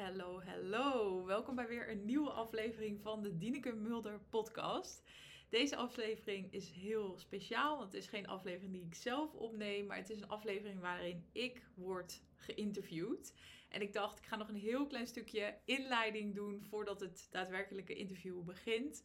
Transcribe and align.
Hallo, 0.00 0.42
hallo. 0.42 1.24
Welkom 1.24 1.54
bij 1.54 1.66
weer 1.66 1.90
een 1.90 2.04
nieuwe 2.04 2.30
aflevering 2.30 3.00
van 3.00 3.22
de 3.22 3.36
Dineke 3.36 3.72
Mulder 3.72 4.20
podcast. 4.30 5.02
Deze 5.48 5.76
aflevering 5.76 6.52
is 6.52 6.70
heel 6.70 7.18
speciaal, 7.18 7.80
het 7.80 7.94
is 7.94 8.06
geen 8.06 8.26
aflevering 8.26 8.72
die 8.72 8.84
ik 8.84 8.94
zelf 8.94 9.34
opneem, 9.34 9.86
maar 9.86 9.96
het 9.96 10.10
is 10.10 10.20
een 10.20 10.28
aflevering 10.28 10.80
waarin 10.80 11.28
ik 11.32 11.62
word 11.74 12.22
geïnterviewd. 12.36 13.34
En 13.68 13.80
ik 13.80 13.92
dacht, 13.92 14.18
ik 14.18 14.26
ga 14.26 14.36
nog 14.36 14.48
een 14.48 14.54
heel 14.54 14.86
klein 14.86 15.06
stukje 15.06 15.58
inleiding 15.64 16.34
doen 16.34 16.62
voordat 16.62 17.00
het 17.00 17.28
daadwerkelijke 17.30 17.94
interview 17.94 18.42
begint. 18.42 19.02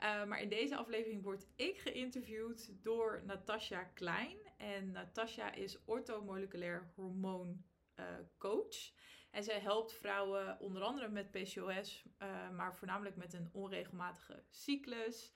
Uh, 0.00 0.24
maar 0.24 0.40
in 0.40 0.48
deze 0.48 0.76
aflevering 0.76 1.22
word 1.22 1.46
ik 1.56 1.78
geïnterviewd 1.78 2.72
door 2.82 3.22
Natasja 3.26 3.82
Klein. 3.82 4.36
En 4.56 4.90
Natasja 4.90 5.52
is 5.52 5.84
orthomoleculair 5.84 6.92
hormoon 6.94 7.64
uh, 7.96 8.04
coach. 8.38 8.92
En 9.32 9.42
zij 9.44 9.60
helpt 9.60 9.92
vrouwen 9.92 10.60
onder 10.60 10.82
andere 10.82 11.08
met 11.08 11.30
PCOS, 11.30 12.04
uh, 12.18 12.50
maar 12.50 12.76
voornamelijk 12.76 13.16
met 13.16 13.32
een 13.32 13.48
onregelmatige 13.52 14.44
cyclus. 14.50 15.32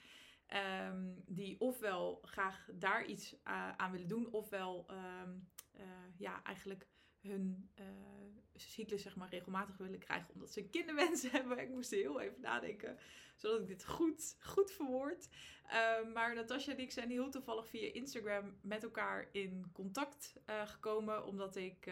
Um, 0.88 1.22
die 1.26 1.60
ofwel 1.60 2.18
graag 2.22 2.68
daar 2.72 3.04
iets 3.04 3.32
uh, 3.32 3.70
aan 3.76 3.90
willen 3.92 4.08
doen, 4.08 4.32
ofwel 4.32 4.86
um, 4.90 5.48
ja, 6.16 6.42
eigenlijk 6.42 6.86
hun 7.26 7.70
uh, 7.80 7.84
cyclus 8.54 9.02
zeg 9.02 9.16
maar, 9.16 9.28
regelmatig 9.28 9.76
willen 9.76 9.98
krijgen 9.98 10.34
omdat 10.34 10.52
ze 10.52 10.60
een 10.60 10.70
kinderwens 10.70 11.22
hebben. 11.30 11.58
Ik 11.58 11.68
moest 11.68 11.90
heel 11.90 12.20
even 12.20 12.40
nadenken, 12.40 12.98
zodat 13.36 13.60
ik 13.60 13.66
dit 13.66 13.84
goed, 13.84 14.36
goed 14.40 14.70
verwoord. 14.70 15.28
Uh, 15.66 16.12
maar 16.12 16.34
Natasja 16.34 16.72
en 16.72 16.78
ik 16.78 16.92
zijn 16.92 17.10
heel 17.10 17.30
toevallig 17.30 17.68
via 17.68 17.92
Instagram 17.92 18.56
met 18.60 18.82
elkaar 18.82 19.28
in 19.32 19.70
contact 19.72 20.32
uh, 20.50 20.66
gekomen. 20.66 21.26
Omdat 21.26 21.56
ik 21.56 21.86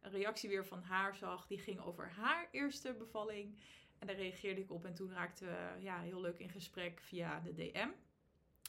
een 0.00 0.10
reactie 0.10 0.48
weer 0.48 0.66
van 0.66 0.82
haar 0.82 1.16
zag. 1.16 1.46
Die 1.46 1.58
ging 1.58 1.80
over 1.80 2.10
haar 2.10 2.48
eerste 2.50 2.94
bevalling. 2.94 3.58
En 3.98 4.06
daar 4.06 4.16
reageerde 4.16 4.60
ik 4.60 4.70
op 4.70 4.84
en 4.84 4.94
toen 4.94 5.12
raakten 5.12 5.46
we 5.46 5.82
ja, 5.82 6.00
heel 6.00 6.20
leuk 6.20 6.38
in 6.38 6.50
gesprek 6.50 7.00
via 7.00 7.40
de 7.40 7.54
DM. 7.54 7.88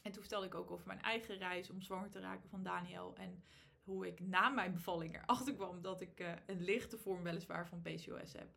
En 0.03 0.11
toen 0.11 0.21
vertelde 0.21 0.45
ik 0.45 0.55
ook 0.55 0.71
over 0.71 0.87
mijn 0.87 1.02
eigen 1.02 1.37
reis 1.37 1.69
om 1.69 1.81
zwanger 1.81 2.09
te 2.09 2.19
raken 2.19 2.49
van 2.49 2.63
Daniel. 2.63 3.15
En 3.15 3.43
hoe 3.89 4.07
ik 4.07 4.19
na 4.19 4.49
mijn 4.49 4.73
bevalling 4.73 5.15
erachter 5.15 5.53
kwam 5.53 5.81
dat 5.81 6.01
ik 6.01 6.19
uh, 6.19 6.31
een 6.45 6.61
lichte 6.61 6.97
vorm 6.97 7.23
weliswaar 7.23 7.67
van 7.67 7.81
PCOS 7.81 8.33
heb. 8.33 8.49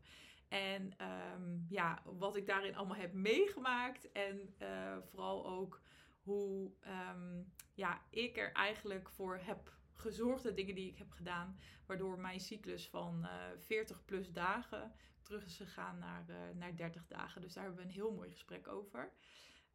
En 0.48 0.92
um, 1.32 1.66
ja, 1.68 2.02
wat 2.04 2.36
ik 2.36 2.46
daarin 2.46 2.76
allemaal 2.76 2.96
heb 2.96 3.12
meegemaakt. 3.12 4.12
En 4.12 4.54
uh, 4.62 4.96
vooral 5.10 5.46
ook 5.46 5.80
hoe 6.22 6.72
um, 7.10 7.52
ja, 7.74 8.02
ik 8.10 8.36
er 8.36 8.52
eigenlijk 8.52 9.08
voor 9.08 9.38
heb 9.42 9.72
gezorgd, 9.94 10.42
de 10.42 10.54
dingen 10.54 10.74
die 10.74 10.90
ik 10.90 10.98
heb 10.98 11.10
gedaan. 11.10 11.58
Waardoor 11.86 12.18
mijn 12.18 12.40
cyclus 12.40 12.88
van 12.88 13.24
uh, 13.24 13.50
eh, 13.50 13.58
40 13.58 14.04
plus 14.04 14.32
dagen 14.32 14.92
terug 15.22 15.44
is 15.44 15.56
gegaan 15.56 15.98
naar, 15.98 16.24
naar 16.54 16.76
30 16.76 17.06
dagen. 17.06 17.40
Dus 17.40 17.52
daar 17.52 17.64
hebben 17.64 17.82
we 17.82 17.88
een 17.88 17.94
heel 17.94 18.12
mooi 18.12 18.30
gesprek 18.30 18.68
over. 18.68 19.12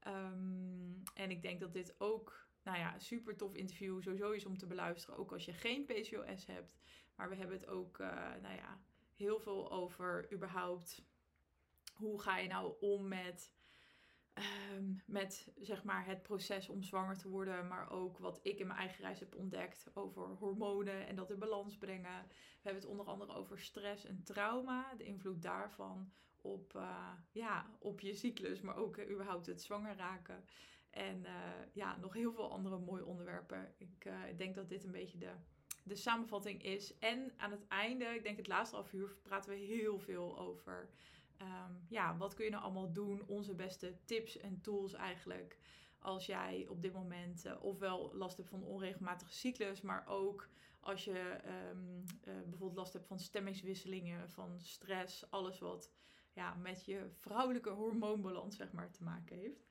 Um, 0.07 1.03
en 1.13 1.31
ik 1.31 1.41
denk 1.41 1.59
dat 1.59 1.73
dit 1.73 1.95
ook 1.97 2.46
nou 2.67 2.79
ja, 2.79 2.99
super 2.99 3.35
tof 3.35 3.53
interview 3.53 4.01
sowieso 4.01 4.31
is 4.31 4.45
om 4.45 4.57
te 4.57 4.67
beluisteren. 4.67 5.19
Ook 5.19 5.31
als 5.31 5.45
je 5.45 5.53
geen 5.53 5.85
PCOS 5.85 6.45
hebt. 6.45 6.77
Maar 7.15 7.29
we 7.29 7.35
hebben 7.35 7.57
het 7.57 7.67
ook, 7.67 7.99
uh, 7.99 8.07
nou 8.41 8.55
ja, 8.55 8.81
heel 9.15 9.39
veel 9.39 9.71
over 9.71 10.33
überhaupt. 10.33 11.05
Hoe 11.93 12.21
ga 12.21 12.37
je 12.37 12.47
nou 12.47 12.75
om 12.79 13.07
met, 13.07 13.53
um, 14.73 15.01
met 15.05 15.51
zeg 15.55 15.83
maar 15.83 16.05
het 16.05 16.21
proces 16.21 16.69
om 16.69 16.83
zwanger 16.83 17.17
te 17.17 17.29
worden. 17.29 17.67
Maar 17.67 17.89
ook 17.89 18.17
wat 18.17 18.39
ik 18.43 18.59
in 18.59 18.67
mijn 18.67 18.79
eigen 18.79 19.03
reis 19.03 19.19
heb 19.19 19.35
ontdekt 19.35 19.89
over 19.93 20.27
hormonen 20.27 21.07
en 21.07 21.15
dat 21.15 21.31
in 21.31 21.39
balans 21.39 21.77
brengen. 21.77 22.27
We 22.27 22.63
hebben 22.63 22.81
het 22.81 22.91
onder 22.91 23.05
andere 23.05 23.33
over 23.33 23.59
stress 23.59 24.05
en 24.05 24.23
trauma. 24.23 24.93
De 24.95 25.03
invloed 25.03 25.41
daarvan 25.41 26.11
op, 26.41 26.73
uh, 26.75 27.11
ja, 27.31 27.77
op 27.79 27.99
je 27.99 28.15
cyclus. 28.15 28.61
Maar 28.61 28.75
ook 28.75 28.97
uh, 28.97 29.09
überhaupt 29.09 29.45
het 29.45 29.61
zwanger 29.61 29.95
raken. 29.95 30.45
En 30.97 31.23
uh, 31.23 31.31
ja, 31.73 31.97
nog 31.97 32.13
heel 32.13 32.31
veel 32.31 32.51
andere 32.51 32.77
mooie 32.77 33.05
onderwerpen. 33.05 33.73
Ik 33.77 34.05
uh, 34.05 34.13
denk 34.37 34.55
dat 34.55 34.69
dit 34.69 34.83
een 34.83 34.91
beetje 34.91 35.17
de, 35.17 35.31
de 35.83 35.95
samenvatting 35.95 36.63
is. 36.63 36.97
En 36.99 37.33
aan 37.37 37.51
het 37.51 37.67
einde, 37.67 38.05
ik 38.05 38.23
denk 38.23 38.37
het 38.37 38.47
laatste 38.47 38.75
half 38.75 38.93
uur, 38.93 39.15
praten 39.21 39.51
we 39.51 39.57
heel 39.57 39.99
veel 39.99 40.39
over. 40.39 40.89
Um, 41.41 41.85
ja, 41.89 42.17
wat 42.17 42.33
kun 42.33 42.45
je 42.45 42.51
nou 42.51 42.63
allemaal 42.63 42.93
doen? 42.93 43.23
Onze 43.27 43.55
beste 43.55 43.97
tips 44.05 44.37
en 44.37 44.61
tools 44.61 44.93
eigenlijk. 44.93 45.57
Als 45.99 46.25
jij 46.25 46.65
op 46.69 46.81
dit 46.81 46.93
moment 46.93 47.45
uh, 47.45 47.63
ofwel 47.63 48.15
last 48.15 48.37
hebt 48.37 48.49
van 48.49 48.63
onregelmatige 48.63 49.33
cyclus, 49.33 49.81
maar 49.81 50.07
ook 50.07 50.49
als 50.79 51.03
je 51.03 51.39
um, 51.71 52.05
bijvoorbeeld 52.23 52.75
last 52.75 52.93
hebt 52.93 53.07
van 53.07 53.19
stemmingswisselingen, 53.19 54.29
van 54.29 54.59
stress, 54.59 55.31
alles 55.31 55.59
wat 55.59 55.91
ja, 56.33 56.53
met 56.53 56.85
je 56.85 57.07
vrouwelijke 57.09 57.69
hormoonbalans 57.69 58.55
zeg 58.55 58.71
maar 58.71 58.91
te 58.91 59.03
maken 59.03 59.37
heeft. 59.37 59.67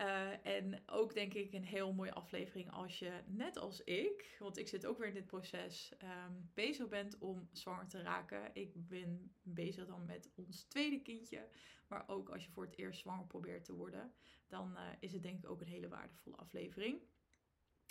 Uh, 0.00 0.46
en 0.46 0.82
ook 0.86 1.14
denk 1.14 1.34
ik 1.34 1.52
een 1.52 1.64
heel 1.64 1.92
mooie 1.92 2.12
aflevering 2.12 2.70
als 2.70 2.98
je, 2.98 3.20
net 3.26 3.56
als 3.56 3.84
ik, 3.84 4.36
want 4.38 4.58
ik 4.58 4.68
zit 4.68 4.86
ook 4.86 4.98
weer 4.98 5.08
in 5.08 5.14
dit 5.14 5.26
proces, 5.26 5.92
um, 6.02 6.50
bezig 6.54 6.88
bent 6.88 7.18
om 7.18 7.48
zwanger 7.52 7.88
te 7.88 8.02
raken. 8.02 8.50
Ik 8.52 8.88
ben 8.88 9.32
bezig 9.42 9.86
dan 9.86 10.04
met 10.06 10.30
ons 10.34 10.62
tweede 10.62 11.00
kindje. 11.00 11.48
Maar 11.88 12.04
ook 12.08 12.28
als 12.28 12.44
je 12.44 12.50
voor 12.50 12.64
het 12.64 12.76
eerst 12.76 13.00
zwanger 13.00 13.26
probeert 13.26 13.64
te 13.64 13.74
worden, 13.74 14.12
dan 14.46 14.72
uh, 14.72 14.80
is 15.00 15.12
het 15.12 15.22
denk 15.22 15.38
ik 15.38 15.50
ook 15.50 15.60
een 15.60 15.66
hele 15.66 15.88
waardevolle 15.88 16.36
aflevering. 16.36 17.00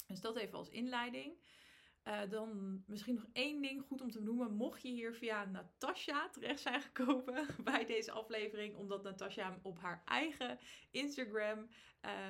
Dus 0.07 0.21
dat 0.21 0.37
even 0.37 0.57
als 0.57 0.69
inleiding. 0.69 1.33
Uh, 2.07 2.21
dan 2.29 2.83
misschien 2.87 3.15
nog 3.15 3.25
één 3.33 3.61
ding 3.61 3.81
goed 3.81 4.01
om 4.01 4.11
te 4.11 4.21
noemen. 4.21 4.53
Mocht 4.53 4.81
je 4.81 4.89
hier 4.89 5.13
via 5.13 5.45
Natasja 5.45 6.29
terecht 6.29 6.59
zijn 6.59 6.81
gekomen 6.81 7.47
bij 7.63 7.85
deze 7.85 8.11
aflevering, 8.11 8.75
omdat 8.75 9.03
Natasja 9.03 9.49
hem 9.49 9.59
op 9.61 9.79
haar 9.79 10.01
eigen 10.05 10.59
Instagram 10.91 11.59
uh, 11.59 11.67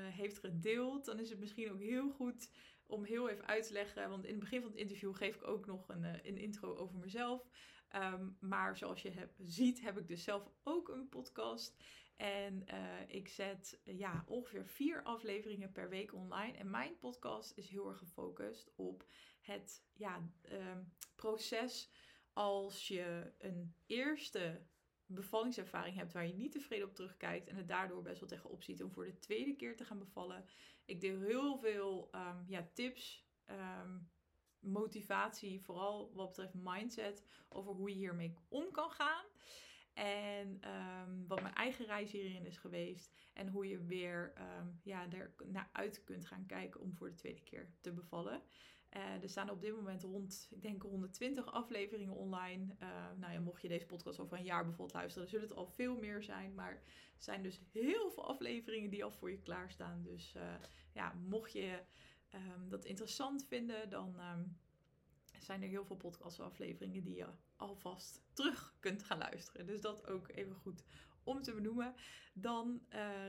heeft 0.07 0.39
gedeeld, 0.39 1.05
dan 1.05 1.19
is 1.19 1.29
het 1.29 1.39
misschien 1.39 1.71
ook 1.71 1.79
heel 1.79 2.09
goed 2.09 2.51
om 2.85 3.03
heel 3.03 3.29
even 3.29 3.45
uit 3.47 3.67
te 3.67 3.73
leggen. 3.73 4.09
Want 4.09 4.23
in 4.23 4.31
het 4.31 4.39
begin 4.39 4.61
van 4.61 4.69
het 4.69 4.79
interview 4.79 5.15
geef 5.15 5.35
ik 5.35 5.47
ook 5.47 5.65
nog 5.65 5.89
een, 5.89 6.03
uh, 6.03 6.13
een 6.23 6.37
intro 6.37 6.75
over 6.75 6.97
mezelf. 6.97 7.47
Um, 7.95 8.37
maar 8.39 8.77
zoals 8.77 9.01
je 9.01 9.09
heb, 9.11 9.33
ziet, 9.37 9.81
heb 9.81 9.97
ik 9.97 10.07
dus 10.07 10.23
zelf 10.23 10.49
ook 10.63 10.89
een 10.89 11.09
podcast. 11.09 11.83
En 12.15 12.65
ik 13.07 13.27
zet 13.27 13.79
ja, 13.83 14.23
ongeveer 14.27 14.65
vier 14.65 15.03
afleveringen 15.03 15.71
per 15.71 15.89
week 15.89 16.13
online. 16.13 16.57
En 16.57 16.69
mijn 16.69 16.97
podcast 16.97 17.57
is 17.57 17.69
heel 17.69 17.89
erg 17.89 17.97
gefocust 17.97 18.71
op 18.75 19.05
het 19.45 19.83
ja, 19.93 20.29
uh, 20.51 20.77
proces 21.15 21.89
als 22.33 22.87
je 22.87 23.33
een 23.37 23.75
eerste 23.85 24.61
bevallingservaring 25.05 25.95
hebt 25.95 26.13
waar 26.13 26.27
je 26.27 26.33
niet 26.33 26.51
tevreden 26.51 26.87
op 26.87 26.95
terugkijkt 26.95 27.47
en 27.47 27.55
het 27.55 27.67
daardoor 27.67 28.01
best 28.01 28.19
wel 28.19 28.29
tegenop 28.29 28.63
ziet 28.63 28.83
om 28.83 28.91
voor 28.91 29.05
de 29.05 29.19
tweede 29.19 29.55
keer 29.55 29.75
te 29.77 29.85
gaan 29.85 29.99
bevallen. 29.99 30.45
Ik 30.85 31.01
deel 31.01 31.19
heel 31.19 31.57
veel 31.57 32.09
um, 32.15 32.45
ja, 32.47 32.69
tips, 32.73 33.25
um, 33.49 34.09
motivatie, 34.59 35.61
vooral 35.61 36.11
wat 36.13 36.27
betreft 36.27 36.53
mindset, 36.53 37.23
over 37.49 37.73
hoe 37.73 37.89
je 37.89 37.95
hiermee 37.95 38.33
om 38.47 38.71
kan 38.71 38.91
gaan. 38.91 39.25
En 39.93 40.59
wat 41.27 41.41
mijn 41.41 41.53
eigen 41.53 41.85
reis 41.85 42.11
hierin 42.11 42.45
is 42.45 42.57
geweest. 42.57 43.13
En 43.33 43.47
hoe 43.47 43.67
je 43.67 43.85
weer 43.85 44.33
ja, 44.83 45.11
er 45.11 45.33
naar 45.45 45.69
uit 45.71 46.03
kunt 46.03 46.25
gaan 46.25 46.45
kijken 46.45 46.81
om 46.81 46.95
voor 46.95 47.09
de 47.09 47.15
tweede 47.15 47.41
keer 47.41 47.69
te 47.81 47.91
bevallen. 47.91 48.41
Uh, 48.95 49.23
er 49.23 49.29
staan 49.29 49.49
op 49.49 49.61
dit 49.61 49.75
moment 49.75 50.03
rond, 50.03 50.47
ik 50.51 50.61
denk 50.61 50.81
120 50.81 51.51
afleveringen 51.51 52.15
online. 52.15 52.75
Uh, 52.81 52.89
nou 53.15 53.33
ja, 53.33 53.39
mocht 53.39 53.61
je 53.61 53.67
deze 53.67 53.85
podcast 53.85 54.19
over 54.19 54.37
een 54.37 54.43
jaar 54.43 54.63
bijvoorbeeld 54.63 54.97
luisteren, 54.97 55.27
zullen 55.27 55.47
het 55.47 55.57
al 55.57 55.67
veel 55.67 55.97
meer 55.97 56.23
zijn. 56.23 56.53
Maar 56.53 56.71
er 56.71 57.23
zijn 57.23 57.43
dus 57.43 57.61
heel 57.71 58.11
veel 58.11 58.27
afleveringen 58.27 58.89
die 58.89 59.03
al 59.03 59.11
voor 59.11 59.31
je 59.31 59.39
klaarstaan. 59.39 60.03
Dus 60.03 60.33
uh, 60.37 60.43
ja, 60.93 61.13
mocht 61.27 61.51
je 61.51 61.79
um, 62.33 62.69
dat 62.69 62.85
interessant 62.85 63.45
vinden, 63.47 63.89
dan 63.89 64.15
zijn 65.39 65.61
er 65.61 65.67
heel 65.67 65.85
veel 65.85 65.95
podcastafleveringen 65.95 67.03
die 67.03 67.15
je 67.15 67.27
alvast 67.55 68.21
terug 68.33 68.75
kunt 68.79 69.03
gaan 69.03 69.17
luisteren. 69.17 69.65
Dus 69.65 69.81
dat 69.81 70.07
ook 70.07 70.27
even 70.29 70.55
goed 70.55 70.83
om 71.23 71.41
te 71.41 71.53
benoemen. 71.53 71.93
Dan 72.33 72.81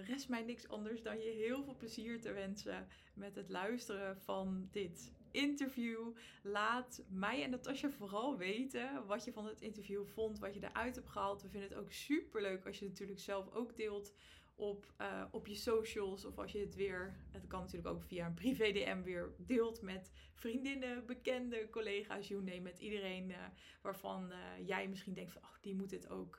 rest 0.04 0.28
mij 0.28 0.42
niks 0.42 0.68
anders 0.68 1.02
dan 1.02 1.18
je 1.18 1.30
heel 1.30 1.64
veel 1.64 1.76
plezier 1.76 2.20
te 2.20 2.32
wensen 2.32 2.88
met 3.14 3.34
het 3.34 3.48
luisteren 3.48 4.20
van 4.20 4.68
dit 4.70 5.14
interview. 5.36 6.14
Laat 6.42 7.02
mij 7.08 7.42
en 7.42 7.50
Natasja 7.50 7.90
vooral 7.90 8.36
weten 8.36 9.06
wat 9.06 9.24
je 9.24 9.32
van 9.32 9.46
het 9.46 9.60
interview 9.60 10.06
vond, 10.06 10.38
wat 10.38 10.54
je 10.54 10.62
eruit 10.62 10.94
hebt 10.94 11.08
gehaald. 11.08 11.42
We 11.42 11.48
vinden 11.48 11.68
het 11.68 11.78
ook 11.78 11.92
super 11.92 12.42
leuk 12.42 12.66
als 12.66 12.78
je 12.78 12.84
het 12.84 12.92
natuurlijk 12.92 13.20
zelf 13.20 13.54
ook 13.54 13.76
deelt 13.76 14.14
op, 14.56 14.92
uh, 15.00 15.24
op 15.30 15.46
je 15.46 15.54
socials. 15.54 16.24
Of 16.24 16.38
als 16.38 16.52
je 16.52 16.58
het 16.58 16.74
weer, 16.74 17.16
het 17.30 17.46
kan 17.46 17.60
natuurlijk 17.60 17.94
ook 17.94 18.02
via 18.02 18.26
een 18.26 18.34
privé 18.34 18.72
DM 18.72 19.02
weer 19.02 19.34
deelt 19.38 19.82
met 19.82 20.12
vriendinnen, 20.34 21.06
bekenden, 21.06 21.70
collega's, 21.70 22.28
you 22.28 22.42
name 22.42 22.60
met 22.60 22.78
iedereen 22.78 23.30
uh, 23.30 23.36
waarvan 23.82 24.30
uh, 24.30 24.66
jij 24.66 24.88
misschien 24.88 25.14
denkt 25.14 25.32
van, 25.32 25.42
oh, 25.42 25.56
die 25.60 25.74
moet 25.74 25.90
het 25.90 26.08
ook, 26.08 26.38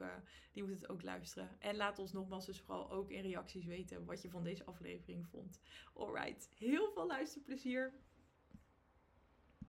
die 0.51 0.63
moet 0.63 0.79
het 0.79 0.89
ook 0.89 1.03
luisteren. 1.03 1.49
En 1.59 1.75
laat 1.75 1.99
ons 1.99 2.11
nogmaals 2.11 2.45
dus 2.45 2.59
vooral 2.59 2.91
ook 2.91 3.11
in 3.11 3.21
reacties 3.21 3.65
weten 3.65 4.05
wat 4.05 4.21
je 4.21 4.29
van 4.29 4.43
deze 4.43 4.65
aflevering 4.65 5.27
vond. 5.27 5.61
Alright, 5.93 6.49
heel 6.57 6.91
veel 6.91 7.07
luisterplezier. 7.07 7.93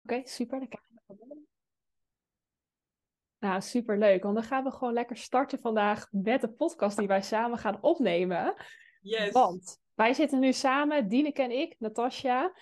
Oké, 0.07 0.21
super. 0.25 0.59
Dan 0.59 0.69
krijg 0.69 0.85
je 1.07 1.45
Nou, 3.39 3.61
superleuk. 3.61 4.23
Want 4.23 4.35
dan 4.35 4.45
gaan 4.45 4.65
we 4.65 4.71
gewoon 4.71 4.93
lekker 4.93 5.17
starten 5.17 5.59
vandaag 5.59 6.07
met 6.11 6.41
de 6.41 6.49
podcast 6.49 6.99
die 6.99 7.07
wij 7.07 7.23
samen 7.23 7.59
gaan 7.59 7.83
opnemen. 7.83 8.55
Yes. 9.01 9.33
Want 9.33 9.81
wij 9.95 10.13
zitten 10.13 10.39
nu 10.39 10.53
samen, 10.53 11.09
Dieneke 11.09 11.43
en 11.43 11.51
ik, 11.51 11.75
Natasja. 11.79 12.53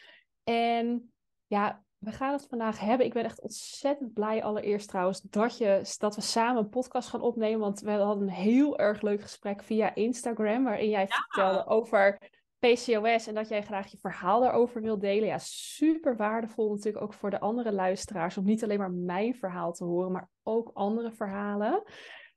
En 0.43 1.13
ja, 1.47 1.85
we 1.99 2.13
gaan 2.13 2.33
het 2.33 2.47
vandaag 2.49 2.81
hebben. 2.81 3.07
Ik 3.07 3.13
ben 3.13 3.25
echt 3.25 3.41
ontzettend 3.41 4.13
blij 4.13 4.43
allereerst 4.43 4.89
trouwens 4.89 5.21
dat, 5.21 5.59
je, 5.59 5.95
dat 5.99 6.15
we 6.15 6.21
samen 6.21 6.63
een 6.63 6.69
podcast 6.69 7.09
gaan 7.09 7.21
opnemen. 7.21 7.61
Want 7.61 7.81
we 7.81 7.91
hadden 7.91 8.23
een 8.23 8.35
heel 8.35 8.79
erg 8.79 9.03
leuk 9.03 9.23
gesprek 9.23 9.63
via 9.63 9.95
Instagram. 9.95 10.65
Waarin 10.65 10.91
jij 10.91 11.09
vertelde 11.09 11.67
over 11.67 12.19
PCOS 12.65 13.27
en 13.27 13.35
dat 13.35 13.49
jij 13.49 13.63
graag 13.63 13.91
je 13.91 13.99
verhaal 13.99 14.41
daarover 14.41 14.83
wil 14.83 14.99
delen. 14.99 15.29
Ja, 15.29 15.39
super 15.39 16.17
waardevol 16.17 16.71
natuurlijk 16.71 17.05
ook 17.05 17.15
voor 17.15 17.31
de 17.31 17.41
andere 17.41 17.73
luisteraars. 17.73 18.37
Om 18.37 18.45
niet 18.45 18.65
alleen 18.65 18.79
maar 18.79 18.93
mijn 18.93 19.35
verhaal 19.35 19.73
te 19.73 19.85
horen, 19.85 20.13
maar 20.13 20.31
ook 20.43 20.71
andere 20.75 21.13
verhalen. 21.13 21.73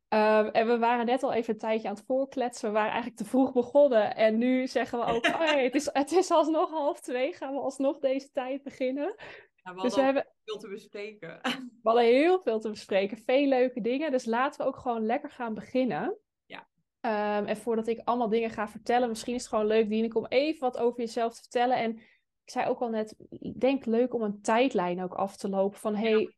Um, 0.10 0.48
en 0.48 0.68
we 0.68 0.78
waren 0.78 1.06
net 1.06 1.24
al 1.24 1.34
even 1.34 1.54
een 1.54 1.60
tijdje 1.60 1.88
aan 1.88 1.96
het 1.96 2.06
voorkletsen. 2.06 2.68
We 2.68 2.74
waren 2.74 2.92
eigenlijk 2.92 3.22
te 3.22 3.30
vroeg 3.30 3.54
begonnen. 3.54 4.16
En 4.16 4.38
nu 4.38 4.68
zeggen 4.68 5.00
we 5.00 5.06
ook, 5.06 5.26
hey, 5.38 5.64
het, 5.64 5.76
is, 5.76 5.90
het 5.92 6.12
is 6.12 6.32
alsnog 6.32 6.70
half 6.70 7.00
twee. 7.00 7.34
Gaan 7.34 7.54
we 7.54 7.60
alsnog 7.60 8.00
deze 8.00 8.32
tijd 8.32 8.64
beginnen. 8.64 9.16
Ja, 9.64 9.74
we 9.74 9.82
dus 9.82 9.96
we 9.96 10.02
hebben 10.02 10.28
veel 10.44 10.58
te 10.58 10.70
bespreken. 10.70 11.40
We 11.84 11.90
hadden 11.94 12.04
heel 12.04 12.42
veel 12.44 12.60
te 12.60 12.70
bespreken. 12.70 13.18
Veel 13.18 13.48
leuke 13.48 13.82
dingen. 13.82 14.12
Dus 14.12 14.26
laten 14.26 14.62
we 14.62 14.68
ook 14.68 14.78
gewoon 14.78 15.06
lekker 15.06 15.30
gaan 15.30 15.54
beginnen. 15.54 16.18
Um, 17.08 17.46
en 17.46 17.58
voordat 17.58 17.88
ik 17.88 18.02
allemaal 18.04 18.30
dingen 18.30 18.50
ga 18.50 18.68
vertellen, 18.68 19.10
misschien 19.10 19.36
is 19.36 19.42
het 19.42 19.50
gewoon 19.50 19.66
leuk, 19.66 19.90
Dienek, 19.90 20.16
om 20.16 20.26
even 20.26 20.60
wat 20.60 20.78
over 20.78 21.00
jezelf 21.00 21.34
te 21.34 21.42
vertellen. 21.42 21.78
En 21.78 21.98
ik 22.44 22.50
zei 22.50 22.68
ook 22.68 22.80
al 22.80 22.90
net, 22.90 23.16
ik 23.30 23.60
denk 23.60 23.86
leuk 23.86 24.14
om 24.14 24.22
een 24.22 24.42
tijdlijn 24.42 25.04
ook 25.04 25.14
af 25.14 25.38
te 25.38 25.50
lopen 25.50 25.80
van, 25.80 25.96
hey, 25.96 26.36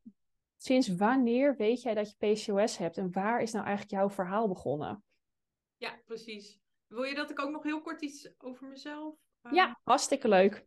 sinds 0.58 0.96
wanneer 0.96 1.56
weet 1.56 1.82
jij 1.82 1.94
dat 1.94 2.10
je 2.10 2.34
PCOS 2.34 2.78
hebt 2.78 2.98
en 2.98 3.12
waar 3.12 3.42
is 3.42 3.52
nou 3.52 3.66
eigenlijk 3.66 3.96
jouw 3.96 4.10
verhaal 4.10 4.48
begonnen? 4.48 5.04
Ja, 5.78 6.02
precies. 6.06 6.60
Wil 6.88 7.04
je 7.04 7.16
dat 7.16 7.30
ik 7.30 7.42
ook 7.42 7.52
nog 7.52 7.64
heel 7.64 7.82
kort 7.82 8.02
iets 8.02 8.34
over 8.38 8.68
mezelf? 8.68 9.16
Uh... 9.44 9.52
Ja, 9.52 9.80
hartstikke 9.84 10.28
leuk. 10.28 10.66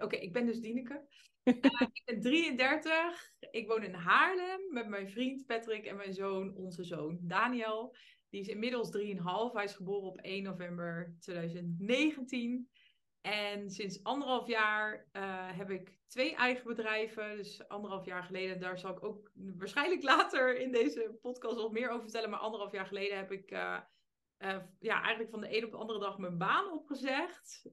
Oké, 0.00 0.16
ik 0.16 0.32
ben 0.32 0.46
dus 0.46 0.60
Dieneke. 0.60 1.06
uh, 1.44 1.54
ik 1.92 2.02
ben 2.04 2.20
33. 2.20 3.32
Ik 3.50 3.68
woon 3.68 3.82
in 3.82 3.94
Haarlem 3.94 4.60
met 4.70 4.88
mijn 4.88 5.10
vriend 5.10 5.46
Patrick 5.46 5.84
en 5.84 5.96
mijn 5.96 6.14
zoon, 6.14 6.56
onze 6.56 6.84
zoon 6.84 7.18
Daniel. 7.20 7.94
Die 8.32 8.40
is 8.40 8.48
inmiddels 8.48 8.90
3,5. 8.96 9.52
Hij 9.52 9.64
is 9.64 9.74
geboren 9.74 10.08
op 10.08 10.18
1 10.18 10.42
november 10.42 11.16
2019. 11.20 12.68
En 13.20 13.70
sinds 13.70 14.02
anderhalf 14.02 14.46
jaar 14.46 15.08
uh, 15.12 15.56
heb 15.56 15.70
ik 15.70 16.00
twee 16.06 16.34
eigen 16.34 16.66
bedrijven. 16.66 17.36
Dus 17.36 17.68
anderhalf 17.68 18.04
jaar 18.04 18.24
geleden, 18.24 18.60
daar 18.60 18.78
zal 18.78 18.90
ik 18.90 19.04
ook 19.04 19.30
waarschijnlijk 19.34 20.02
later 20.12 20.58
in 20.58 20.72
deze 20.72 21.18
podcast 21.22 21.56
wat 21.56 21.72
meer 21.72 21.88
over 21.88 22.02
vertellen. 22.02 22.30
Maar 22.30 22.38
anderhalf 22.38 22.72
jaar 22.72 22.86
geleden 22.86 23.16
heb 23.16 23.32
ik 23.32 23.50
uh, 23.50 23.80
uh, 24.38 24.58
ja, 24.78 25.00
eigenlijk 25.00 25.30
van 25.30 25.40
de 25.40 25.56
een 25.56 25.64
op 25.64 25.70
de 25.70 25.76
andere 25.76 25.98
dag 25.98 26.18
mijn 26.18 26.38
baan 26.38 26.72
opgezegd. 26.72 27.68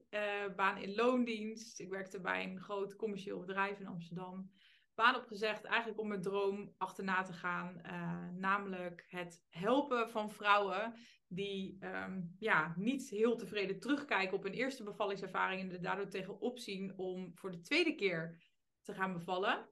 baan 0.56 0.78
in 0.78 0.94
loondienst. 0.94 1.80
Ik 1.80 1.90
werkte 1.90 2.20
bij 2.20 2.44
een 2.44 2.60
groot 2.60 2.96
commercieel 2.96 3.38
bedrijf 3.38 3.78
in 3.78 3.86
Amsterdam. 3.86 4.50
Baan 5.00 5.16
opgezegd 5.16 5.64
eigenlijk 5.64 6.00
om 6.00 6.08
mijn 6.08 6.22
droom 6.22 6.74
achterna 6.76 7.22
te 7.22 7.32
gaan. 7.32 7.80
namelijk 8.38 9.04
het 9.08 9.44
helpen 9.48 10.10
van 10.10 10.30
vrouwen 10.30 10.94
die 11.28 11.78
um, 11.84 12.36
ja, 12.38 12.74
niet 12.76 13.08
heel 13.08 13.36
tevreden 13.36 13.80
terugkijken 13.80 14.36
op 14.36 14.42
hun 14.42 14.52
eerste 14.52 14.82
bevallingservaring 14.82 15.60
en 15.60 15.72
er 15.72 15.82
daardoor 15.82 16.08
tegenop 16.08 16.58
zien 16.58 16.98
om 16.98 17.32
voor 17.34 17.50
de 17.50 17.60
tweede 17.60 17.94
keer 17.94 18.42
te 18.82 18.94
gaan 18.94 19.12
bevallen. 19.12 19.68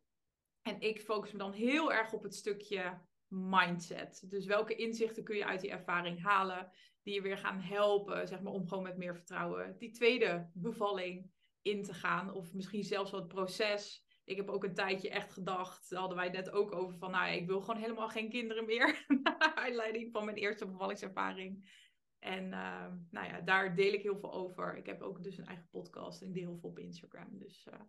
En 0.63 0.81
ik 0.81 1.01
focus 1.01 1.33
me 1.33 1.39
dan 1.39 1.53
heel 1.53 1.93
erg 1.93 2.13
op 2.13 2.23
het 2.23 2.35
stukje 2.35 3.01
mindset. 3.27 4.25
Dus 4.29 4.47
welke 4.47 4.75
inzichten 4.75 5.25
kun 5.25 5.37
je 5.37 5.47
uit 5.47 5.61
die 5.61 5.71
ervaring 5.71 6.23
halen, 6.23 6.71
die 7.03 7.15
je 7.15 7.23
weer 7.23 7.39
gaan 7.39 7.61
helpen, 7.61 8.29
zeg 8.29 8.41
maar, 8.41 8.53
om 8.53 8.69
gewoon 8.69 8.85
met 8.85 8.97
meer 8.97 9.15
vertrouwen 9.15 9.79
die 9.79 9.91
tweede 9.91 10.51
bevalling 10.53 11.31
in 11.63 11.83
te 11.83 11.95
gaan. 11.95 12.33
Of 12.33 12.55
misschien 12.55 12.85
zelfs 12.85 13.11
wel 13.11 13.21
het 13.21 13.29
proces 13.29 14.07
ik 14.29 14.37
heb 14.37 14.49
ook 14.49 14.65
een 14.65 14.75
tijdje 14.75 15.11
echt 15.11 15.33
gedacht, 15.33 15.91
daar 15.91 16.01
hadden 16.01 16.19
wij 16.19 16.29
net 16.29 16.51
ook 16.51 16.73
over, 16.73 16.99
van 16.99 17.11
nou, 17.11 17.33
ik 17.33 17.47
wil 17.47 17.61
gewoon 17.61 17.81
helemaal 17.81 18.09
geen 18.09 18.31
kinderen 18.31 18.65
meer. 18.65 19.05
Naar 19.23 19.53
aanleiding 19.55 20.13
van 20.13 20.25
mijn 20.25 20.37
eerste 20.37 20.67
bevallingservaring. 20.67 21.71
En 22.19 22.45
uh, 22.45 22.87
nou 23.11 23.27
ja, 23.27 23.41
daar 23.41 23.75
deel 23.75 23.93
ik 23.93 24.03
heel 24.03 24.19
veel 24.19 24.33
over. 24.33 24.77
Ik 24.77 24.87
heb 24.87 25.03
ook 25.03 25.23
dus 25.23 25.39
een 25.39 25.47
eigen 25.47 25.69
podcast 25.71 26.23
en 26.23 26.33
deel 26.33 26.49
heel 26.49 26.59
veel 26.59 26.69
op 26.69 26.79
Instagram. 26.79 27.39
Dus, 27.39 27.67
uh, 27.73 27.81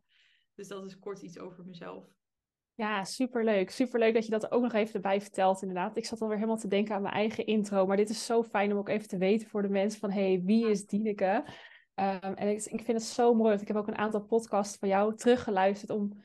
dus 0.56 0.68
dat 0.68 0.86
is 0.86 1.00
kort 1.00 1.21
iets 1.21 1.39
over 1.39 1.65
mezelf. 1.65 2.06
Ja, 2.74 3.03
superleuk. 3.03 3.69
Superleuk 3.69 4.13
dat 4.13 4.25
je 4.25 4.31
dat 4.31 4.51
ook 4.51 4.62
nog 4.62 4.74
even 4.74 4.94
erbij 4.94 5.21
vertelt, 5.21 5.62
inderdaad. 5.62 5.97
Ik 5.97 6.06
zat 6.06 6.21
alweer 6.21 6.38
helemaal 6.38 6.57
te 6.57 6.68
denken 6.68 6.95
aan 6.95 7.01
mijn 7.01 7.13
eigen 7.13 7.45
intro. 7.45 7.85
Maar 7.85 7.97
dit 7.97 8.09
is 8.09 8.25
zo 8.25 8.44
fijn 8.44 8.71
om 8.71 8.77
ook 8.77 8.89
even 8.89 9.07
te 9.07 9.18
weten 9.18 9.47
voor 9.47 9.62
de 9.62 9.69
mensen 9.69 10.00
van... 10.00 10.12
hey, 10.12 10.42
wie 10.44 10.69
is 10.69 10.85
Dieneke? 10.85 11.44
Um, 11.95 12.33
en 12.33 12.47
ik, 12.47 12.65
ik, 12.65 12.83
vind 12.83 12.97
het 12.97 13.03
zo 13.03 13.33
mooi, 13.33 13.50
want 13.50 13.62
ik 13.62 13.68
heb 13.68 13.77
ook 13.77 13.88
een 13.88 13.97
aantal 13.97 14.21
podcasts 14.21 14.77
van 14.77 14.88
jou 14.88 15.15
teruggeluisterd... 15.15 15.92
om 15.92 16.24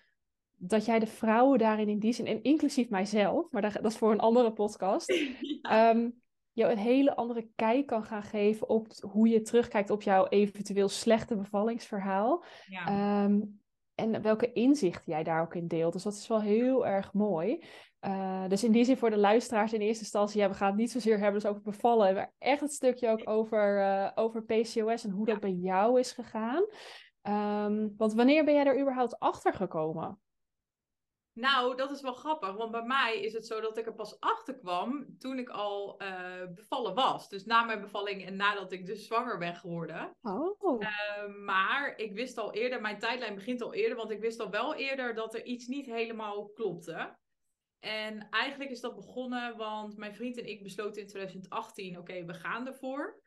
dat 0.56 0.84
jij 0.84 0.98
de 0.98 1.06
vrouwen 1.06 1.58
daarin 1.58 1.88
in 1.88 1.98
die 1.98 2.12
zin, 2.12 2.26
en 2.26 2.42
inclusief 2.42 2.88
mijzelf, 2.88 3.50
maar 3.50 3.62
dat, 3.62 3.84
is 3.84 3.96
voor 3.96 4.12
een 4.12 4.20
andere 4.20 4.52
podcast, 4.52 5.14
ja. 5.40 5.90
um, 5.90 6.22
jou 6.52 6.72
een 6.72 6.78
hele 6.78 7.16
andere 7.16 7.48
kijk 7.56 7.86
kan 7.86 8.04
gaan 8.04 8.22
geven 8.22 8.68
op 8.68 8.86
hoe 9.00 9.28
je 9.28 9.40
terugkijkt 9.40 9.90
op 9.90 10.02
jouw 10.02 10.26
eventueel 10.28 10.88
slechte 10.88 11.36
bevallingsverhaal. 11.36 12.44
Ja. 12.66 12.86
Ehm, 12.86 13.40
en 13.94 14.22
welke 14.22 14.52
inzichten 14.52 15.12
jij 15.12 15.22
daar 15.22 15.42
ook 15.42 15.54
in 15.54 15.68
deelt. 15.68 15.92
Dus 15.92 16.02
dat 16.02 16.12
is 16.12 16.26
wel 16.26 16.40
heel 16.40 16.86
erg 16.86 17.12
mooi. 17.12 17.64
Uh, 18.00 18.48
dus 18.48 18.64
in 18.64 18.72
die 18.72 18.84
zin 18.84 18.96
voor 18.96 19.10
de 19.10 19.16
luisteraars 19.16 19.72
in 19.72 19.80
eerste 19.80 20.02
instantie, 20.02 20.40
ja, 20.40 20.48
we 20.48 20.54
gaan 20.54 20.68
het 20.68 20.76
niet 20.76 20.90
zozeer 20.90 21.18
hebben 21.18 21.40
dus 21.40 21.50
over 21.50 21.62
bevallen, 21.62 22.14
maar 22.14 22.32
echt 22.38 22.60
het 22.60 22.72
stukje 22.72 23.08
ook 23.08 23.28
over, 23.28 23.78
uh, 23.78 24.10
over 24.14 24.42
PCOS 24.42 25.04
en 25.04 25.10
hoe 25.10 25.26
dat 25.26 25.40
bij 25.40 25.52
jou 25.52 25.98
is 25.98 26.12
gegaan. 26.12 26.64
Um, 27.66 27.94
want 27.96 28.14
wanneer 28.14 28.44
ben 28.44 28.54
jij 28.54 28.64
er 28.64 28.80
überhaupt 28.80 29.18
achter 29.18 29.52
gekomen? 29.52 30.18
Nou, 31.34 31.76
dat 31.76 31.90
is 31.90 32.00
wel 32.00 32.12
grappig, 32.12 32.56
want 32.56 32.70
bij 32.70 32.82
mij 32.82 33.20
is 33.20 33.32
het 33.32 33.46
zo 33.46 33.60
dat 33.60 33.78
ik 33.78 33.86
er 33.86 33.94
pas 33.94 34.20
achter 34.20 34.54
kwam 34.54 35.18
toen 35.18 35.38
ik 35.38 35.48
al 35.48 36.02
uh, 36.02 36.46
bevallen 36.54 36.94
was. 36.94 37.28
Dus 37.28 37.44
na 37.44 37.64
mijn 37.64 37.80
bevalling 37.80 38.26
en 38.26 38.36
nadat 38.36 38.72
ik 38.72 38.86
dus 38.86 39.06
zwanger 39.06 39.38
ben 39.38 39.56
geworden. 39.56 40.16
Oh. 40.22 40.82
Uh, 40.82 41.34
maar 41.44 41.96
ik 41.96 42.12
wist 42.12 42.38
al 42.38 42.52
eerder, 42.52 42.80
mijn 42.80 42.98
tijdlijn 42.98 43.34
begint 43.34 43.62
al 43.62 43.74
eerder, 43.74 43.96
want 43.96 44.10
ik 44.10 44.20
wist 44.20 44.40
al 44.40 44.50
wel 44.50 44.74
eerder 44.74 45.14
dat 45.14 45.34
er 45.34 45.44
iets 45.44 45.66
niet 45.66 45.86
helemaal 45.86 46.48
klopte. 46.48 47.16
En 47.78 48.28
eigenlijk 48.30 48.70
is 48.70 48.80
dat 48.80 48.94
begonnen, 48.94 49.56
want 49.56 49.96
mijn 49.96 50.14
vriend 50.14 50.38
en 50.38 50.48
ik 50.48 50.62
besloten 50.62 51.02
in 51.02 51.08
2018, 51.08 51.98
oké, 51.98 52.24
we 52.24 52.34
gaan 52.34 52.66
ervoor. 52.66 53.22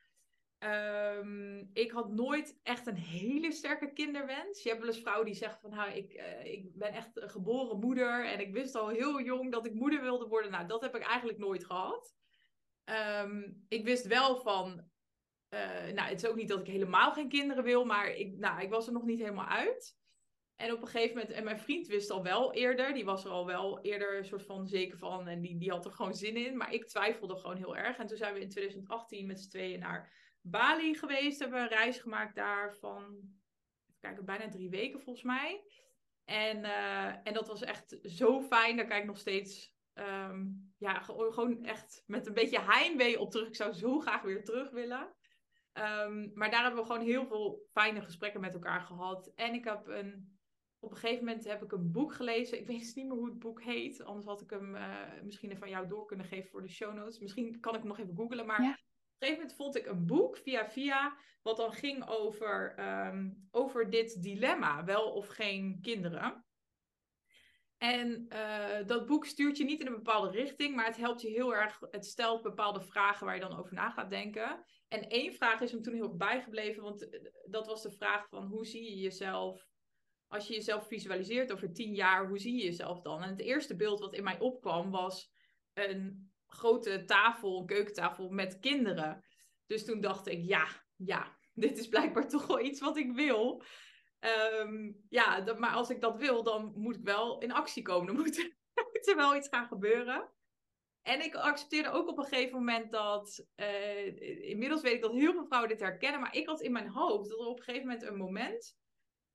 Um, 0.60 1.70
ik 1.74 1.92
had 1.92 2.12
nooit 2.12 2.60
echt 2.64 2.88
een 2.88 2.96
hele 2.96 3.52
sterke 3.52 3.94
kinderwens. 3.94 4.64
Je 4.64 4.70
hebt 4.70 4.82
wel 4.82 4.92
eens 4.92 5.02
vrouwen 5.02 5.26
die 5.26 5.36
zeggen 5.36 5.60
van, 5.62 5.70
nou, 5.70 5.92
ik, 5.92 6.14
uh, 6.14 6.46
ik 6.46 6.76
ben 6.76 6.94
echt 6.94 7.22
een 7.22 7.30
geboren 7.30 7.80
moeder 7.80 8.26
en 8.26 8.40
ik 8.40 8.54
wist 8.54 8.76
al 8.76 8.88
heel 8.88 9.22
jong 9.22 9.52
dat 9.52 9.66
ik 9.66 9.74
moeder 9.74 10.02
wilde 10.02 10.28
worden. 10.28 10.52
Nou, 10.52 10.68
dat 10.68 10.82
heb 10.82 10.96
ik 10.96 11.02
eigenlijk 11.02 11.38
nooit 11.38 11.66
gehad. 11.66 12.16
Um, 13.22 13.66
ik 13.68 13.86
wist 13.86 14.08
wel 14.08 14.38
van, 14.38 14.90
uh, 15.50 15.94
nou, 15.94 16.10
het 16.10 16.24
is 16.24 16.30
ook 16.30 16.36
niet 16.36 16.50
dat 16.50 16.60
ik 16.60 16.68
helemaal 16.68 17.14
geen 17.14 17.30
kinderen 17.30 17.64
wil, 17.64 17.86
maar 17.86 18.10
ik, 18.10 18.38
nou, 18.38 18.62
ik 18.62 18.70
was 18.70 18.88
er 18.88 18.94
nog 18.94 19.04
niet 19.04 19.20
helemaal 19.20 19.48
uit. 19.48 19.96
En 20.56 20.72
op 20.72 20.82
een 20.82 20.88
gegeven 20.88 21.18
moment, 21.18 21.34
en 21.34 21.44
mijn 21.44 21.60
vriend 21.60 21.88
wist 21.88 22.10
al 22.10 22.24
wel 22.24 22.54
eerder, 22.54 22.94
die 22.94 23.06
was 23.06 23.26
er 23.26 23.32
al 23.32 23.46
wel 23.46 23.82
eerder 23.82 24.18
een 24.18 24.26
soort 24.26 24.46
van 24.46 24.68
zeker 24.68 24.98
van 24.98 25.28
en 25.28 25.42
die, 25.42 25.58
die 25.58 25.72
had 25.72 25.86
er 25.86 25.92
gewoon 25.92 26.16
zin 26.16 26.36
in. 26.36 26.58
Maar 26.58 26.74
ik 26.74 26.86
twijfelde 26.86 27.36
gewoon 27.36 27.58
heel 27.58 27.78
erg. 27.78 27.98
En 27.98 28.08
toen 28.08 28.18
zijn 28.18 28.34
we 28.34 28.40
in 28.40 28.50
2018 28.50 29.28
met 29.28 29.42
z'n 29.42 29.50
tweeën 29.50 29.80
naar 29.80 30.12
Bali 30.50 30.96
geweest, 30.96 31.40
hebben 31.40 31.58
we 31.58 31.64
een 31.64 31.78
reis 31.78 32.00
gemaakt 32.00 32.36
daar 32.36 32.76
van, 32.76 33.36
kijken, 34.00 34.26
bijna 34.26 34.50
drie 34.50 34.70
weken 34.70 35.02
volgens 35.02 35.26
mij. 35.26 35.64
En, 36.26 36.58
uh, 36.58 37.28
en 37.28 37.34
dat 37.34 37.48
was 37.48 37.62
echt 37.62 37.98
zo 38.04 38.42
fijn, 38.42 38.76
daar 38.76 38.86
kijk 38.86 39.02
ik 39.02 39.08
nog 39.08 39.18
steeds, 39.18 39.76
um, 39.94 40.74
ja, 40.78 41.00
gewoon 41.00 41.64
echt 41.64 42.04
met 42.06 42.28
een 42.28 42.34
beetje 42.34 42.62
heimwee 42.62 43.20
op 43.20 43.32
terug. 43.32 43.48
Ik 43.48 43.56
zou 43.56 43.74
zo 43.74 44.00
graag 44.00 44.22
weer 44.22 44.44
terug 44.44 44.72
willen. 44.72 45.16
Um, 45.74 46.32
maar 46.34 46.52
daar 46.52 46.64
hebben 46.64 46.80
we 46.80 46.86
gewoon 46.86 47.06
heel 47.06 47.28
veel 47.28 47.68
fijne 47.72 48.02
gesprekken 48.02 48.42
met 48.42 48.54
elkaar 48.54 48.82
gehad. 48.82 49.32
En 49.36 49.54
ik 49.54 49.64
heb 49.64 49.88
een, 49.88 50.38
op 50.80 50.92
een 50.92 50.98
gegeven 50.98 51.26
moment 51.26 51.46
heb 51.46 51.64
ik 51.64 51.72
een 51.72 51.92
boek 51.92 52.14
gelezen. 52.14 52.60
Ik 52.60 52.68
weet 52.68 52.96
niet 52.96 53.08
meer 53.08 53.18
hoe 53.18 53.30
het 53.30 53.40
boek 53.40 53.62
heet. 53.64 54.04
Anders 54.04 54.26
had 54.26 54.42
ik 54.42 54.50
hem 54.50 54.76
uh, 54.76 55.22
misschien 55.24 55.64
aan 55.64 55.70
jou 55.70 55.88
door 55.88 56.06
kunnen 56.06 56.26
geven 56.26 56.50
voor 56.50 56.62
de 56.62 56.70
show 56.70 56.94
notes. 56.94 57.20
Misschien 57.20 57.60
kan 57.60 57.74
ik 57.74 57.80
hem 57.80 57.88
nog 57.88 58.00
even 58.00 58.16
googlen. 58.16 58.46
Maar 58.46 58.86
een 59.20 59.28
gegeven 59.28 59.42
moment 59.42 59.56
vond 59.56 59.76
ik 59.76 59.86
een 59.86 60.06
boek 60.06 60.38
via 60.38 60.70
via, 60.70 61.18
wat 61.42 61.58
dan 61.58 61.74
ging 61.74 62.08
over, 62.08 62.80
um, 63.08 63.48
over 63.52 63.90
dit 63.90 64.22
dilemma, 64.22 64.84
wel 64.84 65.12
of 65.12 65.28
geen 65.28 65.80
kinderen. 65.82 66.46
En 67.78 68.26
uh, 68.30 68.86
dat 68.86 69.06
boek 69.06 69.26
stuurt 69.26 69.58
je 69.58 69.64
niet 69.64 69.80
in 69.80 69.88
een 69.88 69.96
bepaalde 69.96 70.32
richting, 70.32 70.76
maar 70.76 70.86
het 70.86 70.98
helpt 70.98 71.22
je 71.22 71.30
heel 71.30 71.56
erg. 71.56 71.80
Het 71.92 72.06
stelt 72.06 72.42
bepaalde 72.42 72.82
vragen 72.82 73.26
waar 73.26 73.36
je 73.36 73.42
dan 73.42 73.60
over 73.60 73.74
na 73.74 73.90
gaat 73.90 74.10
denken. 74.10 74.66
En 74.88 75.08
één 75.08 75.34
vraag 75.34 75.62
is 75.62 75.72
hem 75.72 75.82
toen 75.82 75.94
heel 75.94 76.16
bijgebleven, 76.16 76.84
want 76.84 77.10
eh, 77.10 77.32
dat 77.46 77.68
was 77.68 77.82
de 77.82 77.92
vraag 77.92 78.28
van 78.28 78.46
hoe 78.46 78.66
zie 78.66 78.84
je 78.84 78.96
jezelf, 78.96 79.68
als 80.28 80.48
je 80.48 80.54
jezelf 80.54 80.88
visualiseert 80.88 81.52
over 81.52 81.74
tien 81.74 81.94
jaar, 81.94 82.28
hoe 82.28 82.40
zie 82.40 82.58
je 82.58 82.64
jezelf 82.64 83.02
dan? 83.02 83.24
En 83.24 83.30
het 83.30 83.40
eerste 83.40 83.76
beeld 83.76 84.00
wat 84.00 84.14
in 84.14 84.24
mij 84.24 84.40
opkwam 84.40 84.92
was 84.92 85.32
een 85.74 86.32
grote 86.58 87.04
tafel, 87.06 87.66
keukentafel 87.66 88.30
met 88.30 88.60
kinderen. 88.60 89.26
Dus 89.66 89.86
toen 89.86 90.02
dacht 90.02 90.28
ik, 90.28 90.44
ja, 90.44 90.68
ja, 90.96 91.38
dit 91.54 91.78
is 91.78 91.88
blijkbaar 91.88 92.28
toch 92.38 92.48
wel 92.48 92.60
iets 92.60 92.80
wat 92.80 92.98
ik 92.98 93.12
wil. 93.12 93.64
Ehm, 94.20 94.92
ja, 95.10 95.42
dat, 95.42 95.60
maar 95.60 95.74
als 95.74 95.90
ik 95.90 96.02
dat 96.02 96.18
wil, 96.18 96.44
dan 96.44 96.72
moet 96.76 96.96
ik 96.96 97.04
wel 97.04 97.40
in 97.40 97.52
actie 97.52 97.84
komen. 97.84 98.06
Dan 98.16 98.24
moet, 98.24 98.56
er 99.08 99.16
wel 99.16 99.36
iets 99.36 99.48
gaan 99.48 99.68
gebeuren. 99.68 100.32
En 101.02 101.24
ik 101.24 101.36
accepteerde 101.36 101.90
ook 101.90 102.08
op 102.08 102.18
een 102.18 102.26
gegeven 102.26 102.58
moment 102.58 102.92
dat, 102.92 103.46
uh, 103.56 104.48
inmiddels 104.50 104.82
weet 104.82 104.94
ik 104.94 105.02
dat 105.02 105.12
heel 105.12 105.34
veel 105.34 105.46
vrouwen 105.46 105.70
dit 105.70 105.80
herkennen, 105.80 106.20
maar 106.20 106.36
ik 106.36 106.48
had 106.48 106.62
in 106.62 106.72
mijn 106.72 106.90
hoofd 106.90 107.30
dat 107.30 107.40
er 107.40 107.46
op 107.46 107.58
een 107.58 107.64
gegeven 107.64 107.88
moment 107.88 108.06
een 108.06 108.18
moment 108.18 108.78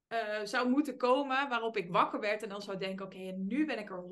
uh, 0.08 0.44
zou 0.44 0.68
moeten 0.68 0.96
komen 0.96 1.48
waarop 1.48 1.76
ik 1.76 1.90
wakker 1.90 2.20
werd 2.20 2.42
en 2.42 2.48
dan 2.48 2.62
zou 2.62 2.78
denken, 2.78 3.06
oké, 3.06 3.18
nu 3.18 3.66
ben 3.66 3.78
ik 3.78 3.90
er 3.90 4.04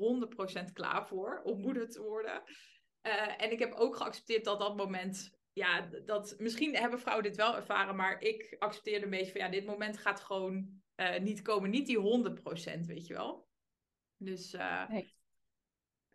100% 0.69 0.73
klaar 0.73 1.07
voor 1.07 1.41
om 1.43 1.61
moeder 1.61 1.89
te 1.89 2.01
worden. 2.01 2.43
Uh, 3.07 3.41
en 3.41 3.51
ik 3.51 3.59
heb 3.59 3.73
ook 3.73 3.95
geaccepteerd 3.95 4.43
dat 4.43 4.59
dat 4.59 4.75
moment, 4.75 5.37
ja, 5.53 5.81
dat 6.05 6.35
misschien 6.37 6.75
hebben 6.75 6.99
vrouwen 6.99 7.25
dit 7.25 7.35
wel 7.35 7.55
ervaren, 7.55 7.95
maar 7.95 8.21
ik 8.21 8.55
accepteerde 8.59 9.05
een 9.05 9.11
beetje 9.11 9.31
van, 9.31 9.41
ja, 9.41 9.49
dit 9.49 9.65
moment 9.65 9.97
gaat 9.97 10.19
gewoon 10.19 10.79
niet 11.21 11.41
komen, 11.41 11.69
niet 11.69 11.87
die 11.87 11.97
100%, 11.97 12.85
weet 12.85 13.07
je 13.07 13.13
wel. 13.13 13.47
Dus 14.17 14.51
nee. 14.87 15.15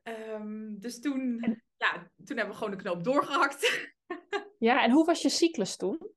Um, 0.09 0.79
dus 0.81 1.01
toen, 1.01 1.39
ja, 1.77 2.11
toen 2.25 2.37
hebben 2.37 2.55
we 2.55 2.55
gewoon 2.55 2.71
de 2.71 2.83
knoop 2.83 3.05
doorgehakt. 3.05 3.93
ja, 4.59 4.83
en 4.83 4.91
hoe 4.91 5.05
was 5.05 5.23
je 5.23 5.29
cyclus 5.29 5.77
toen? 5.77 6.15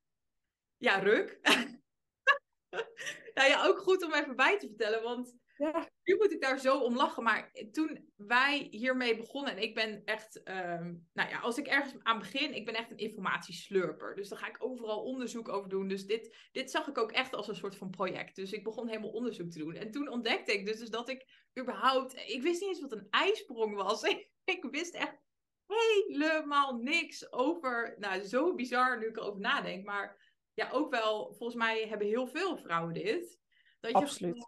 Ja, 0.78 1.00
ruk. 1.00 1.40
nou 3.34 3.50
ja, 3.50 3.66
ook 3.66 3.80
goed 3.80 4.04
om 4.04 4.14
even 4.14 4.36
bij 4.36 4.60
te 4.60 4.68
vertellen, 4.68 5.04
want 5.04 5.36
ja. 5.60 5.90
Nu 6.04 6.16
moet 6.16 6.32
ik 6.32 6.42
daar 6.42 6.60
zo 6.60 6.80
om 6.80 6.96
lachen. 6.96 7.24
Maar 7.24 7.52
toen 7.72 8.12
wij 8.16 8.68
hiermee 8.72 9.18
begonnen, 9.18 9.52
en 9.52 9.62
ik 9.62 9.76
ben 9.76 10.02
echt, 10.06 10.44
ehm, 10.44 10.96
nou 11.14 11.30
ja, 11.30 11.40
als 11.40 11.58
ik 11.58 11.68
ergens 11.68 12.04
aan 12.04 12.20
begin, 12.20 12.54
ik 12.54 12.66
ben 12.66 12.76
echt 12.76 12.92
een 12.92 12.98
informatieslurper. 12.98 14.16
Dus 14.16 14.30
dan 14.30 14.38
ga 14.38 14.48
ik 14.48 14.64
overal 14.64 15.04
onderzoek 15.04 15.50
over 15.50 15.70
doen. 15.70 15.88
Dus 15.88 16.06
dit, 16.06 16.50
dit 16.52 16.72
zag 16.72 16.88
ik 16.88 16.98
ook 16.98 17.12
echt 17.12 17.34
als 17.34 17.48
een 17.48 17.56
soort 17.56 17.76
van 17.76 17.90
project. 17.90 18.36
Dus 18.36 18.52
ik 18.52 18.64
begon 18.64 18.88
helemaal 18.88 19.10
onderzoek 19.10 19.52
te 19.52 19.60
doen. 19.60 19.76
En 19.76 19.92
toen 19.92 20.10
ontdekte 20.10 20.54
ik 20.54 20.66
dus, 20.66 20.80
dus 20.80 20.90
dat 20.90 21.10
ik 21.10 21.50
überhaupt, 21.60 22.16
ik 22.16 22.42
wist 22.42 22.62
niet 22.62 22.70
eens 22.70 22.82
wat 22.82 22.92
een 22.92 23.08
ijsprong 23.10 23.76
was. 23.76 24.04
ik 24.44 24.68
wist 24.72 24.96
echt 24.96 25.18
helemaal 26.08 26.76
niks 26.76 27.32
over, 27.32 27.96
nou 27.98 28.22
zo 28.22 28.56
bizar 28.56 29.00
nu 29.00 29.08
ik 29.08 29.18
erover 29.18 29.40
nadenk. 29.42 29.86
Maar 29.86 30.34
ja, 30.54 30.70
ook 30.72 30.92
wel, 30.92 31.34
volgens 31.34 31.56
mij 31.56 31.88
hebben 31.88 32.08
heel 32.08 32.28
veel 32.28 32.58
vrouwen 32.58 32.94
dit. 32.94 33.40
Dat 33.80 33.92
je 33.92 33.98
Absoluut. 33.98 34.48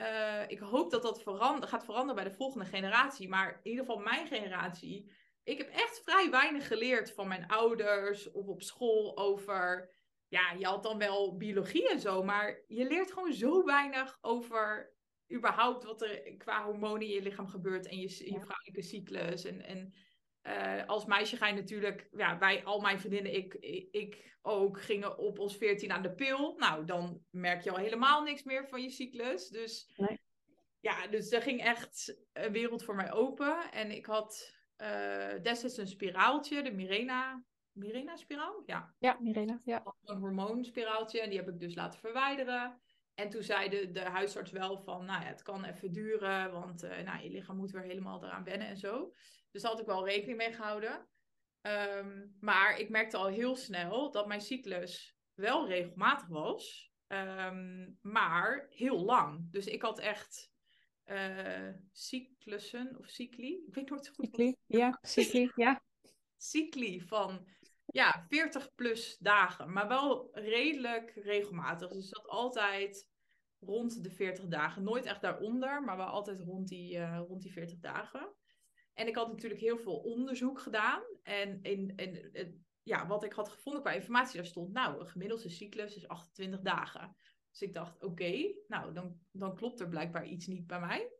Uh, 0.00 0.42
ik 0.46 0.58
hoop 0.58 0.90
dat 0.90 1.02
dat 1.02 1.22
verander, 1.22 1.68
gaat 1.68 1.84
veranderen 1.84 2.14
bij 2.14 2.24
de 2.24 2.36
volgende 2.36 2.66
generatie. 2.66 3.28
Maar 3.28 3.60
in 3.62 3.70
ieder 3.70 3.84
geval 3.84 4.02
mijn 4.02 4.26
generatie. 4.26 5.12
Ik 5.44 5.58
heb 5.58 5.68
echt 5.68 6.00
vrij 6.04 6.30
weinig 6.30 6.66
geleerd 6.66 7.12
van 7.12 7.28
mijn 7.28 7.46
ouders 7.46 8.30
of 8.30 8.46
op 8.46 8.62
school 8.62 9.16
over. 9.16 9.90
Ja, 10.28 10.52
je 10.58 10.66
had 10.66 10.82
dan 10.82 10.98
wel 10.98 11.36
biologie 11.36 11.90
en 11.90 12.00
zo, 12.00 12.22
maar 12.22 12.64
je 12.66 12.86
leert 12.86 13.12
gewoon 13.12 13.32
zo 13.32 13.64
weinig 13.64 14.18
over 14.20 14.94
überhaupt 15.32 15.84
wat 15.84 16.02
er 16.02 16.36
qua 16.36 16.64
hormonen 16.64 17.06
in 17.06 17.12
je 17.12 17.22
lichaam 17.22 17.48
gebeurt 17.48 17.86
en 17.86 17.96
je, 17.96 18.08
je 18.08 18.40
vrouwelijke 18.40 18.82
cyclus. 18.82 19.44
En, 19.44 19.62
en 19.62 19.94
uh, 20.42 20.86
als 20.86 21.04
meisje 21.04 21.36
ga 21.36 21.46
je 21.46 21.54
natuurlijk, 21.54 22.08
ja, 22.12 22.38
wij, 22.38 22.64
al 22.64 22.80
mijn 22.80 23.00
vriendinnen, 23.00 23.34
ik, 23.34 23.54
ik, 23.90 24.38
ook, 24.42 24.80
gingen 24.80 25.18
op 25.18 25.38
ons 25.38 25.56
veertien 25.56 25.92
aan 25.92 26.02
de 26.02 26.14
pil. 26.14 26.54
Nou, 26.58 26.84
dan 26.84 27.24
merk 27.30 27.62
je 27.62 27.70
al 27.70 27.76
helemaal 27.76 28.22
niks 28.22 28.42
meer 28.42 28.68
van 28.68 28.82
je 28.82 28.90
cyclus. 28.90 29.48
Dus 29.48 29.92
nee. 29.96 30.20
ja, 30.80 31.06
dus 31.06 31.30
er 31.30 31.42
ging 31.42 31.62
echt 31.62 32.18
een 32.32 32.52
wereld 32.52 32.84
voor 32.84 32.94
mij 32.94 33.12
open. 33.12 33.70
En 33.70 33.90
ik 33.90 34.06
had 34.06 34.54
uh, 34.76 35.42
destijds 35.42 35.76
een 35.76 35.86
spiraaltje, 35.86 36.62
de 36.62 36.72
Mirena. 36.72 37.44
Mirena-spiraal? 37.72 38.62
Ja. 38.66 38.94
Ja, 38.98 39.16
Mirena, 39.20 39.60
ja. 39.64 39.94
Een 40.04 40.18
hormoonspiraaltje. 40.18 41.20
En 41.20 41.28
die 41.28 41.38
heb 41.38 41.48
ik 41.48 41.58
dus 41.58 41.74
laten 41.74 42.00
verwijderen. 42.00 42.80
En 43.14 43.30
toen 43.30 43.42
zei 43.42 43.68
de, 43.68 43.90
de 43.90 44.00
huisarts 44.00 44.50
wel 44.50 44.78
van, 44.78 45.04
nou 45.04 45.22
ja, 45.22 45.28
het 45.28 45.42
kan 45.42 45.64
even 45.64 45.92
duren, 45.92 46.52
want 46.52 46.84
uh, 46.84 46.98
nou, 46.98 47.22
je 47.22 47.30
lichaam 47.30 47.56
moet 47.56 47.70
weer 47.70 47.82
helemaal 47.82 48.24
eraan 48.24 48.44
wennen 48.44 48.68
en 48.68 48.76
zo. 48.76 49.12
Dus 49.50 49.62
daar 49.62 49.70
had 49.70 49.80
ik 49.80 49.86
wel 49.86 50.06
rekening 50.06 50.38
mee 50.38 50.52
gehouden. 50.52 51.08
Ehm, 51.60 52.26
maar 52.40 52.78
ik 52.78 52.88
merkte 52.88 53.16
al 53.16 53.26
heel 53.26 53.56
snel 53.56 54.10
dat 54.10 54.26
mijn 54.26 54.40
cyclus 54.40 55.16
wel 55.34 55.68
regelmatig 55.68 56.28
was, 56.28 56.92
um, 57.08 57.98
maar 58.02 58.66
heel 58.70 59.04
lang. 59.04 59.50
Dus 59.50 59.66
ik 59.66 59.82
had 59.82 59.98
echt 59.98 60.50
uh, 61.06 61.68
cyclussen 61.92 62.98
of 62.98 63.08
cycli, 63.08 63.64
ik 63.66 63.74
weet 63.74 63.90
nooit 63.90 64.04
zo 64.04 64.12
goed. 64.12 64.26
Cycli, 64.26 64.56
ja, 64.66 64.98
cycli, 65.02 65.50
ja. 65.54 65.82
Cycli 66.36 67.00
van 67.00 67.48
ja, 67.86 68.24
40 68.28 68.74
plus 68.74 69.16
dagen, 69.18 69.72
maar 69.72 69.88
wel 69.88 70.28
redelijk 70.32 71.10
regelmatig. 71.14 71.92
Dus 71.92 72.08
dat 72.08 72.26
altijd 72.26 73.08
rond 73.58 74.04
de 74.04 74.10
40 74.10 74.46
dagen. 74.46 74.82
Nooit 74.82 75.04
echt 75.04 75.20
daaronder, 75.20 75.82
maar 75.82 75.96
wel 75.96 76.06
altijd 76.06 76.40
rond 76.40 76.68
die, 76.68 76.96
uh, 76.96 77.20
rond 77.26 77.42
die 77.42 77.52
40 77.52 77.78
dagen. 77.78 78.34
En 78.94 79.06
ik 79.06 79.14
had 79.14 79.28
natuurlijk 79.28 79.60
heel 79.60 79.78
veel 79.78 79.96
onderzoek 79.96 80.60
gedaan. 80.60 81.02
En 81.22 81.62
in, 81.62 81.92
in, 81.96 82.64
ja, 82.82 83.06
wat 83.06 83.24
ik 83.24 83.32
had 83.32 83.48
gevonden 83.48 83.82
qua 83.82 83.92
informatie, 83.92 84.36
daar 84.36 84.46
stond, 84.46 84.72
nou, 84.72 85.00
een 85.00 85.08
gemiddelde 85.08 85.48
cyclus 85.48 85.96
is 85.96 86.08
28 86.08 86.60
dagen. 86.60 87.16
Dus 87.50 87.62
ik 87.62 87.72
dacht, 87.72 88.02
oké, 88.02 88.54
nou, 88.66 88.92
dan, 88.92 89.20
dan 89.30 89.56
klopt 89.56 89.80
er 89.80 89.88
blijkbaar 89.88 90.26
iets 90.26 90.46
niet 90.46 90.66
bij 90.66 90.80
mij. 90.80 91.12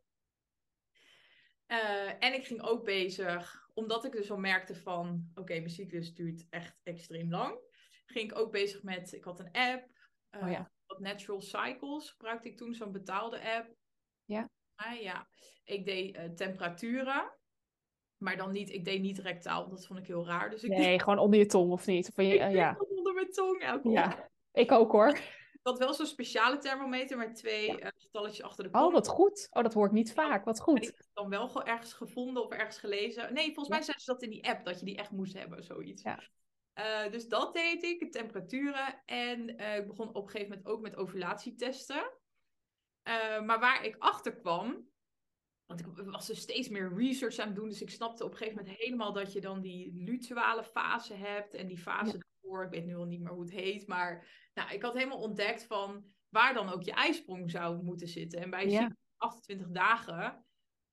Uh, 1.67 2.23
en 2.23 2.33
ik 2.33 2.45
ging 2.45 2.61
ook 2.61 2.83
bezig, 2.83 3.69
omdat 3.73 4.05
ik 4.05 4.11
dus 4.11 4.31
al 4.31 4.37
merkte 4.37 4.75
van, 4.75 5.31
oké, 5.33 5.53
mijn 5.53 5.69
cyclus 5.69 6.13
duurt 6.13 6.47
echt 6.49 6.79
extreem 6.83 7.29
lang. 7.29 7.59
Ging 8.05 8.31
ik 8.31 8.37
ook 8.37 8.51
bezig 8.51 8.83
met, 8.83 9.13
ik 9.13 9.23
had 9.23 9.39
een 9.39 9.51
app, 9.51 9.89
uh, 10.31 10.41
oh 10.41 10.51
ja. 10.51 10.71
Natural 10.97 11.41
Cycles 11.41 12.09
gebruikte 12.09 12.49
ik 12.49 12.57
toen, 12.57 12.73
zo'n 12.73 12.91
betaalde 12.91 13.55
app. 13.55 13.75
Ja. 14.25 14.49
Uh, 14.85 15.01
ja. 15.01 15.27
Ik 15.63 15.85
deed 15.85 16.17
uh, 16.17 16.23
temperaturen. 16.23 17.39
Maar 18.21 18.37
dan 18.37 18.51
niet, 18.51 18.69
ik 18.69 18.85
deed 18.85 19.01
niet 19.01 19.19
rectaal, 19.19 19.69
dat 19.69 19.85
vond 19.85 19.99
ik 19.99 20.07
heel 20.07 20.25
raar. 20.25 20.49
Dus 20.49 20.63
ik 20.63 20.69
nee, 20.69 20.99
gewoon 20.99 21.19
onder 21.19 21.39
je 21.39 21.45
tong 21.45 21.71
of 21.71 21.85
niet? 21.85 22.09
Of 22.15 22.25
je, 22.25 22.37
uh, 22.37 22.53
ja. 22.53 22.77
onder 22.89 23.13
mijn 23.13 23.31
tong. 23.31 23.61
Elke 23.61 23.89
ja, 23.89 24.29
ik 24.51 24.71
ook 24.71 24.91
hoor. 24.91 25.09
Ik 25.09 25.59
had 25.63 25.77
wel 25.77 25.93
zo'n 25.93 26.05
speciale 26.05 26.57
thermometer 26.57 27.17
met 27.17 27.35
twee 27.35 27.67
ja. 27.67 27.79
uh, 27.79 27.87
getalletjes 27.97 28.43
achter 28.43 28.63
de 28.63 28.69
kop. 28.69 28.81
Oh, 28.81 28.93
wat 28.93 29.07
goed. 29.07 29.47
Oh, 29.51 29.63
dat 29.63 29.73
hoor 29.73 29.85
ik 29.85 29.91
niet 29.91 30.13
vaak. 30.13 30.45
Wat 30.45 30.59
goed. 30.59 30.77
ik 30.77 30.93
heb 30.97 31.07
dan 31.13 31.29
wel 31.29 31.65
ergens 31.65 31.93
gevonden 31.93 32.43
of 32.43 32.51
ergens 32.51 32.77
gelezen. 32.77 33.33
Nee, 33.33 33.45
volgens 33.45 33.69
mij 33.69 33.81
zeiden 33.81 34.05
ze 34.05 34.11
dat 34.11 34.23
in 34.23 34.29
die 34.29 34.47
app, 34.47 34.65
dat 34.65 34.79
je 34.79 34.85
die 34.85 34.97
echt 34.97 35.11
moest 35.11 35.37
hebben, 35.37 35.63
zoiets. 35.63 36.03
Ja. 36.03 36.19
Uh, 36.75 37.11
dus 37.11 37.27
dat 37.27 37.53
deed 37.53 37.83
ik, 37.83 38.11
temperaturen. 38.11 39.01
En 39.05 39.49
ik 39.49 39.87
begon 39.87 40.09
op 40.09 40.23
een 40.23 40.29
gegeven 40.29 40.49
moment 40.49 40.67
ook 40.67 40.81
met 40.81 40.95
ovulatietesten. 40.95 42.11
maar 43.45 43.59
waar 43.59 43.85
ik 43.85 43.95
achter 43.99 44.35
kwam, 44.35 44.90
want 45.75 45.97
ik 45.99 46.05
was 46.05 46.29
er 46.29 46.35
steeds 46.35 46.69
meer 46.69 46.93
research 46.95 47.37
aan 47.37 47.47
het 47.47 47.55
doen. 47.55 47.69
Dus 47.69 47.81
ik 47.81 47.89
snapte 47.89 48.23
op 48.23 48.31
een 48.31 48.37
gegeven 48.37 48.59
moment 48.59 48.77
helemaal 48.77 49.13
dat 49.13 49.33
je 49.33 49.41
dan 49.41 49.61
die 49.61 49.93
luteale 49.93 50.63
fase 50.63 51.13
hebt. 51.13 51.53
En 51.53 51.67
die 51.67 51.77
fase 51.77 52.17
daarvoor, 52.17 52.63
ik 52.63 52.71
weet 52.71 52.85
nu 52.85 52.95
al 52.95 53.05
niet 53.05 53.21
meer 53.21 53.31
hoe 53.31 53.41
het 53.41 53.51
heet. 53.51 53.87
Maar 53.87 54.27
nou, 54.53 54.73
ik 54.73 54.81
had 54.81 54.93
helemaal 54.93 55.21
ontdekt 55.21 55.65
van 55.65 56.05
waar 56.29 56.53
dan 56.53 56.69
ook 56.69 56.83
je 56.83 56.91
ijsprong 56.91 57.51
zou 57.51 57.83
moeten 57.83 58.07
zitten. 58.07 58.39
En 58.39 58.49
bij 58.49 58.93
28 59.17 59.67
dagen 59.69 60.45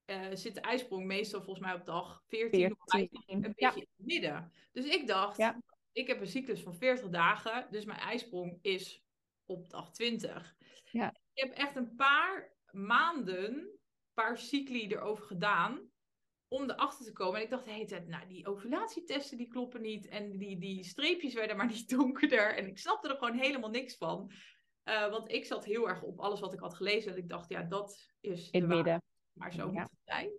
uh, 0.07 0.27
zit 0.33 0.55
de 0.55 0.61
ijsprong 0.61 1.07
meestal 1.07 1.43
volgens 1.43 1.67
mij 1.67 1.75
op 1.75 1.87
dag 1.87 2.23
14, 2.27 2.59
14. 2.59 2.77
of 2.81 2.91
15, 2.91 3.23
een 3.27 3.41
beetje 3.41 3.55
ja. 3.57 3.75
in 3.75 3.89
het 3.97 4.07
midden. 4.07 4.53
Dus 4.73 4.85
ik 4.85 5.07
dacht, 5.07 5.53
ik 5.93 6.07
heb 6.07 6.21
een 6.21 6.27
cyclus 6.27 6.63
van 6.63 6.77
40 6.77 7.09
dagen. 7.09 7.67
Dus 7.71 7.85
mijn 7.85 7.99
ijsprong 7.99 8.59
is 8.63 9.03
op 9.45 9.71
dag 9.71 9.91
20. 9.91 10.57
Ja. 10.91 11.09
Ik 11.33 11.43
heb 11.43 11.53
echt 11.53 11.77
een 11.77 11.95
paar 11.95 12.57
maanden 12.71 13.78
paar 14.23 14.39
cycli 14.39 14.89
erover 14.89 15.25
gedaan 15.25 15.91
om 16.49 16.71
erachter 16.71 17.07
te 17.07 17.13
komen. 17.13 17.37
En 17.37 17.45
ik 17.45 17.51
dacht 17.51 17.65
de 17.65 17.71
hele 17.71 17.87
tijd, 17.87 18.09
nou, 18.09 18.27
die 18.27 18.47
ovulatietesten 18.47 19.37
die 19.37 19.49
kloppen 19.49 19.81
niet. 19.81 20.09
En 20.09 20.39
die, 20.39 20.59
die 20.59 20.85
streepjes 20.85 21.35
werden 21.35 21.57
maar 21.57 21.67
niet 21.67 21.89
donkerder. 21.97 22.57
En 22.57 22.67
ik 22.67 22.79
snapte 22.79 23.09
er 23.09 23.17
gewoon 23.17 23.39
helemaal 23.39 23.71
niks 23.71 23.97
van. 23.97 24.33
Uh, 24.85 25.11
want 25.11 25.33
ik 25.33 25.45
zat 25.45 25.65
heel 25.65 25.89
erg 25.89 26.03
op 26.03 26.21
alles 26.21 26.41
wat 26.41 26.53
ik 26.53 26.61
had 26.61 26.75
gelezen. 26.75 27.13
En 27.13 27.19
ik 27.19 27.29
dacht, 27.29 27.49
ja, 27.49 27.63
dat 27.63 28.13
is 28.21 28.51
In 28.51 28.61
het 28.61 28.71
midden. 28.71 29.03
Maar 29.33 29.53
zo 29.53 29.73
moet 29.73 29.81
het 29.81 30.01
zijn. 30.05 30.31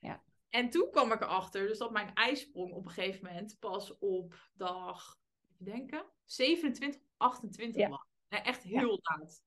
Ja. 0.00 0.22
En 0.48 0.70
toen 0.70 0.90
kwam 0.90 1.12
ik 1.12 1.20
erachter, 1.20 1.66
dus 1.66 1.78
dat 1.78 1.90
mijn 1.90 2.14
ijsprong 2.14 2.72
op 2.72 2.84
een 2.84 2.92
gegeven 2.92 3.26
moment 3.26 3.56
pas 3.58 3.98
op 3.98 4.50
dag, 4.52 5.16
even 5.52 5.64
denken, 5.64 6.06
27, 6.24 7.00
28 7.16 7.80
ja. 7.80 7.88
was. 7.88 8.06
echt 8.28 8.62
heel 8.62 9.00
laat. 9.02 9.44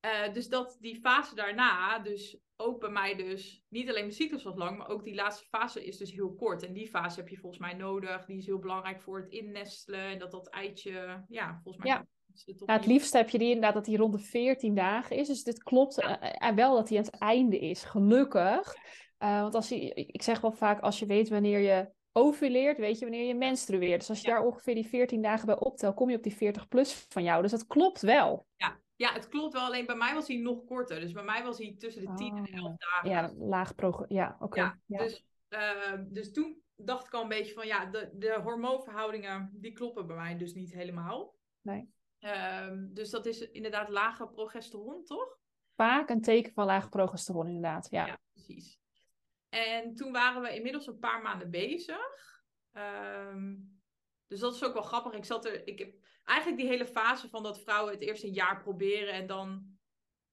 Uh, 0.00 0.32
dus 0.32 0.48
dat 0.48 0.76
die 0.80 1.00
fase 1.00 1.34
daarna, 1.34 1.98
dus 1.98 2.38
ook 2.62 2.80
bij 2.80 2.90
mij 2.90 3.14
dus, 3.14 3.64
niet 3.68 3.88
alleen 3.88 4.02
mijn 4.02 4.12
cyclus 4.12 4.42
was 4.42 4.56
lang, 4.56 4.78
maar 4.78 4.88
ook 4.88 5.04
die 5.04 5.14
laatste 5.14 5.46
fase 5.48 5.84
is 5.84 5.96
dus 5.96 6.12
heel 6.12 6.34
kort. 6.34 6.62
En 6.62 6.72
die 6.72 6.88
fase 6.88 7.20
heb 7.20 7.28
je 7.28 7.36
volgens 7.36 7.60
mij 7.60 7.74
nodig. 7.74 8.24
Die 8.24 8.38
is 8.38 8.46
heel 8.46 8.58
belangrijk 8.58 9.02
voor 9.02 9.20
het 9.20 9.28
innestelen. 9.28 10.00
En 10.00 10.18
dat 10.18 10.30
dat 10.30 10.48
eitje, 10.48 11.24
ja, 11.28 11.60
volgens 11.62 11.84
mij... 11.84 11.94
Ja. 11.94 12.06
Ja, 12.66 12.74
het 12.74 12.86
liefst 12.86 13.12
heb 13.12 13.28
je 13.28 13.38
die 13.38 13.46
inderdaad 13.46 13.74
dat 13.74 13.84
die 13.84 13.96
rond 13.96 14.12
de 14.12 14.18
14 14.18 14.74
dagen 14.74 15.16
is. 15.16 15.26
Dus 15.26 15.44
dit 15.44 15.62
klopt 15.62 15.94
ja. 15.94 16.50
uh, 16.50 16.56
wel 16.56 16.74
dat 16.74 16.88
hij 16.88 16.98
aan 16.98 17.04
het 17.04 17.18
einde 17.18 17.58
is. 17.58 17.84
Gelukkig. 17.84 18.74
Uh, 19.18 19.40
want 19.40 19.54
als 19.54 19.68
je, 19.68 19.94
ik 19.94 20.22
zeg 20.22 20.40
wel 20.40 20.52
vaak, 20.52 20.80
als 20.80 20.98
je 20.98 21.06
weet 21.06 21.28
wanneer 21.28 21.58
je 21.58 21.90
ovuleert, 22.12 22.78
weet 22.78 22.98
je 22.98 23.04
wanneer 23.04 23.26
je 23.26 23.34
menstrueert. 23.34 24.00
Dus 24.00 24.08
als 24.08 24.20
je 24.20 24.26
daar 24.26 24.44
ongeveer 24.44 24.74
die 24.74 24.86
14 24.86 25.22
dagen 25.22 25.46
bij 25.46 25.58
optelt, 25.58 25.94
kom 25.94 26.10
je 26.10 26.16
op 26.16 26.22
die 26.22 26.36
40 26.36 26.68
plus 26.68 27.06
van 27.08 27.22
jou. 27.22 27.42
Dus 27.42 27.50
dat 27.50 27.66
klopt 27.66 28.00
wel. 28.00 28.46
Ja, 28.56 28.80
ja, 29.02 29.12
het 29.12 29.28
klopt 29.28 29.52
wel. 29.52 29.62
Alleen 29.62 29.86
bij 29.86 29.96
mij 29.96 30.14
was 30.14 30.28
hij 30.28 30.36
nog 30.36 30.64
korter. 30.64 31.00
Dus 31.00 31.12
bij 31.12 31.24
mij 31.24 31.42
was 31.42 31.58
hij 31.58 31.74
tussen 31.78 32.02
de 32.04 32.14
10 32.14 32.36
en 32.36 32.46
11 32.46 32.76
dagen. 32.76 33.10
Ja, 33.10 33.32
laag 33.34 33.74
pro. 33.74 34.04
Ja, 34.08 34.36
oké. 34.38 34.60
Ja, 34.60 34.78
Dus, 34.86 35.24
uh, 35.48 35.92
dus 36.00 36.32
toen 36.32 36.62
dacht 36.76 37.06
ik 37.06 37.12
al 37.12 37.22
een 37.22 37.28
beetje 37.28 37.54
van 37.54 37.66
ja, 37.66 37.86
de, 37.86 38.10
de 38.12 38.40
hormoonverhoudingen 38.42 39.50
die 39.52 39.72
kloppen 39.72 40.06
bij 40.06 40.16
mij 40.16 40.36
dus 40.36 40.54
niet 40.54 40.72
helemaal. 40.72 41.34
Nee. 41.60 41.90
Um, 42.20 42.90
dus 42.94 43.10
dat 43.10 43.26
is 43.26 43.50
inderdaad 43.50 43.88
lage 43.88 44.26
progesteron, 44.26 45.04
toch? 45.04 45.38
Vaak 45.74 46.10
een 46.10 46.22
teken 46.22 46.52
van 46.52 46.66
lage 46.66 46.88
progesteron, 46.88 47.46
inderdaad. 47.46 47.88
Ja, 47.90 48.06
ja 48.06 48.18
precies. 48.32 48.80
En 49.48 49.94
toen 49.94 50.12
waren 50.12 50.42
we 50.42 50.54
inmiddels 50.54 50.86
een 50.86 50.98
paar 50.98 51.22
maanden 51.22 51.50
bezig. 51.50 52.42
Um, 52.72 53.80
dus 54.26 54.40
dat 54.40 54.54
is 54.54 54.64
ook 54.64 54.72
wel 54.72 54.82
grappig. 54.82 55.12
Ik 55.12 55.24
zat 55.24 55.44
er, 55.44 55.66
ik 55.66 55.78
heb 55.78 55.94
eigenlijk 56.24 56.60
die 56.60 56.68
hele 56.68 56.86
fase 56.86 57.28
van 57.28 57.42
dat 57.42 57.62
vrouwen 57.62 57.92
het 57.92 58.02
eerst 58.02 58.24
een 58.24 58.32
jaar 58.32 58.62
proberen 58.62 59.12
en 59.12 59.26
dan 59.26 59.72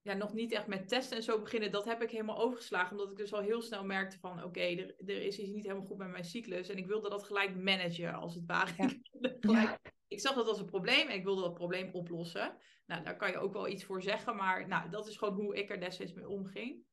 ja, 0.02 0.14
nog 0.14 0.34
niet 0.34 0.52
echt 0.52 0.68
met 0.68 0.88
testen 0.88 1.18
en 1.18 1.24
zo 1.24 1.42
beginnen, 1.42 1.72
dat 1.72 1.86
heb 1.86 2.02
ik 2.02 2.12
helemaal 2.12 2.40
overgeslagen. 2.40 2.92
Omdat 2.92 3.12
ik 3.12 3.18
dus 3.18 3.34
al 3.34 3.42
heel 3.42 3.62
snel 3.62 3.86
merkte 3.86 4.20
van 4.20 4.44
oké, 4.44 4.60
er, 4.60 4.96
er 5.06 5.22
is 5.22 5.40
iets 5.40 5.52
niet 5.52 5.64
helemaal 5.64 5.88
goed 5.88 5.98
met 5.98 6.10
mijn 6.10 6.24
cyclus. 6.24 6.70
En 6.70 6.78
ik 6.78 6.88
wilde 6.88 7.10
dat 7.10 7.24
gelijk 7.24 7.56
managen, 7.56 8.14
als 8.14 8.36
het 8.36 8.46
ware. 8.46 8.72
Ja. 8.78 8.90
gelijk, 9.40 9.80
ik 10.08 10.20
zag 10.20 10.36
dat 10.36 10.48
als 10.48 10.60
een 10.60 10.66
probleem 10.66 11.08
en 11.08 11.16
ik 11.16 11.24
wilde 11.24 11.42
dat 11.42 11.54
probleem 11.54 11.90
oplossen. 11.92 12.58
Nou, 12.86 13.04
daar 13.04 13.18
kan 13.18 13.32
je 13.32 13.38
ook 13.38 13.54
wel 13.54 13.68
iets 13.68 13.84
voor 13.84 14.02
zeggen, 14.02 14.36
maar 14.36 14.68
nou, 14.68 14.90
dat 14.90 15.08
is 15.08 15.18
gewoon 15.18 15.34
hoe 15.34 15.56
ik 15.56 15.70
er 15.70 15.80
destijds 15.80 16.14
mee 16.14 16.30
omging. 16.30 16.84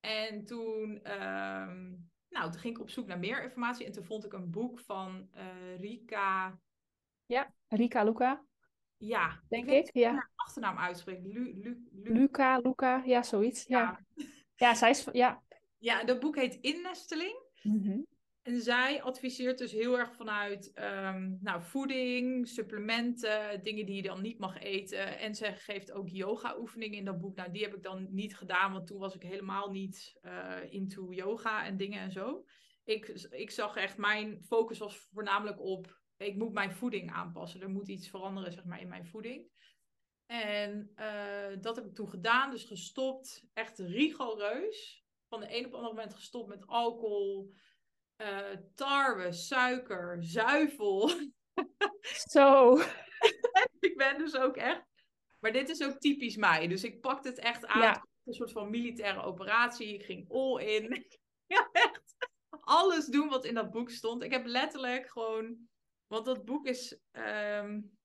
En 0.00 0.44
toen, 0.44 1.12
um, 1.12 2.10
nou, 2.28 2.50
toen 2.50 2.60
ging 2.60 2.76
ik 2.76 2.80
op 2.80 2.90
zoek 2.90 3.06
naar 3.06 3.18
meer 3.18 3.42
informatie 3.42 3.86
en 3.86 3.92
toen 3.92 4.04
vond 4.04 4.24
ik 4.24 4.32
een 4.32 4.50
boek 4.50 4.80
van 4.80 5.28
uh, 5.34 5.76
Rika. 5.78 6.60
Ja, 7.26 7.52
Rika 7.68 8.04
Luca. 8.04 8.44
Ja, 8.96 9.42
denk 9.48 9.70
ik. 9.70 9.90
Ja. 9.92 10.10
Haar 10.12 10.30
achternaam 10.34 10.78
uitspreekt. 10.78 11.24
Lu, 11.24 11.60
Lu, 11.62 11.88
Lu... 11.92 12.12
Luca, 12.12 12.58
Luca, 12.58 13.02
ja, 13.04 13.22
zoiets. 13.22 13.64
Ja. 13.66 14.00
ja, 14.14 14.24
ja 14.54 14.74
zij 14.74 14.90
is. 14.90 15.08
Ja. 15.12 15.42
ja, 15.78 16.04
dat 16.04 16.20
boek 16.20 16.36
heet 16.36 16.58
Innesteling. 16.60 17.44
Mm 17.62 18.06
En 18.42 18.60
zij 18.60 19.02
adviseert 19.02 19.58
dus 19.58 19.72
heel 19.72 19.98
erg 19.98 20.14
vanuit 20.14 20.72
um, 20.74 21.38
nou, 21.40 21.62
voeding, 21.62 22.48
supplementen, 22.48 23.62
dingen 23.62 23.86
die 23.86 23.96
je 23.96 24.02
dan 24.02 24.22
niet 24.22 24.38
mag 24.38 24.58
eten. 24.58 25.18
En 25.18 25.34
ze 25.34 25.52
geeft 25.52 25.92
ook 25.92 26.08
yoga-oefeningen 26.08 26.98
in 26.98 27.04
dat 27.04 27.20
boek. 27.20 27.36
Nou, 27.36 27.52
die 27.52 27.62
heb 27.62 27.74
ik 27.74 27.82
dan 27.82 28.06
niet 28.10 28.36
gedaan, 28.36 28.72
want 28.72 28.86
toen 28.86 28.98
was 28.98 29.14
ik 29.14 29.22
helemaal 29.22 29.70
niet 29.70 30.18
uh, 30.22 30.56
into 30.68 31.12
yoga 31.12 31.64
en 31.64 31.76
dingen 31.76 32.00
en 32.00 32.12
zo. 32.12 32.44
Ik, 32.84 33.06
ik 33.30 33.50
zag 33.50 33.76
echt, 33.76 33.96
mijn 33.96 34.42
focus 34.44 34.78
was 34.78 34.96
voornamelijk 34.96 35.60
op 35.60 36.04
ik 36.16 36.36
moet 36.36 36.52
mijn 36.52 36.72
voeding 36.72 37.12
aanpassen. 37.12 37.60
Er 37.60 37.70
moet 37.70 37.88
iets 37.88 38.08
veranderen 38.08 38.52
zeg 38.52 38.64
maar, 38.64 38.80
in 38.80 38.88
mijn 38.88 39.06
voeding. 39.06 39.50
En 40.26 40.92
uh, 40.96 41.56
dat 41.60 41.76
heb 41.76 41.84
ik 41.84 41.94
toen 41.94 42.08
gedaan, 42.08 42.50
dus 42.50 42.64
gestopt. 42.64 43.44
Echt 43.52 43.78
rigoureus. 43.78 45.04
Van 45.28 45.40
de 45.40 45.46
een 45.50 45.64
op 45.64 45.64
het 45.64 45.74
andere 45.74 45.94
moment 45.94 46.14
gestopt 46.14 46.48
met 46.48 46.66
alcohol, 46.66 47.52
uh, 48.22 48.50
tarwe, 48.74 49.32
suiker, 49.32 50.24
zuivel. 50.24 51.10
Zo. 52.30 52.78
ik 53.80 53.96
ben 53.96 54.18
dus 54.18 54.36
ook 54.36 54.56
echt. 54.56 54.84
Maar 55.40 55.52
dit 55.52 55.68
is 55.68 55.82
ook 55.82 55.98
typisch 55.98 56.36
mij. 56.36 56.66
Dus 56.66 56.84
ik 56.84 57.00
pakte 57.00 57.28
het 57.28 57.38
echt 57.38 57.66
aan. 57.66 57.82
Ja. 57.82 58.06
Een 58.24 58.34
soort 58.34 58.52
van 58.52 58.70
militaire 58.70 59.22
operatie. 59.22 59.94
Ik 59.94 60.04
ging 60.04 60.30
all 60.30 60.64
in. 60.64 61.06
ja, 61.54 61.68
echt. 61.72 62.14
Alles 62.60 63.06
doen 63.06 63.28
wat 63.28 63.44
in 63.44 63.54
dat 63.54 63.70
boek 63.70 63.90
stond. 63.90 64.22
Ik 64.22 64.30
heb 64.32 64.46
letterlijk 64.46 65.08
gewoon 65.08 65.68
want 66.06 66.24
dat 66.24 66.44
boek 66.44 66.66
is. 66.66 66.98
Um, 67.12 67.96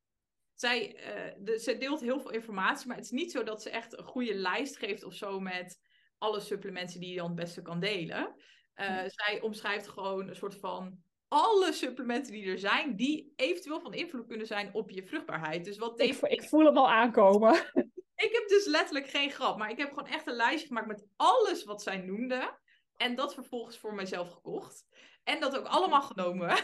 zij, 0.54 0.96
uh, 0.96 1.46
de, 1.46 1.60
ze 1.60 1.78
deelt 1.78 2.02
heel 2.02 2.20
veel 2.20 2.32
informatie, 2.32 2.88
maar 2.88 2.96
het 2.96 3.06
is 3.06 3.12
niet 3.12 3.32
zo 3.32 3.44
dat 3.44 3.62
ze 3.62 3.70
echt 3.70 3.98
een 3.98 4.04
goede 4.04 4.34
lijst 4.34 4.78
geeft 4.78 5.04
of 5.04 5.14
zo 5.14 5.40
met 5.40 5.80
alle 6.18 6.40
supplementen 6.40 7.00
die 7.00 7.10
je 7.10 7.18
dan 7.18 7.26
het 7.26 7.36
beste 7.36 7.62
kan 7.62 7.80
delen. 7.80 8.36
Uh, 8.76 9.04
zij 9.06 9.42
omschrijft 9.42 9.88
gewoon 9.88 10.28
een 10.28 10.36
soort 10.36 10.56
van 10.56 11.00
alle 11.28 11.72
supplementen 11.72 12.32
die 12.32 12.46
er 12.46 12.60
zijn, 12.60 12.96
die 12.96 13.34
eventueel 13.36 13.82
van 13.82 13.94
invloed 13.94 14.28
kunnen 14.28 14.48
zijn 14.48 14.74
op 14.74 14.90
je 14.90 15.04
vruchtbaarheid. 15.04 15.66
Dus 15.66 15.78
wat 15.78 16.02
ik, 16.02 16.18
ik 16.18 16.44
voel 16.44 16.66
hem 16.66 16.78
al 16.78 16.92
aankomen. 16.92 17.54
ik 18.26 18.30
heb 18.32 18.48
dus 18.48 18.66
letterlijk 18.66 19.10
geen 19.10 19.32
grap, 19.32 19.58
maar 19.58 19.70
ik 19.70 19.78
heb 19.78 19.90
gewoon 19.90 20.10
echt 20.10 20.28
een 20.28 20.36
lijstje 20.36 20.68
gemaakt 20.68 20.88
met 20.88 21.08
alles 21.16 21.64
wat 21.64 21.82
zij 21.82 21.98
noemde. 21.98 22.60
En 22.98 23.16
dat 23.16 23.34
vervolgens 23.34 23.78
voor 23.78 23.94
mezelf 23.94 24.30
gekocht. 24.30 24.86
En 25.24 25.40
dat 25.40 25.58
ook 25.58 25.66
allemaal 25.66 26.02
genomen. 26.02 26.58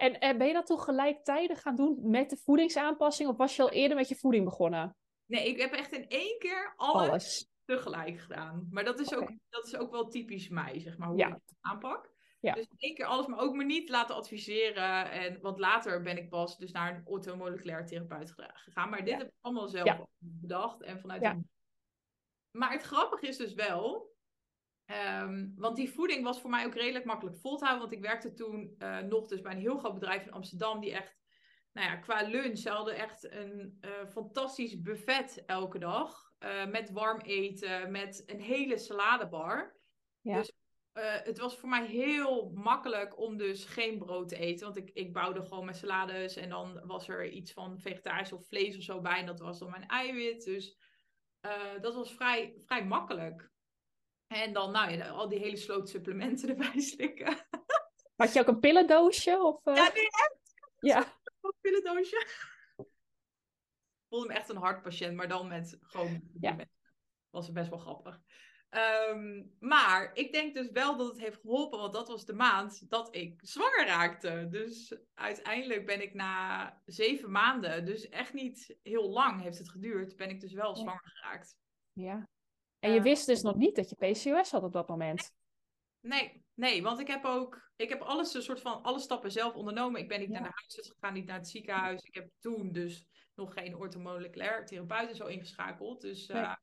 En, 0.00 0.18
en 0.18 0.38
ben 0.38 0.46
je 0.46 0.52
dat 0.52 0.66
toch 0.66 0.84
gelijktijdig 0.84 1.62
gaan 1.62 1.76
doen 1.76 2.10
met 2.10 2.30
de 2.30 2.36
voedingsaanpassing? 2.36 3.28
Of 3.28 3.36
was 3.36 3.56
je 3.56 3.62
al 3.62 3.70
eerder 3.70 3.96
met 3.96 4.08
je 4.08 4.16
voeding 4.16 4.44
begonnen? 4.44 4.96
Nee, 5.26 5.48
ik 5.48 5.60
heb 5.60 5.72
echt 5.72 5.92
in 5.92 6.08
één 6.08 6.38
keer 6.38 6.72
alles, 6.76 7.50
tegelijk 7.64 8.18
gedaan. 8.18 8.68
Maar 8.70 8.84
dat 8.84 9.00
is, 9.00 9.14
ook, 9.14 9.32
dat 9.48 9.66
is 9.66 9.76
ook 9.76 9.90
wel 9.90 10.08
typisch 10.08 10.48
mij, 10.48 10.80
zeg 10.80 10.98
maar, 10.98 11.08
hoe 11.08 11.18
ik 11.18 11.26
het 11.26 11.54
aanpak. 11.60 12.10
Ja. 12.40 12.54
Dus 12.54 12.66
in 12.66 12.76
één 12.78 12.94
keer 12.94 13.04
alles, 13.04 13.26
maar 13.26 13.38
ook 13.38 13.54
me 13.54 13.64
niet 13.64 13.88
laten 13.88 14.14
adviseren. 14.14 15.10
En, 15.10 15.40
want 15.40 15.58
later 15.58 16.02
ben 16.02 16.16
ik 16.16 16.28
pas 16.28 16.58
dus 16.58 16.72
naar 16.72 16.94
een 16.94 17.06
orthomoleculair 17.06 17.86
therapeut 17.86 18.34
gegaan. 18.36 18.90
Maar 18.90 19.04
dit 19.04 19.16
heb 19.16 19.26
ik 19.26 19.34
allemaal 19.40 19.68
zelf 19.68 20.04
bedacht. 20.18 20.82
En 20.82 21.00
vanuit 21.00 21.36
Maar 22.50 22.72
het 22.72 22.82
grappige 22.82 23.26
is 23.26 23.36
dus 23.36 23.54
wel 23.54 24.09
Um, 25.22 25.52
want 25.56 25.76
die 25.76 25.92
voeding 25.92 26.24
was 26.24 26.40
voor 26.40 26.50
mij 26.50 26.66
ook 26.66 26.74
redelijk 26.74 27.04
makkelijk 27.04 27.36
vol 27.36 27.56
te 27.56 27.64
houden. 27.64 27.88
Want 27.88 27.98
ik 27.98 28.08
werkte 28.08 28.32
toen 28.32 28.74
uh, 28.78 28.98
nog 28.98 29.26
dus 29.26 29.40
bij 29.40 29.52
een 29.52 29.60
heel 29.60 29.78
groot 29.78 29.94
bedrijf 29.94 30.26
in 30.26 30.32
Amsterdam. 30.32 30.80
Die 30.80 30.92
echt, 30.92 31.18
nou 31.72 31.86
ja, 31.88 31.96
qua 31.96 32.22
lunch, 32.22 32.58
ze 32.58 32.70
hadden 32.70 32.96
echt 32.96 33.32
een 33.32 33.78
uh, 33.80 33.90
fantastisch 34.08 34.80
buffet 34.80 35.42
elke 35.46 35.78
dag. 35.78 36.32
Uh, 36.38 36.66
met 36.66 36.90
warm 36.90 37.20
eten, 37.20 37.90
met 37.90 38.22
een 38.26 38.40
hele 38.40 38.78
saladebar. 38.78 39.76
Ja. 40.20 40.36
Dus 40.36 40.52
het 41.24 41.38
was 41.38 41.58
voor 41.58 41.68
mij 41.68 41.86
heel 41.86 42.50
makkelijk 42.54 43.18
om 43.18 43.36
dus 43.36 43.64
geen 43.64 43.98
brood 43.98 44.28
te 44.28 44.36
eten. 44.36 44.64
Want 44.64 44.76
ik, 44.76 44.90
ik 44.94 45.12
bouwde 45.12 45.42
gewoon 45.42 45.64
mijn 45.64 45.76
salades. 45.76 46.36
En 46.36 46.48
dan 46.48 46.86
was 46.86 47.08
er 47.08 47.28
iets 47.28 47.52
van 47.52 47.80
vegetarisch 47.80 48.32
of 48.32 48.46
vlees 48.46 48.76
of 48.76 48.82
zo 48.82 49.00
bij. 49.00 49.18
En 49.18 49.26
dat 49.26 49.40
was 49.40 49.58
dan 49.58 49.70
mijn 49.70 49.86
eiwit. 49.86 50.44
Dus 50.44 50.78
dat 51.80 51.94
was 51.94 52.14
vrij, 52.14 52.54
vrij 52.64 52.84
makkelijk. 52.84 53.50
En 54.32 54.52
dan, 54.52 54.70
nou 54.72 54.90
ja, 54.90 55.08
al 55.08 55.28
die 55.28 55.38
hele 55.38 55.56
sloot 55.56 55.88
supplementen 55.88 56.48
erbij 56.48 56.80
slikken. 56.90 57.46
Had 58.16 58.32
je 58.32 58.40
ook 58.40 58.46
een 58.46 58.60
pillendoosje? 58.60 59.42
Of, 59.42 59.66
uh... 59.66 59.74
Ja, 59.74 59.92
nee, 59.94 60.04
echt. 60.04 60.54
Ja. 60.80 61.18
Een 61.40 61.54
pillendoosje. 61.60 62.26
Ik 62.76 62.86
voelde 64.08 64.26
me 64.26 64.34
echt 64.34 64.48
een 64.48 64.56
hartpatiënt, 64.56 65.16
maar 65.16 65.28
dan 65.28 65.48
met 65.48 65.78
gewoon... 65.80 66.20
Ja. 66.40 66.56
Was 67.30 67.52
best 67.52 67.68
wel 67.68 67.78
grappig. 67.78 68.20
Um, 69.10 69.56
maar 69.58 70.10
ik 70.14 70.32
denk 70.32 70.54
dus 70.54 70.70
wel 70.70 70.96
dat 70.96 71.08
het 71.08 71.20
heeft 71.20 71.40
geholpen, 71.40 71.78
want 71.78 71.92
dat 71.92 72.08
was 72.08 72.24
de 72.24 72.32
maand 72.32 72.90
dat 72.90 73.14
ik 73.14 73.40
zwanger 73.44 73.86
raakte. 73.86 74.46
Dus 74.50 74.96
uiteindelijk 75.14 75.86
ben 75.86 76.02
ik 76.02 76.14
na 76.14 76.82
zeven 76.84 77.30
maanden, 77.30 77.84
dus 77.84 78.08
echt 78.08 78.32
niet 78.32 78.78
heel 78.82 79.10
lang 79.10 79.42
heeft 79.42 79.58
het 79.58 79.70
geduurd, 79.70 80.16
ben 80.16 80.30
ik 80.30 80.40
dus 80.40 80.52
wel 80.52 80.76
zwanger 80.76 81.08
geraakt. 81.08 81.56
Ja, 81.92 82.28
en 82.80 82.92
je 82.92 83.02
wist 83.02 83.26
dus 83.26 83.42
nog 83.42 83.56
niet 83.56 83.76
dat 83.76 83.90
je 83.90 83.96
PCOS 83.96 84.50
had 84.50 84.62
op 84.62 84.72
dat 84.72 84.88
moment. 84.88 85.32
Nee, 86.00 86.44
nee, 86.54 86.82
want 86.82 87.00
ik 87.00 87.06
heb 87.06 87.24
ook, 87.24 87.70
ik 87.76 87.88
heb 87.88 88.00
alles 88.00 88.34
een 88.34 88.42
soort 88.42 88.60
van 88.60 88.82
alle 88.82 89.00
stappen 89.00 89.32
zelf 89.32 89.54
ondernomen. 89.54 90.00
Ik 90.00 90.08
ben 90.08 90.20
niet 90.20 90.28
naar 90.28 90.42
de 90.42 90.52
huisarts 90.54 90.90
gegaan, 90.90 91.14
niet 91.14 91.26
naar 91.26 91.38
het 91.38 91.48
ziekenhuis. 91.48 92.02
Ik 92.02 92.14
heb 92.14 92.30
toen 92.38 92.72
dus 92.72 93.06
nog 93.34 93.52
geen 93.52 93.76
orthomoleculair 93.76 94.66
therapeut 94.66 95.16
zo 95.16 95.26
ingeschakeld. 95.26 96.00
Dus, 96.00 96.28
uh, 96.28 96.54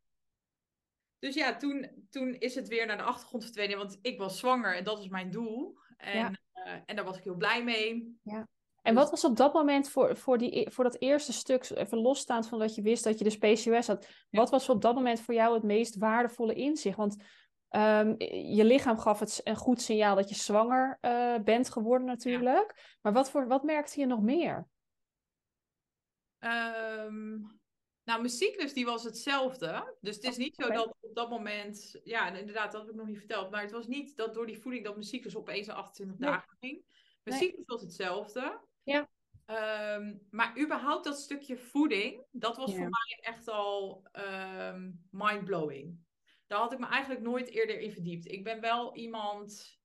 dus 1.19 1.35
ja, 1.35 1.55
toen, 1.55 2.07
toen 2.09 2.33
is 2.33 2.55
het 2.55 2.67
weer 2.67 2.85
naar 2.85 2.97
de 2.97 3.03
achtergrond 3.03 3.43
verdwenen, 3.43 3.77
want 3.77 3.99
ik 4.01 4.17
was 4.17 4.39
zwanger 4.39 4.75
en 4.75 4.83
dat 4.83 4.97
was 4.97 5.07
mijn 5.07 5.31
doel. 5.31 5.77
En, 5.97 6.17
ja. 6.17 6.39
uh, 6.53 6.81
en 6.85 6.95
daar 6.95 7.05
was 7.05 7.17
ik 7.17 7.23
heel 7.23 7.35
blij 7.35 7.63
mee. 7.63 8.19
Ja. 8.23 8.47
En 8.87 8.93
wat 8.93 9.09
was 9.09 9.23
op 9.23 9.35
dat 9.35 9.53
moment 9.53 9.89
voor, 9.89 10.17
voor, 10.17 10.37
die, 10.37 10.59
e, 10.59 10.71
voor 10.71 10.83
dat 10.83 11.01
eerste 11.01 11.33
stuk, 11.33 11.69
even 11.69 11.97
losstaand 11.97 12.47
van 12.47 12.59
dat 12.59 12.75
je 12.75 12.81
wist 12.81 13.03
dat 13.03 13.19
je 13.19 13.29
de 13.29 13.37
PCOS 13.37 13.87
had, 13.87 14.07
wat 14.29 14.49
was 14.49 14.69
op 14.69 14.81
dat 14.81 14.95
moment 14.95 15.21
voor 15.21 15.33
jou 15.33 15.53
het 15.53 15.63
meest 15.63 15.97
waardevolle 15.97 16.53
inzicht? 16.53 16.97
Want 16.97 17.23
um, 17.69 18.15
je 18.55 18.63
lichaam 18.63 18.97
gaf 18.99 19.19
het 19.19 19.41
een 19.43 19.55
goed 19.55 19.81
signaal 19.81 20.15
dat 20.15 20.29
je 20.29 20.35
zwanger 20.35 20.97
uh, 21.01 21.37
bent 21.43 21.69
geworden 21.71 22.07
natuurlijk. 22.07 22.97
Maar 23.01 23.13
wat, 23.13 23.29
voor, 23.29 23.47
wat 23.47 23.63
merkte 23.63 23.99
je 23.99 24.05
nog 24.05 24.21
meer? 24.21 24.67
Um, 26.39 27.59
nou, 28.03 28.19
mijn 28.19 28.29
cyclus 28.29 28.73
die 28.73 28.85
was 28.85 29.03
hetzelfde. 29.03 29.95
Dus 30.01 30.15
het 30.15 30.23
is 30.23 30.31
oh, 30.31 30.37
niet 30.37 30.55
zo 30.55 30.69
dat 30.69 30.95
op 30.99 31.15
dat 31.15 31.29
moment... 31.29 31.99
Ja, 32.03 32.35
inderdaad, 32.35 32.71
dat 32.71 32.81
heb 32.81 32.89
ik 32.89 32.95
nog 32.95 33.07
niet 33.07 33.17
verteld. 33.17 33.51
Maar 33.51 33.61
het 33.61 33.71
was 33.71 33.87
niet 33.87 34.17
dat 34.17 34.33
door 34.33 34.45
die 34.45 34.61
voeding 34.61 34.83
dat 34.83 34.93
mijn 34.93 35.07
cyclus 35.07 35.35
opeens 35.35 35.67
naar 35.67 35.75
28 35.75 36.19
nee. 36.19 36.29
dagen 36.29 36.57
ging. 36.59 36.83
Mijn 37.23 37.39
nee. 37.39 37.47
cyclus 37.47 37.65
was 37.65 37.81
hetzelfde. 37.81 38.65
Ja. 38.87 39.09
Um, 39.95 40.27
maar 40.29 40.59
überhaupt 40.59 41.03
dat 41.03 41.19
stukje 41.19 41.57
voeding, 41.57 42.25
dat 42.31 42.57
was 42.57 42.71
ja. 42.71 42.77
voor 42.77 42.89
mij 42.89 43.19
echt 43.21 43.47
al 43.47 44.07
um, 44.13 45.07
mindblowing. 45.11 45.99
daar 46.47 46.59
had 46.59 46.71
ik 46.71 46.79
me 46.79 46.85
eigenlijk 46.85 47.21
nooit 47.21 47.49
eerder 47.49 47.79
in 47.79 47.91
verdiept. 47.91 48.25
Ik 48.27 48.43
ben 48.43 48.61
wel 48.61 48.95
iemand. 48.95 49.79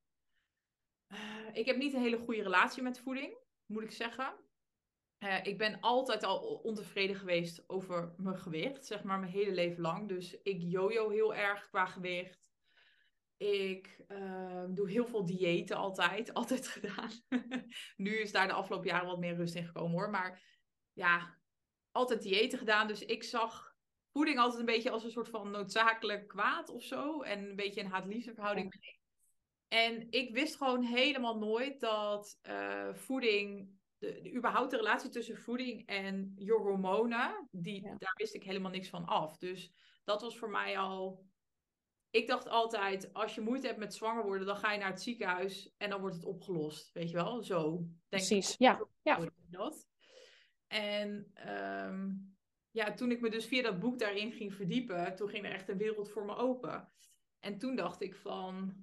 eh, 1.06 1.48
ik 1.52 1.66
heb 1.66 1.76
niet 1.76 1.94
een 1.94 2.00
hele 2.00 2.18
goede 2.18 2.42
relatie 2.42 2.82
met 2.82 3.00
voeding, 3.00 3.36
moet 3.66 3.82
ik 3.82 3.90
zeggen. 3.90 4.34
Eh, 5.18 5.44
ik 5.44 5.58
ben 5.58 5.80
altijd 5.80 6.22
al 6.24 6.38
ontevreden 6.62 7.16
geweest 7.16 7.68
over 7.68 8.14
mijn 8.16 8.38
gewicht, 8.38 8.86
zeg 8.86 9.02
maar 9.02 9.18
mijn 9.18 9.32
hele 9.32 9.52
leven 9.52 9.80
lang. 9.82 10.08
Dus 10.08 10.42
ik 10.42 10.60
jojo 10.60 11.08
heel 11.08 11.34
erg 11.34 11.68
qua 11.68 11.86
gewicht. 11.86 12.51
Ik 13.42 14.04
eh, 14.08 14.64
doe 14.68 14.90
heel 14.90 15.06
veel 15.06 15.24
diëten 15.24 15.76
altijd, 15.76 16.34
altijd 16.40 16.68
gedaan. 16.68 17.10
nu 17.96 18.16
is 18.16 18.32
daar 18.32 18.46
de 18.46 18.52
afgelopen 18.52 18.88
jaren 18.88 19.06
wat 19.06 19.18
meer 19.18 19.36
rust 19.36 19.54
in 19.54 19.66
gekomen 19.66 19.90
hoor. 19.92 20.10
Maar 20.10 20.42
ja, 20.92 21.38
altijd 21.90 22.22
diëten 22.22 22.58
gedaan. 22.58 22.86
Dus 22.86 23.04
ik 23.04 23.22
zag 23.22 23.74
voeding 24.12 24.38
altijd 24.38 24.60
een 24.60 24.66
beetje 24.66 24.90
als 24.90 25.04
een 25.04 25.10
soort 25.10 25.28
van 25.28 25.50
noodzakelijk 25.50 26.28
kwaad 26.28 26.68
of 26.68 26.82
zo. 26.82 27.22
En 27.22 27.48
een 27.48 27.56
beetje 27.56 27.80
een 27.80 27.90
haat-liefde 27.90 28.34
verhouding. 28.34 28.96
En 29.68 30.06
ik 30.10 30.34
wist 30.34 30.56
gewoon 30.56 30.82
helemaal 30.82 31.38
nooit 31.38 31.80
dat 31.80 32.38
eh, 32.42 32.94
voeding, 32.94 33.68
de, 33.98 34.20
de, 34.20 34.34
überhaupt 34.34 34.70
de 34.70 34.76
relatie 34.76 35.10
tussen 35.10 35.36
voeding 35.36 35.86
en 35.86 36.32
je 36.36 36.52
hormonen, 36.52 37.48
die, 37.50 37.82
Ja. 37.82 37.94
daar 37.98 38.14
wist 38.16 38.34
ik 38.34 38.42
helemaal 38.42 38.70
niks 38.70 38.88
van 38.88 39.04
af. 39.04 39.38
Dus 39.38 39.72
dat 40.04 40.22
was 40.22 40.38
voor 40.38 40.50
mij 40.50 40.78
al. 40.78 41.30
Ik 42.12 42.26
dacht 42.26 42.48
altijd, 42.48 43.12
als 43.12 43.34
je 43.34 43.40
moeite 43.40 43.66
hebt 43.66 43.78
met 43.78 43.94
zwanger 43.94 44.24
worden, 44.24 44.46
dan 44.46 44.56
ga 44.56 44.72
je 44.72 44.78
naar 44.78 44.90
het 44.90 45.02
ziekenhuis 45.02 45.74
en 45.76 45.90
dan 45.90 46.00
wordt 46.00 46.16
het 46.16 46.24
opgelost. 46.24 46.92
Weet 46.92 47.10
je 47.10 47.16
wel? 47.16 47.42
Zo. 47.42 47.70
Denk 47.76 47.88
ik. 47.88 48.08
Precies, 48.08 48.54
ja. 48.58 48.86
ja. 49.02 49.18
Ik 49.18 49.30
dat. 49.50 49.88
En 50.66 51.30
ehm, 51.34 52.10
ja, 52.70 52.94
toen 52.94 53.10
ik 53.10 53.20
me 53.20 53.30
dus 53.30 53.46
via 53.46 53.62
dat 53.62 53.78
boek 53.78 53.98
daarin 53.98 54.32
ging 54.32 54.54
verdiepen, 54.54 55.16
toen 55.16 55.28
ging 55.28 55.44
er 55.44 55.52
echt 55.52 55.68
een 55.68 55.76
wereld 55.78 56.10
voor 56.10 56.24
me 56.24 56.36
open. 56.36 56.92
En 57.40 57.58
toen 57.58 57.76
dacht 57.76 58.02
ik 58.02 58.14
van, 58.14 58.74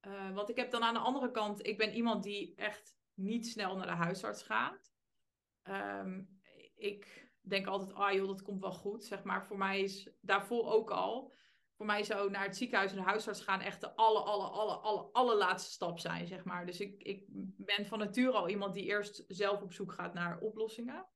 eh, 0.00 0.34
want 0.34 0.50
ik 0.50 0.56
heb 0.56 0.70
dan 0.70 0.82
aan 0.82 0.94
de 0.94 1.00
andere 1.00 1.30
kant, 1.30 1.66
ik 1.66 1.78
ben 1.78 1.94
iemand 1.94 2.22
die 2.22 2.54
echt 2.54 2.96
niet 3.14 3.46
snel 3.46 3.76
naar 3.76 3.86
de 3.86 3.92
huisarts 3.92 4.42
gaat. 4.42 4.94
Ehm, 5.62 6.22
ik 6.74 7.30
denk 7.40 7.66
altijd, 7.66 7.92
ah 7.92 8.12
joh, 8.12 8.26
dat 8.26 8.42
komt 8.42 8.60
wel 8.60 8.72
goed. 8.72 9.04
Zeg 9.04 9.22
maar, 9.22 9.46
voor 9.46 9.58
mij 9.58 9.80
is 9.80 10.10
daarvoor 10.20 10.64
ook 10.64 10.90
al, 10.90 11.32
voor 11.82 11.90
mij 11.90 12.02
zou 12.04 12.30
naar 12.30 12.44
het 12.44 12.56
ziekenhuis 12.56 12.90
en 12.90 12.96
de 12.96 13.02
huisarts 13.02 13.40
gaan 13.40 13.60
echt 13.60 13.80
de 13.80 13.94
alle, 13.94 14.18
alle, 14.18 14.46
alle, 14.46 14.74
alle, 14.74 15.08
allerlaatste 15.12 15.70
stap 15.70 15.98
zijn, 15.98 16.26
zeg 16.26 16.44
maar. 16.44 16.66
Dus 16.66 16.80
ik, 16.80 17.02
ik 17.02 17.24
ben 17.56 17.86
van 17.86 17.98
nature 17.98 18.32
al 18.32 18.48
iemand 18.48 18.74
die 18.74 18.84
eerst 18.84 19.24
zelf 19.28 19.62
op 19.62 19.72
zoek 19.72 19.92
gaat 19.92 20.14
naar 20.14 20.38
oplossingen. 20.38 21.06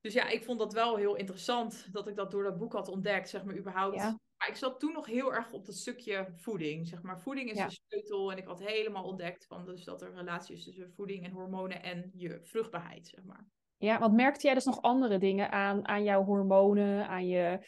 Dus 0.00 0.14
ja, 0.14 0.28
ik 0.28 0.44
vond 0.44 0.58
dat 0.58 0.72
wel 0.72 0.96
heel 0.96 1.14
interessant 1.14 1.88
dat 1.92 2.08
ik 2.08 2.16
dat 2.16 2.30
door 2.30 2.42
dat 2.42 2.58
boek 2.58 2.72
had 2.72 2.88
ontdekt, 2.88 3.28
zeg 3.28 3.44
maar, 3.44 3.56
überhaupt. 3.56 3.96
Ja. 3.96 4.20
Maar 4.36 4.48
ik 4.48 4.56
zat 4.56 4.80
toen 4.80 4.92
nog 4.92 5.06
heel 5.06 5.34
erg 5.34 5.52
op 5.52 5.66
dat 5.66 5.76
stukje 5.76 6.32
voeding, 6.34 6.88
zeg 6.88 7.02
maar. 7.02 7.20
Voeding 7.20 7.50
is 7.50 7.56
Ja. 7.56 7.66
de 7.66 7.78
sleutel 7.86 8.32
en 8.32 8.38
ik 8.38 8.46
had 8.46 8.60
helemaal 8.60 9.04
ontdekt 9.04 9.46
van 9.46 9.64
dus 9.64 9.84
dat 9.84 10.02
er 10.02 10.14
relatie 10.14 10.56
is 10.56 10.64
tussen 10.64 10.92
voeding 10.92 11.24
en 11.24 11.32
hormonen 11.32 11.82
en 11.82 12.10
je 12.14 12.40
vruchtbaarheid, 12.42 13.06
zeg 13.06 13.24
maar. 13.24 13.48
Ja, 13.76 13.98
want 13.98 14.14
merkte 14.14 14.46
jij 14.46 14.54
dus 14.54 14.64
nog 14.64 14.82
andere 14.82 15.18
dingen 15.18 15.50
aan, 15.50 15.88
aan 15.88 16.04
jouw 16.04 16.24
hormonen, 16.24 17.08
aan 17.08 17.26
je 17.26 17.66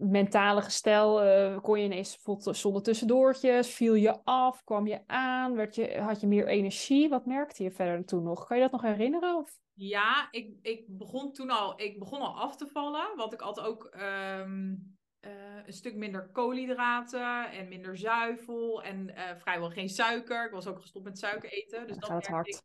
mentale 0.00 0.62
gestel? 0.62 1.22
Eh, 1.22 1.60
kon 1.60 1.78
je 1.78 1.84
ineens 1.84 2.14
bijvoorbeeld 2.14 2.56
zonder 2.56 2.82
tussendoortjes? 2.82 3.74
Viel 3.74 3.94
je 3.94 4.24
af? 4.24 4.64
Kwam 4.64 4.86
je 4.86 5.00
aan? 5.06 5.54
Werd 5.54 5.74
je, 5.74 5.98
had 5.98 6.20
je 6.20 6.26
meer 6.26 6.46
energie? 6.46 7.08
Wat 7.08 7.26
merkte 7.26 7.62
je 7.62 7.70
verder 7.70 8.04
toen 8.04 8.22
nog? 8.22 8.46
Kan 8.46 8.56
je 8.56 8.62
dat 8.62 8.72
nog 8.72 8.82
herinneren? 8.82 9.36
Of? 9.36 9.58
Ja, 9.74 10.28
ik, 10.30 10.54
ik 10.62 10.84
begon 10.86 11.32
toen 11.32 11.50
al, 11.50 11.80
ik 11.80 11.98
begon 11.98 12.20
al 12.20 12.40
af 12.40 12.56
te 12.56 12.66
vallen, 12.66 13.16
want 13.16 13.32
ik 13.32 13.40
had 13.40 13.60
ook 13.60 13.84
ehm, 13.84 14.74
eh, 15.20 15.66
een 15.66 15.72
stuk 15.72 15.94
minder 15.94 16.30
koolhydraten 16.30 17.50
en 17.50 17.68
minder 17.68 17.96
zuivel 17.96 18.82
en 18.82 19.14
eh, 19.16 19.36
vrijwel 19.36 19.70
geen 19.70 19.88
suiker. 19.88 20.44
Ik 20.44 20.52
was 20.52 20.66
ook 20.66 20.80
gestopt 20.80 21.04
met 21.04 21.18
suiker 21.18 21.52
eten, 21.52 21.86
dus 21.86 21.96
dat 21.96 22.26
hard. 22.26 22.48
ik. 22.48 22.60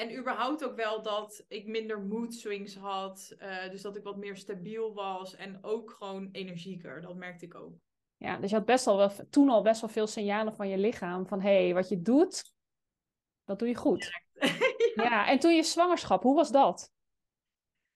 En 0.00 0.16
überhaupt 0.18 0.64
ook 0.64 0.76
wel 0.76 1.02
dat 1.02 1.44
ik 1.48 1.66
minder 1.66 2.00
mood 2.00 2.34
swings 2.34 2.76
had, 2.76 3.34
eh, 3.38 3.70
dus 3.70 3.82
dat 3.82 3.96
ik 3.96 4.02
wat 4.02 4.16
meer 4.16 4.36
stabiel 4.36 4.94
was 4.94 5.36
en 5.36 5.64
ook 5.64 5.90
gewoon 5.90 6.28
energieker. 6.32 7.00
Dat 7.00 7.16
merkte 7.16 7.44
ik 7.44 7.54
ook. 7.54 7.74
Ja, 8.16 8.36
dus 8.36 8.50
je 8.50 8.56
had 8.56 8.64
best 8.64 8.86
al 8.86 8.96
wel, 8.96 9.10
toen 9.30 9.48
al 9.48 9.62
best 9.62 9.80
wel 9.80 9.90
veel 9.90 10.06
signalen 10.06 10.54
van 10.54 10.68
je 10.68 10.78
lichaam. 10.78 11.26
Van 11.26 11.40
hé, 11.40 11.64
hey, 11.64 11.74
wat 11.74 11.88
je 11.88 12.02
doet, 12.02 12.54
dat 13.44 13.58
doe 13.58 13.68
je 13.68 13.74
goed. 13.74 14.10
Ja, 14.94 15.26
en 15.26 15.38
toen 15.38 15.54
je 15.54 15.62
zwangerschap, 15.62 16.22
hoe 16.22 16.34
was 16.34 16.50
dat? 16.50 16.92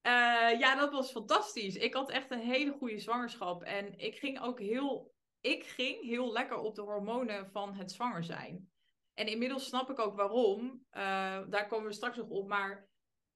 Eh, 0.01 0.59
ja, 0.59 0.75
dat 0.75 0.93
was 0.93 1.11
fantastisch. 1.11 1.77
Ik 1.77 1.95
had 1.95 2.11
echt 2.11 2.31
een 2.31 2.41
hele 2.41 2.73
goede 2.73 2.99
zwangerschap. 2.99 3.63
En 3.63 3.99
ik 3.99 4.17
ging 4.17 4.41
ook 4.41 4.61
heel, 4.61 5.15
ik 5.41 5.65
ging 5.65 6.03
heel 6.03 6.33
lekker 6.33 6.57
op 6.57 6.75
de 6.75 6.83
hormonen 6.83 7.51
van 7.51 7.75
het 7.75 7.93
zwanger 7.93 8.25
zijn. 8.25 8.73
En 9.15 9.27
inmiddels 9.27 9.67
snap 9.67 9.91
ik 9.91 9.99
ook 9.99 10.17
waarom. 10.17 10.87
Eh, 10.91 11.41
daar 11.49 11.67
komen 11.67 11.87
we 11.87 11.93
straks 11.93 12.17
nog 12.17 12.29
op. 12.29 12.49
Maar 12.49 12.89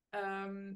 ehm, 0.08 0.72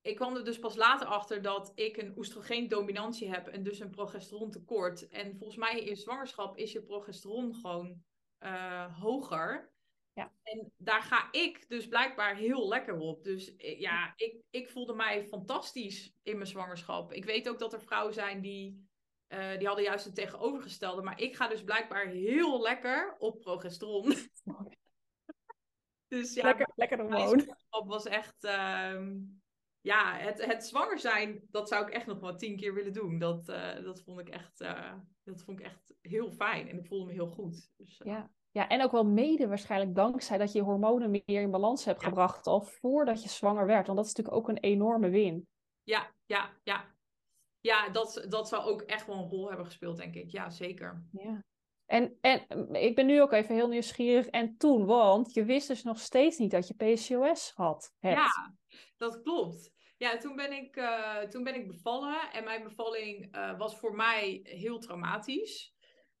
ik 0.00 0.16
kwam 0.16 0.36
er 0.36 0.44
dus 0.44 0.58
pas 0.58 0.76
later 0.76 1.06
achter 1.06 1.42
dat 1.42 1.72
ik 1.74 1.96
een 1.96 2.18
oestrogeendominantie 2.18 3.30
heb 3.30 3.46
en 3.48 3.62
dus 3.62 3.80
een 3.80 3.90
progesterontekort. 3.90 5.08
En 5.08 5.36
volgens 5.36 5.58
mij 5.58 5.80
in 5.80 5.96
zwangerschap 5.96 6.56
is 6.56 6.72
je 6.72 6.82
progesteron 6.82 7.54
gewoon 7.54 8.02
eh, 8.38 9.00
hoger. 9.00 9.72
Ja. 10.12 10.32
En 10.42 10.72
daar 10.76 11.02
ga 11.02 11.28
ik 11.30 11.68
dus 11.68 11.88
blijkbaar 11.88 12.36
heel 12.36 12.68
lekker 12.68 12.98
op. 12.98 13.24
Dus 13.24 13.56
eh, 13.56 13.80
ja, 13.80 14.12
ik, 14.16 14.36
ik 14.50 14.70
voelde 14.70 14.94
mij 14.94 15.26
fantastisch 15.26 16.14
in 16.22 16.36
mijn 16.36 16.48
zwangerschap. 16.48 17.12
Ik 17.12 17.24
weet 17.24 17.48
ook 17.48 17.58
dat 17.58 17.72
er 17.72 17.82
vrouwen 17.82 18.14
zijn 18.14 18.40
die, 18.40 18.88
eh, 19.32 19.58
die 19.58 19.66
hadden 19.66 19.84
juist 19.84 20.04
het 20.04 20.14
tegenovergestelde. 20.14 21.02
Maar 21.02 21.20
ik 21.20 21.36
ga 21.36 21.48
dus 21.48 21.64
blijkbaar 21.64 22.06
heel 22.06 22.62
lekker 22.62 23.16
op 23.18 23.40
progesteron. 23.40 24.14
dus 26.08 26.34
ja, 26.34 26.44
lekker, 26.44 26.68
lekker 26.74 26.98
hormoon. 27.00 27.28
zwangerschap 27.28 27.88
was 27.88 28.06
echt... 28.06 28.44
ehm, 28.44 29.16
ja, 29.80 30.16
het, 30.16 30.44
het 30.44 30.66
zwanger 30.66 30.98
zijn, 30.98 31.42
dat 31.50 31.68
zou 31.68 31.86
ik 31.86 31.92
echt 31.92 32.06
nog 32.06 32.20
wel 32.20 32.36
tien 32.36 32.56
keer 32.56 32.74
willen 32.74 32.92
doen. 32.92 33.18
Dat, 33.18 33.48
eh, 33.48 33.82
dat, 33.82 34.02
vond 34.02 34.20
ik 34.20 34.28
echt, 34.28 34.60
eh, 34.60 34.94
dat 35.24 35.42
vond 35.42 35.58
ik 35.60 35.64
echt 35.66 35.94
heel 36.00 36.30
fijn. 36.32 36.68
En 36.68 36.78
ik 36.78 36.86
voelde 36.86 37.06
me 37.06 37.12
heel 37.12 37.26
goed. 37.30 37.70
Dus, 37.76 38.00
Ja. 38.04 38.30
ja, 38.50 38.68
en 38.68 38.82
ook 38.82 38.92
wel 38.92 39.04
mede 39.04 39.48
waarschijnlijk 39.48 39.94
dankzij 39.94 40.38
dat 40.38 40.52
je 40.52 40.58
je 40.58 40.64
hormonen 40.64 41.10
meer 41.10 41.40
in 41.42 41.50
balans 41.50 41.84
hebt 41.84 42.00
Ja. 42.00 42.08
gebracht 42.08 42.46
al 42.46 42.60
voordat 42.60 43.22
je 43.22 43.28
zwanger 43.28 43.66
werd. 43.66 43.86
Want 43.86 43.98
dat 43.98 44.06
is 44.06 44.14
natuurlijk 44.14 44.36
ook 44.42 44.48
een 44.48 44.62
enorme 44.62 45.08
win. 45.08 45.46
ja, 45.82 46.12
ja, 46.26 46.50
ja. 46.62 46.91
Ja, 47.62 47.88
dat, 47.88 48.26
dat 48.28 48.48
zou 48.48 48.64
ook 48.64 48.82
echt 48.82 49.06
wel 49.06 49.16
een 49.16 49.28
rol 49.28 49.48
hebben 49.48 49.66
gespeeld, 49.66 49.96
denk 49.96 50.14
ik. 50.14 50.30
Ja, 50.30 50.50
zeker. 50.50 51.06
Ja. 51.12 51.44
En, 51.86 52.18
en 52.20 52.44
mm, 52.48 52.74
ik 52.74 52.94
ben 52.94 53.06
nu 53.06 53.22
ook 53.22 53.32
even 53.32 53.54
heel 53.54 53.68
nieuwsgierig. 53.68 54.26
En 54.26 54.56
toen, 54.56 54.86
want 54.86 55.34
je 55.34 55.44
wist 55.44 55.68
dus 55.68 55.82
nog 55.82 55.98
steeds 55.98 56.38
niet 56.38 56.50
dat 56.50 56.68
je 56.68 56.74
PCOS 56.74 57.52
had. 57.54 57.94
Hebt. 57.98 58.16
Ja, 58.16 58.54
dat 58.96 59.22
klopt. 59.22 59.72
Ja, 59.96 60.18
toen 60.18 60.36
ben 60.36 60.52
ik, 60.52 60.76
eh, 60.76 61.18
toen 61.18 61.44
ben 61.44 61.54
ik 61.54 61.66
bevallen 61.66 62.32
en 62.32 62.44
mijn 62.44 62.62
bevalling 62.62 63.34
eh, 63.34 63.58
was 63.58 63.78
voor 63.78 63.94
mij 63.94 64.40
heel 64.42 64.78
traumatisch. 64.78 65.74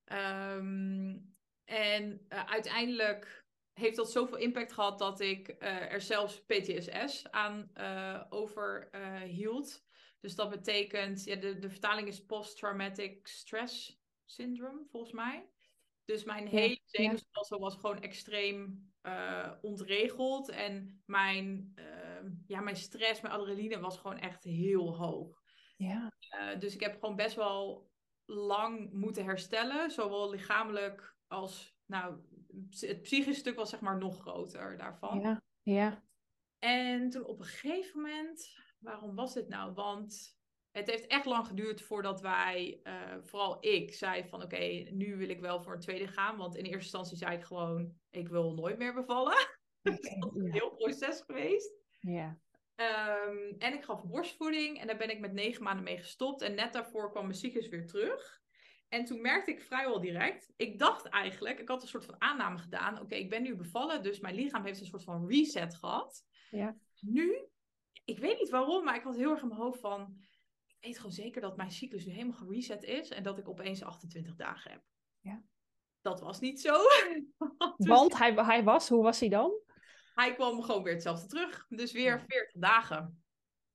Ehm, 0.04 1.18
en 1.64 2.24
eh, 2.28 2.44
uiteindelijk 2.44 3.44
heeft 3.72 3.96
dat 3.96 4.12
zoveel 4.12 4.38
impact 4.38 4.72
gehad 4.72 4.98
dat 4.98 5.20
ik 5.20 5.54
er 5.58 6.00
zelfs 6.00 6.44
PTSS 6.44 7.30
aan 7.30 7.70
overhield. 8.28 9.84
Dus 10.22 10.34
dat 10.34 10.50
betekent, 10.50 11.24
ja, 11.24 11.36
de, 11.36 11.58
de 11.58 11.70
vertaling 11.70 12.08
is 12.08 12.24
Post-Traumatic 12.24 13.26
Stress 13.26 14.00
Syndrome, 14.24 14.84
volgens 14.90 15.12
mij. 15.12 15.48
Dus 16.04 16.24
mijn 16.24 16.46
hele 16.46 16.80
zenuwstelsel 16.84 17.58
was 17.58 17.74
gewoon 17.74 18.00
extreem 18.00 18.90
eh, 19.00 19.52
ontregeld. 19.62 20.48
En 20.48 21.02
mijn, 21.06 21.72
eh, 21.74 22.30
ja, 22.46 22.60
mijn 22.60 22.76
stress, 22.76 23.20
mijn 23.20 23.34
adrenaline 23.34 23.80
was 23.80 23.98
gewoon 23.98 24.18
echt 24.18 24.44
heel 24.44 24.96
hoog. 24.96 25.42
Ja. 25.76 26.12
Eh, 26.28 26.58
dus 26.58 26.74
ik 26.74 26.80
heb 26.80 27.00
gewoon 27.00 27.16
best 27.16 27.36
wel 27.36 27.90
lang 28.24 28.92
moeten 28.92 29.24
herstellen. 29.24 29.90
Zowel 29.90 30.30
lichamelijk 30.30 31.16
als, 31.26 31.76
nou, 31.86 32.20
het 32.70 33.02
psychische 33.02 33.40
stuk 33.40 33.56
was 33.56 33.70
zeg 33.70 33.80
maar 33.80 33.98
nog 33.98 34.20
groter 34.20 34.76
daarvan. 34.76 35.20
Ja. 35.20 35.42
Ja. 35.62 36.04
En 36.58 37.10
toen 37.10 37.24
op 37.24 37.38
een 37.38 37.44
gegeven 37.44 38.00
moment, 38.00 38.56
waarom 38.82 39.14
was 39.14 39.34
dit 39.34 39.48
nou? 39.48 39.72
Want 39.72 40.36
het 40.70 40.90
heeft 40.90 41.06
echt 41.06 41.24
lang 41.24 41.46
geduurd 41.46 41.82
voordat 41.82 42.20
wij, 42.20 42.80
eh, 42.82 43.16
vooral 43.20 43.56
ik, 43.60 43.94
zei 43.94 44.28
van 44.28 44.42
oké, 44.42 44.86
nu 44.90 45.16
wil 45.16 45.28
ik 45.28 45.40
wel 45.40 45.62
voor 45.62 45.72
een 45.74 45.80
tweede 45.80 46.06
gaan. 46.06 46.36
Want 46.36 46.56
in 46.56 46.64
eerste 46.64 46.78
instantie 46.78 47.16
zei 47.16 47.36
ik 47.36 47.44
gewoon, 47.44 47.94
ik 48.10 48.28
wil 48.28 48.54
nooit 48.54 48.78
meer 48.78 48.94
bevallen. 48.94 49.36
Dat 49.82 49.98
is 49.98 50.10
een 50.10 50.44
ja. 50.44 50.52
heel 50.52 50.70
proces 50.70 51.20
geweest. 51.20 51.74
Ja. 52.00 52.38
Ehm, 52.74 53.52
en 53.58 53.74
ik 53.74 53.84
gaf 53.84 54.04
borstvoeding 54.04 54.80
en 54.80 54.86
daar 54.86 54.96
ben 54.96 55.10
ik 55.10 55.20
met 55.20 55.32
negen 55.32 55.62
maanden 55.62 55.84
mee 55.84 55.98
gestopt. 55.98 56.42
En 56.42 56.54
net 56.54 56.72
daarvoor 56.72 57.10
kwam 57.10 57.24
mijn 57.24 57.38
cyclus 57.38 57.68
weer 57.68 57.86
terug. 57.86 58.40
En 58.88 59.04
toen 59.04 59.20
merkte 59.20 59.50
ik 59.50 59.62
vrijwel 59.62 60.00
direct, 60.00 60.52
ik 60.56 60.78
dacht 60.78 61.06
eigenlijk, 61.06 61.58
ik 61.58 61.68
had 61.68 61.82
een 61.82 61.88
soort 61.88 62.04
van 62.04 62.20
aanname 62.20 62.58
gedaan. 62.58 63.00
Oké, 63.00 63.14
ik 63.14 63.30
ben 63.30 63.42
nu 63.42 63.56
bevallen, 63.56 64.02
dus 64.02 64.20
mijn 64.20 64.34
lichaam 64.34 64.64
heeft 64.64 64.80
een 64.80 64.86
soort 64.86 65.04
van 65.04 65.28
reset 65.28 65.74
gehad. 65.74 66.24
Ja. 66.50 66.76
Nu, 67.00 67.48
ik 68.04 68.18
weet 68.18 68.38
niet 68.38 68.50
waarom, 68.50 68.84
maar 68.84 68.96
ik 68.96 69.02
had 69.02 69.16
heel 69.16 69.30
erg 69.30 69.42
in 69.42 69.48
mijn 69.48 69.60
hoofd 69.60 69.80
van, 69.80 70.16
weet 70.80 70.96
gewoon 70.96 71.12
zeker 71.12 71.40
dat 71.40 71.56
mijn 71.56 71.70
cyclus 71.70 72.04
nu 72.06 72.12
helemaal 72.12 72.36
gereset 72.36 72.82
is 72.82 73.08
en 73.08 73.22
dat 73.22 73.38
ik 73.38 73.48
opeens 73.48 73.82
28 73.82 74.34
dagen 74.34 74.70
heb. 74.70 74.82
Ja. 75.20 75.42
Dat 76.00 76.20
was 76.20 76.40
niet 76.40 76.60
zo. 76.60 76.76
Dus 77.76 77.86
Want 77.86 78.18
hij, 78.18 78.32
hij 78.34 78.64
was, 78.64 78.88
hoe 78.88 79.02
was 79.02 79.20
hij 79.20 79.28
dan? 79.28 79.60
hij 80.14 80.34
kwam 80.34 80.62
gewoon 80.62 80.82
weer 80.82 80.92
hetzelfde 80.92 81.26
terug. 81.26 81.66
Dus 81.68 81.92
weer 81.92 82.18
Ja. 82.18 82.24
40 82.26 82.60
dagen. 82.60 83.24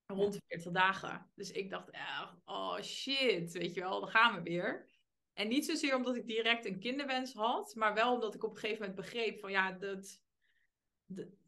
Rond 0.06 0.34
de 0.34 0.42
40 0.48 0.72
dagen. 0.72 1.32
Dus 1.36 1.52
ik 1.52 1.70
dacht 1.70 1.90
echt, 1.90 2.36
oh 2.46 2.82
shit, 2.82 3.54
weet 3.54 3.74
je 3.74 3.80
wel, 3.82 4.00
dan 4.00 4.10
gaan 4.10 4.36
we 4.36 4.42
weer. 4.42 4.90
En 5.34 5.48
niet 5.48 5.66
zozeer 5.66 5.96
omdat 5.96 6.16
ik 6.16 6.28
direct 6.28 6.66
een 6.66 6.80
kinderwens 6.80 7.34
had, 7.34 7.76
maar 7.76 7.94
wel 7.94 8.14
omdat 8.14 8.36
ik 8.36 8.44
op 8.44 8.50
een 8.54 8.60
gegeven 8.60 8.80
moment 8.80 9.00
begreep 9.00 9.40
van 9.40 9.52
ja, 9.52 9.72
dat, 9.72 10.22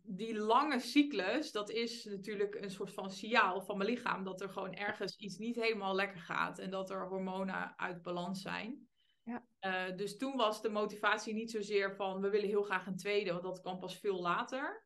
die 0.01 0.37
lange 0.37 0.79
cyclus, 0.79 1.51
dat 1.51 1.69
is 1.69 2.05
natuurlijk 2.05 2.55
een 2.55 2.71
soort 2.71 2.93
van 2.93 3.11
signaal 3.11 3.61
van 3.61 3.77
mijn 3.77 3.89
lichaam 3.89 4.23
dat 4.23 4.41
er 4.41 4.49
gewoon 4.49 4.73
ergens 4.73 5.17
iets 5.17 5.37
niet 5.37 5.55
helemaal 5.55 5.95
lekker 5.95 6.19
gaat 6.19 6.59
en 6.59 6.69
dat 6.69 6.89
er 6.89 7.07
hormonen 7.07 7.77
uit 7.77 8.01
balans 8.01 8.41
zijn. 8.41 8.87
Ja. 9.23 9.45
Eh, 9.59 9.97
dus 9.97 10.17
toen 10.17 10.35
was 10.35 10.61
de 10.61 10.69
motivatie 10.69 11.33
niet 11.33 11.51
zozeer 11.51 11.95
van 11.95 12.21
we 12.21 12.29
willen 12.29 12.47
heel 12.47 12.63
graag 12.63 12.87
een 12.87 12.97
tweede, 12.97 13.31
want 13.31 13.43
dat 13.43 13.61
kwam 13.61 13.79
pas 13.79 13.99
veel 13.99 14.21
later. 14.21 14.83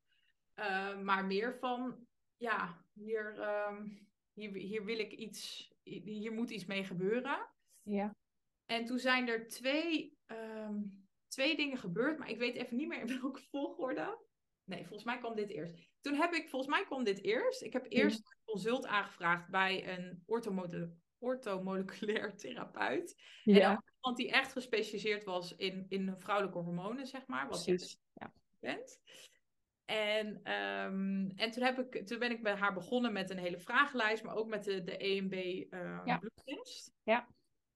Eh, 0.53 0.99
maar 0.99 1.25
meer 1.25 1.57
van 1.59 2.07
ja, 2.37 2.85
hier, 2.93 3.39
ehm, 3.39 3.87
hier, 4.33 4.53
hier 4.53 4.85
wil 4.85 4.99
ik 4.99 5.11
iets, 5.11 5.71
hier 5.83 6.31
moet 6.31 6.49
iets 6.49 6.65
mee 6.65 6.83
gebeuren. 6.83 7.49
Ja. 7.81 8.15
En 8.65 8.85
toen 8.85 8.99
zijn 8.99 9.27
er 9.27 9.47
twee, 9.47 10.17
ehm, 10.25 10.81
twee 11.27 11.55
dingen 11.55 11.77
gebeurd, 11.77 12.17
maar 12.17 12.29
ik 12.29 12.37
weet 12.37 12.55
even 12.55 12.77
niet 12.77 12.87
meer 12.87 12.99
in 12.99 13.19
welke 13.21 13.41
volgorde. 13.41 14.17
Nee, 14.63 14.79
volgens 14.81 15.03
mij 15.03 15.17
kwam 15.17 15.35
dit 15.35 15.49
eerst. 15.49 15.75
Toen 16.01 16.15
heb 16.15 16.33
ik, 16.33 16.49
volgens 16.49 16.71
mij 16.75 16.85
kwam 16.85 17.03
dit 17.03 17.23
eerst. 17.23 17.61
Ik 17.61 17.73
heb 17.73 17.85
eerst 17.89 18.17
een 18.17 18.37
consult 18.45 18.85
aangevraagd 18.85 19.49
bij 19.49 19.97
een 19.97 20.23
orthomode- 20.25 20.93
orthomoleculair 21.17 22.35
therapeut. 22.37 23.15
En 23.43 23.53
Ja, 23.53 23.71
ook 23.71 23.89
iemand 23.95 24.17
die 24.17 24.31
echt 24.31 24.51
gespecialiseerd 24.51 25.23
was 25.23 25.55
in, 25.55 25.85
in 25.89 26.15
vrouwelijke 26.17 26.59
hormonen, 26.59 27.07
zeg 27.07 27.27
maar. 27.27 27.47
Wat 27.49 27.63
precies. 27.63 27.97
Ja. 28.13 28.33
bent. 28.59 28.99
En, 29.85 30.39
ehm, 30.43 31.29
en 31.35 31.51
toen, 31.51 31.63
heb 31.63 31.79
ik, 31.79 32.07
toen 32.07 32.19
ben 32.19 32.31
ik 32.31 32.43
bij 32.43 32.55
haar 32.55 32.73
begonnen 32.73 33.13
met 33.13 33.29
een 33.29 33.37
hele 33.37 33.59
vragenlijst, 33.59 34.23
maar 34.23 34.35
ook 34.35 34.47
met 34.47 34.63
de, 34.63 34.83
de 34.83 34.97
EMB 34.97 35.33
ehm 35.69 36.07
Ja. 36.07 36.17
bloedtest. 36.17 36.91
Ja. 37.03 37.27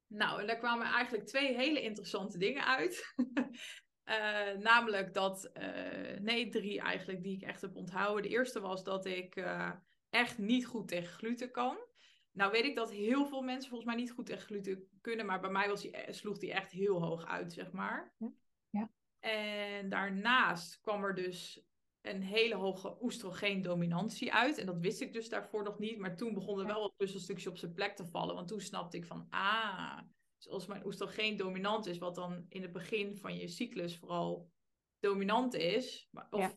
Nou, 0.08 0.42
en 0.42 0.48
daar 0.48 0.58
kwamen 0.58 0.86
eigenlijk 0.88 1.26
twee 1.26 1.56
hele 1.56 1.82
interessante 1.82 2.38
dingen 2.38 2.66
uit. 2.66 3.14
Eh, 4.08 4.52
namelijk 4.60 5.14
dat, 5.14 5.46
eh, 5.46 6.20
nee, 6.20 6.50
drie 6.50 6.82
eigenlijk, 6.82 7.24
die 7.24 7.36
ik 7.36 7.42
echt 7.42 7.62
heb 7.62 7.76
onthouden. 7.76 8.24
De 8.24 8.30
eerste 8.30 8.60
was 8.60 8.84
dat 8.84 9.06
ik 9.06 9.36
eh, 9.36 9.72
echt 10.10 10.38
niet 10.38 10.66
goed 10.66 10.88
tegen 10.88 11.14
gluten 11.14 11.52
kan. 11.52 11.78
Nou 12.32 12.52
weet 12.52 12.66
ik 12.66 12.76
dat 12.76 12.92
heel 12.92 13.26
veel 13.26 13.42
mensen 13.42 13.70
volgens 13.70 13.90
mij 13.90 14.00
niet 14.00 14.12
goed 14.12 14.26
tegen 14.26 14.46
gluten 14.46 14.90
kunnen, 15.02 15.26
maar 15.26 15.40
bij 15.40 15.50
mij 15.50 15.68
was 15.68 15.82
die, 15.82 15.96
sloeg 16.10 16.38
die 16.38 16.54
echt 16.54 16.72
heel 16.72 17.02
hoog 17.04 17.26
uit, 17.26 17.54
zeg 17.54 17.72
maar. 17.72 18.14
Ja. 18.18 18.32
Ja. 18.70 18.90
En 19.20 19.90
daarnaast 19.90 20.80
kwam 20.80 21.04
er 21.04 21.16
dus 21.16 21.66
een 22.02 22.22
hele 22.22 22.56
hoge 22.56 22.98
oestrogeendominantie 23.02 24.34
uit. 24.34 24.58
En 24.58 24.66
dat 24.66 24.80
wist 24.80 25.02
ik 25.02 25.14
dus 25.14 25.30
daarvoor 25.30 25.64
nog 25.64 25.80
niet. 25.80 25.98
Maar 25.98 26.16
toen 26.16 26.34
begon 26.34 26.60
er 26.60 26.66
Ja. 26.68 26.74
wel 26.74 26.82
wat 26.82 26.96
puzzelstukjes 26.96 27.48
op 27.48 27.58
zijn 27.58 27.74
plek 27.74 27.96
te 27.96 28.06
vallen. 28.06 28.36
Want 28.36 28.48
toen 28.48 28.62
snapte 28.62 28.98
ik 28.98 29.06
van, 29.06 29.28
ah, 29.30 30.00
dus 30.38 30.50
als 30.50 30.66
mijn 30.66 30.86
oestrogeen 30.86 31.38
dominant 31.38 31.86
is, 31.86 31.98
wat 31.98 32.16
dan 32.16 32.46
in 32.50 32.62
het 32.62 32.72
begin 32.74 33.18
van 33.18 33.38
je 33.38 33.48
cyclus 33.48 33.98
vooral 33.98 34.50
dominant 35.00 35.54
is, 35.54 36.08
maar, 36.12 36.28
of 36.32 36.40
Ja. 36.40 36.52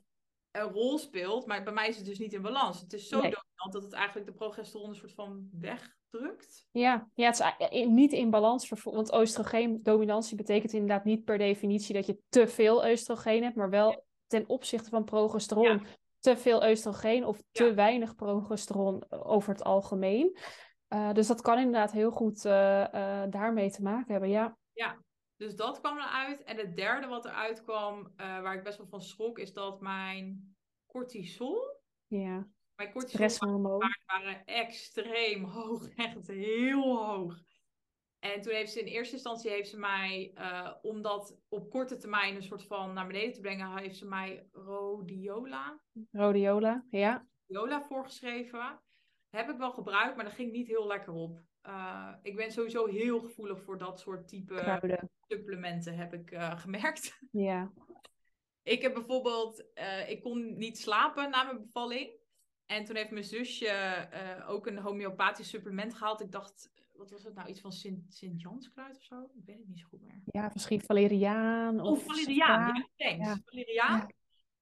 een 0.50 0.72
rol 0.72 0.98
speelt, 0.98 1.46
maar 1.46 1.62
bij 1.62 1.72
mij 1.72 1.88
is 1.88 1.96
het 1.96 2.04
dus 2.06 2.18
niet 2.18 2.32
in 2.32 2.42
balans. 2.42 2.80
Het 2.80 2.92
is 2.92 3.08
zo 3.08 3.20
Nee. 3.20 3.30
dominant 3.30 3.72
dat 3.72 3.82
het 3.82 3.92
eigenlijk 3.92 4.26
de 4.26 4.32
progesteron 4.34 4.88
een 4.88 4.94
soort 4.94 5.12
van 5.14 5.48
wegdrukt. 5.52 6.66
Ja, 6.70 7.10
ja, 7.14 7.26
het 7.26 7.38
is 7.58 7.68
in- 7.68 7.94
niet 7.94 8.12
in 8.12 8.30
balans. 8.30 8.68
Want 8.82 9.14
oestrogeendominantie 9.14 10.36
betekent 10.36 10.72
inderdaad 10.72 11.04
niet 11.04 11.24
per 11.24 11.38
definitie 11.38 11.94
dat 11.94 12.06
je 12.06 12.18
te 12.28 12.48
veel 12.48 12.90
oestrogeen 12.90 13.42
hebt, 13.42 13.56
maar 13.56 13.70
wel 13.70 14.04
ten 14.26 14.48
opzichte 14.48 14.88
van 14.88 15.04
progesteron 15.04 15.86
te 16.18 16.36
veel 16.36 16.68
oestrogeen 16.70 17.24
of 17.26 17.42
te 17.50 17.64
Ja. 17.64 17.74
weinig 17.74 18.14
progesteron 18.14 19.02
eh, 19.08 19.30
over 19.30 19.52
het 19.52 19.64
algemeen. 19.64 20.38
Eh, 20.90 21.12
dus 21.12 21.26
dat 21.26 21.40
kan 21.40 21.58
inderdaad 21.58 21.92
heel 21.92 22.10
goed 22.10 22.44
eh, 22.44 23.22
eh, 23.22 23.30
daarmee 23.30 23.70
te 23.70 23.82
maken 23.82 24.12
hebben. 24.12 24.30
Ja, 24.30 24.56
Dus 25.36 25.56
dat 25.56 25.80
kwam 25.80 25.96
eruit. 25.98 26.42
En 26.42 26.56
het 26.56 26.76
derde 26.76 27.06
wat 27.06 27.24
eruit 27.24 27.62
kwam, 27.62 28.12
waar 28.16 28.54
ik 28.54 28.62
best 28.62 28.78
wel 28.78 28.86
van 28.86 29.02
schrok, 29.02 29.38
is 29.38 29.52
dat 29.52 29.80
mijn 29.80 30.56
cortisol, 30.86 31.80
ja. 32.06 32.48
mijn 32.74 32.92
cortisol 32.92 33.78
waren 34.06 34.44
extreem 34.44 35.44
hoog, 35.44 35.88
echt 35.96 36.26
heel 36.26 37.04
hoog. 37.06 37.38
En 38.18 38.40
toen 38.40 38.52
heeft 38.52 38.72
ze 38.72 38.80
in 38.80 38.86
eerste 38.86 39.14
instantie 39.14 39.50
heeft 39.50 39.68
ze 39.68 39.78
mij, 39.78 40.34
om 40.82 41.02
dat 41.02 41.38
op 41.48 41.70
korte 41.70 41.96
termijn 41.96 42.36
een 42.36 42.42
soort 42.42 42.64
van 42.64 42.92
naar 42.92 43.06
beneden 43.06 43.32
te 43.32 43.40
brengen, 43.40 43.78
heeft 43.78 43.96
ze 43.96 44.06
mij 44.06 44.48
rhodiola, 44.52 45.80
Rhodiola, 46.10 46.84
ja. 46.90 47.26
rhodiola 47.46 47.82
voorgeschreven. 47.82 48.80
Heb 49.30 49.48
ik 49.50 49.56
wel 49.56 49.72
gebruikt, 49.72 50.16
maar 50.16 50.24
dat 50.24 50.34
ging 50.34 50.52
niet 50.52 50.66
heel 50.66 50.86
lekker 50.86 51.12
op. 51.12 51.40
Eh, 51.62 52.12
ik 52.22 52.36
ben 52.36 52.52
sowieso 52.52 52.86
heel 52.86 53.20
gevoelig 53.20 53.62
voor 53.62 53.78
dat 53.78 54.00
soort 54.00 54.28
type 54.28 54.54
Kruiden. 54.54 55.10
supplementen, 55.28 55.96
heb 55.96 56.12
ik 56.14 56.30
eh, 56.30 56.58
gemerkt. 56.64 57.18
Ja, 57.30 57.72
Ik 58.62 58.82
heb 58.82 58.94
bijvoorbeeld, 58.94 59.72
eh, 59.74 60.10
ik 60.10 60.22
kon 60.22 60.56
niet 60.58 60.78
slapen 60.78 61.30
na 61.30 61.42
mijn 61.42 61.60
bevalling. 61.60 62.18
En 62.66 62.84
toen 62.84 62.96
heeft 62.96 63.10
mijn 63.10 63.24
zusje 63.24 64.08
ook 64.48 64.66
een 64.66 64.78
homeopathisch 64.78 65.48
supplement 65.48 65.94
gehaald. 65.94 66.20
Ik 66.20 66.32
dacht, 66.32 66.72
wat 66.92 67.10
was 67.10 67.24
het 67.24 67.34
nou? 67.34 67.48
Iets 67.48 67.60
van 67.60 67.72
Sint- 67.72 68.14
Sint-Janskruid 68.14 68.96
of 68.96 69.02
zo? 69.02 69.22
Ik 69.34 69.44
weet 69.44 69.58
het 69.58 69.68
niet 69.68 69.78
zo 69.78 69.86
goed 69.88 70.00
meer. 70.02 70.20
ja 70.24 70.50
misschien 70.52 70.80
valeriaan 70.80 71.80
Oh, 71.80 71.90
of 71.90 72.04
valeriaan. 72.04 72.74
Ja, 72.74 73.08
thanks. 73.08 73.26
Ja. 73.28 73.36
Valeriaan. 73.44 74.06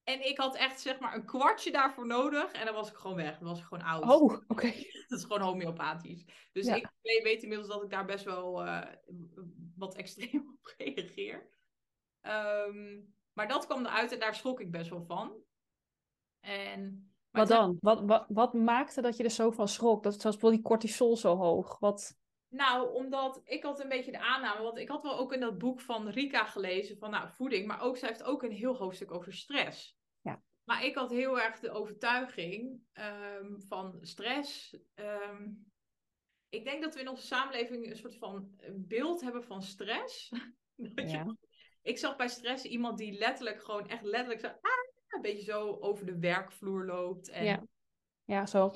En 0.08 0.28
ik 0.28 0.38
had 0.38 0.56
echt 0.56 0.80
zeg 0.80 0.98
maar 0.98 1.14
een 1.14 1.24
kwartje 1.24 1.70
daarvoor 1.70 2.06
nodig. 2.06 2.52
En 2.52 2.64
dan 2.64 2.74
was 2.74 2.90
ik 2.90 2.96
gewoon 2.96 3.16
weg. 3.16 3.38
Dan 3.38 3.48
was 3.48 3.58
ik 3.58 3.64
gewoon 3.64 3.84
oud. 3.84 4.02
Oh, 4.02 4.42
oké. 4.48 4.66
Dat 5.08 5.18
is 5.18 5.24
gewoon 5.24 5.40
homeopathisch. 5.40 6.24
Dus 6.52 6.66
Ja. 6.66 6.74
ik 6.74 6.90
weet 7.22 7.42
inmiddels 7.42 7.68
dat 7.68 7.82
ik 7.82 7.90
daar 7.90 8.04
best 8.04 8.24
wel 8.24 8.64
eh, 8.64 8.92
wat 9.76 9.94
extreem 9.94 10.48
op 10.62 10.74
reageer. 10.76 11.50
Ehm, 12.20 13.00
maar 13.32 13.48
dat 13.48 13.66
kwam 13.66 13.86
eruit 13.86 14.12
en 14.12 14.18
daar 14.18 14.34
schrok 14.34 14.60
ik 14.60 14.70
best 14.70 14.90
wel 14.90 15.04
van. 15.04 15.32
En, 16.40 17.12
Wat 17.30 17.48
dan? 17.48 17.76
Wat, 17.80 18.00
wat, 18.00 18.24
wat 18.28 18.54
maakte 18.54 19.00
dat 19.00 19.16
je 19.16 19.24
er 19.24 19.30
zo 19.30 19.50
van 19.50 19.68
schrok? 19.68 20.02
Dat 20.02 20.20
zoals 20.20 20.36
wel 20.36 20.50
die 20.50 20.62
cortisol 20.62 21.16
zo 21.16 21.36
hoog. 21.36 21.78
Wat... 21.78 22.17
Nou, 22.48 22.94
omdat 22.94 23.40
ik 23.44 23.62
had 23.62 23.80
een 23.80 23.88
beetje 23.88 24.10
de 24.12 24.18
aanname, 24.20 24.62
want 24.62 24.78
ik 24.78 24.88
had 24.88 25.02
wel 25.02 25.18
ook 25.18 25.32
in 25.32 25.40
dat 25.40 25.58
boek 25.58 25.80
van 25.80 26.08
Rika 26.08 26.44
gelezen 26.44 26.98
van 26.98 27.10
nou, 27.10 27.28
voeding, 27.30 27.66
maar 27.66 27.80
ook 27.80 27.96
zij 27.96 28.08
heeft 28.08 28.22
ook 28.22 28.42
een 28.42 28.52
heel 28.52 28.76
hoofdstuk 28.76 29.10
over 29.12 29.32
stress. 29.32 29.96
Ja. 30.20 30.42
Maar 30.64 30.84
ik 30.84 30.94
had 30.94 31.10
heel 31.10 31.40
erg 31.40 31.58
de 31.58 31.70
overtuiging 31.70 32.80
ehm, 32.92 33.58
van 33.60 33.98
stress. 34.00 34.76
ehm, 34.94 35.48
ik 36.48 36.64
denk 36.64 36.82
dat 36.82 36.94
we 36.94 37.00
in 37.00 37.08
onze 37.08 37.26
samenleving 37.26 37.86
een 37.90 37.96
soort 37.96 38.16
van 38.16 38.50
beeld 38.74 39.20
hebben 39.20 39.44
van 39.44 39.62
stress. 39.62 40.28
Dat 40.76 41.10
je- 41.10 41.16
Ja. 41.16 41.36
ik 41.82 41.98
zag 41.98 42.16
bij 42.16 42.28
stress 42.28 42.64
iemand 42.64 42.98
die 42.98 43.18
letterlijk 43.18 43.62
gewoon 43.62 43.88
echt 43.88 44.02
letterlijk 44.02 44.40
zo, 44.40 44.46
ah, 44.46 45.06
een 45.08 45.20
beetje 45.22 45.44
zo 45.44 45.76
over 45.80 46.06
de 46.06 46.18
werkvloer 46.18 46.84
loopt. 46.86 47.28
En 47.28 47.44
Ja. 47.44 47.64
ja, 48.24 48.46
zo. 48.46 48.72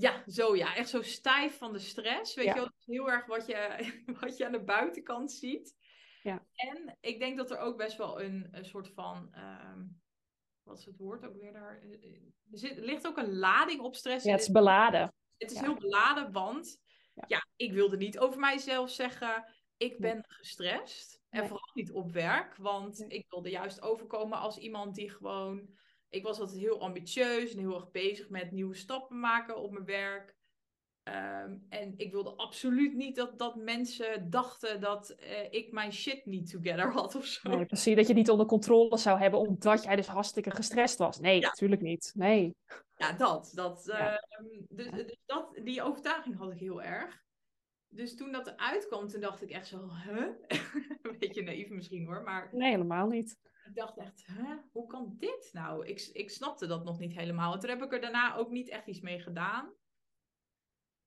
Ja, 0.00 0.22
zo 0.26 0.56
ja. 0.56 0.74
Echt 0.74 0.88
zo 0.88 1.02
stijf 1.02 1.58
van 1.58 1.72
de 1.72 1.78
stress. 1.78 2.34
Weet 2.34 2.44
Ja. 2.44 2.50
je 2.54 2.58
wel, 2.58 2.68
dat 2.68 2.78
is 2.78 2.86
heel 2.86 3.10
erg 3.10 3.26
wat 3.26 3.46
je, 3.46 3.92
wat 4.20 4.36
je 4.36 4.46
aan 4.46 4.52
de 4.52 4.64
buitenkant 4.64 5.32
ziet. 5.32 5.76
Ja. 6.22 6.46
En 6.54 6.96
ik 7.00 7.18
denk 7.18 7.36
dat 7.36 7.50
er 7.50 7.58
ook 7.58 7.76
best 7.76 7.96
wel 7.96 8.22
een, 8.22 8.48
een 8.50 8.64
soort 8.64 8.88
van, 8.88 9.28
ehm, 9.34 9.82
wat 10.62 10.78
is 10.78 10.84
het 10.84 10.96
woord 10.98 11.24
ook 11.26 11.36
weer 11.36 11.52
daar? 11.52 11.80
Eh, 11.82 11.92
eh, 11.92 12.22
Er, 12.52 12.58
zit, 12.58 12.76
ligt 12.78 13.06
ook 13.06 13.16
een 13.16 13.34
lading 13.38 13.80
op 13.80 13.94
stress. 13.96 14.24
Ja, 14.24 14.32
het 14.32 14.40
is 14.40 14.50
beladen. 14.50 15.12
het 15.36 15.50
is 15.50 15.56
ja. 15.56 15.62
heel 15.62 15.74
beladen, 15.78 16.32
want 16.32 16.78
Ja. 17.14 17.24
ja. 17.26 17.46
ik 17.56 17.72
wilde 17.72 17.96
niet 17.96 18.18
over 18.18 18.40
mijzelf 18.40 18.90
zeggen, 18.90 19.54
ik 19.76 19.98
ben 19.98 20.24
gestrest. 20.28 21.20
En 21.28 21.48
vooral 21.48 21.70
niet 21.74 21.92
op 21.92 22.12
werk, 22.12 22.56
want 22.56 22.98
Nee. 22.98 23.08
ik 23.08 23.26
wilde 23.28 23.50
juist 23.50 23.80
overkomen 23.82 24.38
als 24.38 24.58
iemand 24.58 24.94
die 24.94 25.10
gewoon... 25.10 25.78
Ik 26.08 26.22
was 26.22 26.40
altijd 26.40 26.58
heel 26.58 26.80
ambitieus 26.80 27.52
en 27.52 27.58
heel 27.58 27.74
erg 27.74 27.90
bezig 27.90 28.28
met 28.28 28.50
nieuwe 28.50 28.74
stappen 28.74 29.20
maken 29.20 29.56
op 29.56 29.72
mijn 29.72 29.84
werk. 29.84 30.36
Ehm, 31.02 31.56
en 31.68 31.94
ik 31.96 32.12
wilde 32.12 32.30
absoluut 32.36 32.94
niet 32.94 33.16
dat, 33.16 33.38
dat 33.38 33.56
mensen 33.56 34.30
dachten 34.30 34.80
dat 34.80 35.10
eh, 35.10 35.52
ik 35.52 35.72
mijn 35.72 35.92
shit 35.92 36.26
niet 36.26 36.50
together 36.50 36.92
had 36.92 37.14
of 37.14 37.24
zo. 37.24 37.48
Nee, 37.50 37.66
precies. 37.66 37.96
Dat 37.96 38.06
je 38.06 38.14
niet 38.14 38.30
onder 38.30 38.46
controle 38.46 38.96
zou 38.96 39.18
hebben 39.18 39.40
omdat 39.40 39.82
jij 39.82 39.96
dus 39.96 40.06
hartstikke 40.06 40.50
gestrest 40.50 40.98
was. 40.98 41.20
Nee, 41.20 41.40
Ja. 41.40 41.46
natuurlijk 41.46 41.82
niet. 41.82 42.12
Nee. 42.14 42.56
Ja, 42.96 43.12
dat. 43.12 43.50
dat, 43.54 43.82
Ja. 43.86 44.16
ehm, 44.16 44.44
dus, 44.68 44.90
dus 44.90 45.16
dat 45.26 45.60
die 45.64 45.82
overtuiging 45.82 46.36
had 46.36 46.52
ik 46.52 46.58
heel 46.58 46.82
erg. 46.82 47.22
Dus 47.88 48.16
toen 48.16 48.32
dat 48.32 48.46
eruit 48.46 48.86
kwam, 48.86 49.08
toen 49.08 49.20
dacht 49.20 49.42
ik 49.42 49.50
echt 49.50 49.66
zo, 49.66 49.88
huh? 50.04 50.26
Een 51.02 51.16
beetje 51.18 51.42
naïef 51.42 51.68
misschien 51.68 52.06
hoor, 52.06 52.22
maar 52.22 52.48
Nee, 52.52 52.70
helemaal 52.70 53.06
niet. 53.06 53.36
Ik 53.68 53.74
dacht 53.74 53.98
echt, 53.98 54.26
huh? 54.26 54.56
Hoe 54.72 54.86
kan 54.86 55.14
dit 55.18 55.50
nou? 55.52 55.86
Ik, 55.86 56.10
ik 56.12 56.30
snapte 56.30 56.66
dat 56.66 56.84
nog 56.84 56.98
niet 56.98 57.14
helemaal. 57.14 57.52
En 57.52 57.60
toen 57.60 57.70
heb 57.70 57.82
ik 57.82 57.92
er 57.92 58.00
daarna 58.00 58.36
ook 58.36 58.50
niet 58.50 58.68
echt 58.68 58.86
iets 58.86 59.00
mee 59.00 59.20
gedaan. 59.20 59.74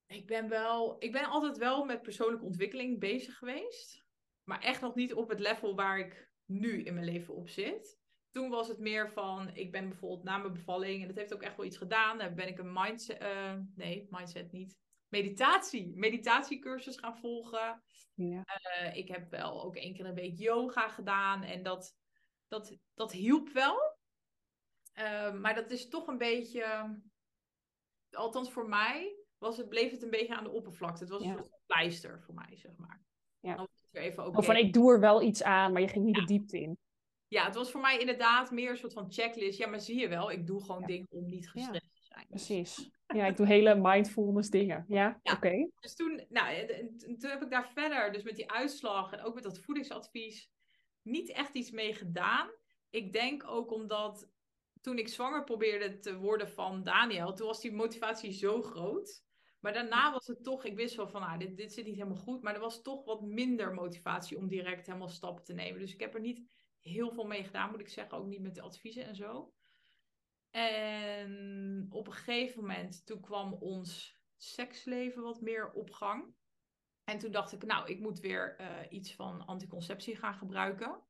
Ik 0.05 0.27
ben 0.27 0.49
wel, 0.49 0.95
ik 0.99 1.11
ben 1.11 1.25
altijd 1.25 1.57
wel 1.57 1.85
met 1.85 2.01
persoonlijke 2.01 2.45
ontwikkeling 2.45 2.99
bezig 2.99 3.37
geweest. 3.37 4.05
Maar 4.43 4.61
echt 4.61 4.81
nog 4.81 4.95
niet 4.95 5.13
op 5.13 5.29
het 5.29 5.39
level 5.39 5.75
waar 5.75 5.99
ik 5.99 6.31
nu 6.45 6.83
in 6.83 6.93
mijn 6.93 7.05
leven 7.05 7.35
op 7.35 7.49
zit. 7.49 7.99
Toen 8.31 8.49
was 8.49 8.67
het 8.67 8.79
meer 8.79 9.11
van, 9.11 9.55
ik 9.55 9.71
ben 9.71 9.89
bijvoorbeeld 9.89 10.23
na 10.23 10.37
mijn 10.37 10.53
bevalling, 10.53 11.01
en 11.01 11.07
dat 11.07 11.17
heeft 11.17 11.33
ook 11.33 11.41
echt 11.41 11.57
wel 11.57 11.65
iets 11.65 11.77
gedaan. 11.77 12.17
Dan 12.17 12.35
ben 12.35 12.47
ik 12.47 12.57
een 12.57 12.73
mindset, 12.73 13.17
eh, 13.17 13.57
nee, 13.75 14.07
mindset 14.09 14.51
niet. 14.51 14.79
Meditatie, 15.07 15.91
meditatiecursus 15.95 16.97
gaan 16.97 17.17
volgen. 17.17 17.83
Ja. 18.13 18.45
Uh, 18.81 18.95
ik 18.95 19.07
heb 19.07 19.29
wel 19.29 19.63
ook 19.63 19.75
één 19.75 19.93
keer 19.93 20.05
een 20.05 20.13
week 20.13 20.37
yoga 20.37 20.89
gedaan. 20.89 21.43
En 21.43 21.63
dat, 21.63 21.95
dat, 22.51 22.77
dat 22.93 23.11
hielp 23.11 23.49
wel. 23.49 23.97
Uh, 24.99 25.33
maar 25.33 25.55
dat 25.55 25.71
is 25.71 25.87
toch 25.87 26.07
een 26.07 26.17
beetje, 26.17 26.95
althans 28.11 28.51
voor 28.51 28.69
mij, 28.69 29.15
was 29.37 29.57
het, 29.57 29.69
bleef 29.69 29.91
het 29.91 30.03
een 30.03 30.09
beetje 30.09 30.35
aan 30.35 30.43
de 30.43 30.51
oppervlakte. 30.51 31.03
Het 31.03 31.09
was 31.09 31.21
een 31.21 31.37
soort 31.37 31.59
pleister 31.65 32.21
voor 32.21 32.33
mij, 32.33 32.57
zeg 32.57 32.77
maar. 32.77 33.03
Ja. 33.39 33.67
Even 33.91 34.25
okay. 34.25 34.39
Of 34.39 34.45
van 34.45 34.55
ik 34.55 34.73
doe 34.73 34.91
er 34.91 34.99
wel 34.99 35.21
iets 35.21 35.43
aan, 35.43 35.71
maar 35.71 35.81
je 35.81 35.87
ging 35.87 36.05
niet 36.05 36.15
de 36.15 36.25
diepte 36.25 36.59
in. 36.59 36.77
Ja, 37.27 37.45
het 37.45 37.55
was 37.55 37.71
voor 37.71 37.81
mij 37.81 37.99
inderdaad 37.99 38.51
meer 38.51 38.69
een 38.69 38.77
soort 38.77 38.93
van 38.93 39.11
checklist. 39.11 39.57
Ja, 39.57 39.67
maar 39.67 39.79
zie 39.79 39.99
je 39.99 40.07
wel, 40.07 40.31
ik 40.31 40.47
doe 40.47 40.61
gewoon 40.61 40.83
dingen 40.83 41.07
om 41.09 41.29
niet 41.29 41.49
gestrest 41.49 41.93
te 41.93 42.01
zijn. 42.01 42.25
Precies. 42.27 42.89
Ja, 43.07 43.25
ik 43.25 43.37
doe 43.37 43.45
hele 43.45 43.75
mindfulness 43.75 44.49
dingen. 44.49 44.85
Ja, 44.87 45.19
oké. 45.23 45.69
Dus 45.79 45.95
toen, 45.95 46.25
nou, 46.29 46.67
toen 46.97 47.29
heb 47.29 47.41
ik 47.41 47.49
daar 47.49 47.69
verder, 47.69 48.11
dus 48.11 48.23
met 48.23 48.35
die 48.35 48.51
uitslag 48.51 49.11
en 49.11 49.21
ook 49.21 49.33
met 49.33 49.43
dat 49.43 49.59
voedingsadvies, 49.59 50.49
niet 51.01 51.31
echt 51.31 51.53
iets 51.53 51.71
mee 51.71 51.93
gedaan. 51.93 52.49
Ik 52.89 53.13
denk 53.13 53.43
ook 53.47 53.71
omdat 53.71 54.29
toen 54.81 54.97
ik 54.97 55.07
zwanger 55.07 55.43
probeerde 55.43 55.99
te 55.99 56.17
worden 56.17 56.49
van 56.49 56.83
Daniel, 56.83 57.33
toen 57.33 57.47
was 57.47 57.61
die 57.61 57.71
motivatie 57.71 58.31
zo 58.31 58.61
groot. 58.61 59.23
Maar 59.59 59.73
daarna 59.73 60.11
was 60.11 60.27
het 60.27 60.43
toch, 60.43 60.65
ik 60.65 60.75
wist 60.75 60.95
wel 60.95 61.07
van, 61.07 61.21
ah, 61.21 61.39
dit, 61.39 61.57
dit 61.57 61.73
zit 61.73 61.85
niet 61.85 61.95
helemaal 61.95 62.17
goed. 62.17 62.41
Maar 62.41 62.53
er 62.53 62.59
was 62.59 62.81
toch 62.81 63.05
wat 63.05 63.21
minder 63.21 63.73
motivatie 63.73 64.37
om 64.37 64.47
direct 64.47 64.85
helemaal 64.85 65.09
stappen 65.09 65.43
te 65.43 65.53
nemen. 65.53 65.79
Dus 65.79 65.93
ik 65.93 65.99
heb 65.99 66.13
er 66.13 66.19
niet 66.19 66.51
heel 66.79 67.11
veel 67.11 67.25
mee 67.25 67.43
gedaan, 67.43 67.71
moet 67.71 67.79
ik 67.79 67.89
zeggen. 67.89 68.17
Ook 68.17 68.25
niet 68.25 68.41
met 68.41 68.55
de 68.55 68.61
adviezen 68.61 69.05
en 69.05 69.15
zo. 69.15 69.53
En 70.49 71.85
op 71.89 72.07
een 72.07 72.13
gegeven 72.13 72.59
moment, 72.59 73.05
toen 73.05 73.21
kwam 73.21 73.53
ons 73.53 74.19
seksleven 74.37 75.21
wat 75.23 75.41
meer 75.41 75.71
op 75.71 75.91
gang. 75.91 76.35
En 77.03 77.17
toen 77.17 77.31
dacht 77.31 77.51
ik, 77.51 77.65
nou, 77.65 77.89
ik 77.89 77.99
moet 77.99 78.19
weer 78.19 78.55
uh, 78.59 78.67
iets 78.89 79.15
van 79.15 79.45
anticonceptie 79.45 80.15
gaan 80.15 80.33
gebruiken. 80.33 81.01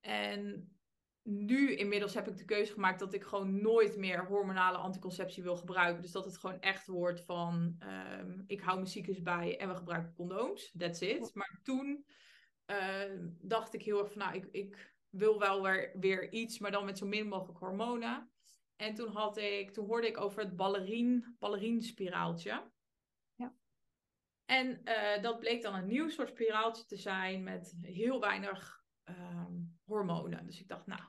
En 0.00 0.74
nu 1.22 1.74
inmiddels 1.74 2.14
heb 2.14 2.28
ik 2.28 2.36
de 2.36 2.44
keuze 2.44 2.72
gemaakt 2.72 2.98
dat 2.98 3.12
ik 3.12 3.24
gewoon 3.24 3.62
nooit 3.62 3.96
meer 3.96 4.26
hormonale 4.26 4.76
anticonceptie 4.76 5.42
wil 5.42 5.56
gebruiken. 5.56 6.02
Dus 6.02 6.12
dat 6.12 6.24
het 6.24 6.38
gewoon 6.38 6.60
echt 6.60 6.86
wordt 6.86 7.20
van 7.20 7.82
um, 8.18 8.44
ik 8.46 8.60
hou 8.60 8.76
mijn 8.76 8.90
cyclus 8.90 9.22
bij 9.22 9.58
en 9.58 9.68
we 9.68 9.74
gebruiken 9.74 10.14
condooms. 10.14 10.74
That's 10.78 11.00
it. 11.00 11.34
Maar 11.34 11.60
toen 11.62 12.06
uh, 12.66 13.02
dacht 13.40 13.74
ik 13.74 13.82
heel 13.82 13.98
erg 13.98 14.12
van 14.12 14.18
nou, 14.18 14.34
ik, 14.34 14.48
ik 14.50 14.94
wil 15.08 15.38
wel 15.38 15.62
weer, 15.62 15.92
weer 16.00 16.32
iets, 16.32 16.58
maar 16.58 16.70
dan 16.70 16.84
met 16.84 16.98
zo 16.98 17.06
min 17.06 17.28
mogelijk 17.28 17.58
hormonen. 17.58 18.30
En 18.76 18.94
toen, 18.94 19.08
had 19.08 19.36
ik, 19.36 19.70
toen 19.70 19.86
hoorde 19.86 20.06
ik 20.06 20.20
over 20.20 20.42
het 20.42 20.56
ballerien, 20.56 21.36
ballerienspiraaltje. 21.38 22.48
Ja. 22.50 22.70
En 24.50 24.80
uh, 24.84 25.22
dat 25.22 25.38
bleek 25.38 25.62
dan 25.62 25.74
een 25.74 25.86
nieuw 25.86 26.08
soort 26.08 26.28
spiraaltje 26.28 26.84
te 26.84 26.96
zijn 26.96 27.42
met 27.42 27.74
heel 27.80 28.20
weinig 28.20 28.82
um, 29.04 29.78
hormonen. 29.84 30.46
Dus 30.46 30.60
ik 30.60 30.68
dacht, 30.68 30.86
nou, 30.86 31.00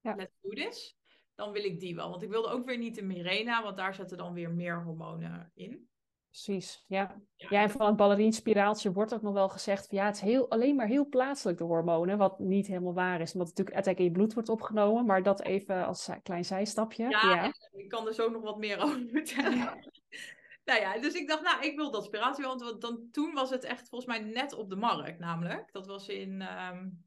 ja. 0.00 0.14
let's 0.14 0.36
do 0.40 0.50
this. 0.50 0.98
Dan 1.34 1.52
wil 1.52 1.64
ik 1.64 1.80
die 1.80 1.94
wel. 1.94 2.10
Want 2.10 2.22
ik 2.22 2.28
wilde 2.28 2.48
ook 2.48 2.66
weer 2.66 2.78
niet 2.78 2.94
de 2.94 3.02
Mirena, 3.02 3.62
want 3.62 3.76
daar 3.76 3.94
zetten 3.94 4.16
dan 4.16 4.32
weer 4.32 4.50
meer 4.50 4.82
hormonen 4.82 5.50
in. 5.54 5.88
Precies, 6.28 6.84
ja. 6.86 7.20
ja. 7.36 7.62
en 7.62 7.70
van 7.70 7.86
het 7.86 7.96
ballerienspiraaltje 7.96 8.92
wordt 8.92 9.14
ook 9.14 9.22
nog 9.22 9.32
wel 9.32 9.48
gezegd... 9.48 9.86
Van, 9.86 9.98
ja, 9.98 10.04
het 10.04 10.14
is 10.14 10.20
heel, 10.20 10.50
alleen 10.50 10.76
maar 10.76 10.86
heel 10.86 11.08
plaatselijk 11.08 11.58
de 11.58 11.64
hormonen, 11.64 12.18
wat 12.18 12.38
niet 12.38 12.66
helemaal 12.66 12.94
waar 12.94 13.20
is. 13.20 13.32
Omdat 13.32 13.48
het 13.48 13.58
natuurlijk 13.58 13.76
uiteindelijk 13.76 13.98
in 13.98 14.04
je 14.04 14.10
bloed 14.10 14.34
wordt 14.34 14.48
opgenomen. 14.48 15.06
Maar 15.06 15.22
dat 15.22 15.42
even 15.42 15.86
als 15.86 16.10
klein 16.22 16.44
zijstapje. 16.44 17.08
Ja, 17.08 17.34
ja. 17.34 17.52
ik 17.72 17.88
kan 17.88 18.06
er 18.06 18.14
zo 18.14 18.30
nog 18.30 18.42
wat 18.42 18.58
meer 18.58 18.78
over 18.78 19.06
vertellen. 19.08 19.78
nou 20.70 20.82
ja, 20.82 20.98
dus 20.98 21.14
ik 21.14 21.28
dacht, 21.28 21.42
nou, 21.42 21.64
ik 21.64 21.76
wil 21.76 21.90
dat 21.90 22.04
spiratie 22.04 22.44
wel. 22.44 22.58
Want 22.58 22.80
dan, 22.80 23.10
toen 23.10 23.32
was 23.32 23.50
het 23.50 23.64
echt 23.64 23.88
volgens 23.88 24.18
mij 24.18 24.30
net 24.30 24.52
op 24.52 24.68
de 24.68 24.76
markt, 24.76 25.18
namelijk. 25.18 25.72
Dat 25.72 25.86
was 25.86 26.08
in... 26.08 26.42
Um, 26.42 27.06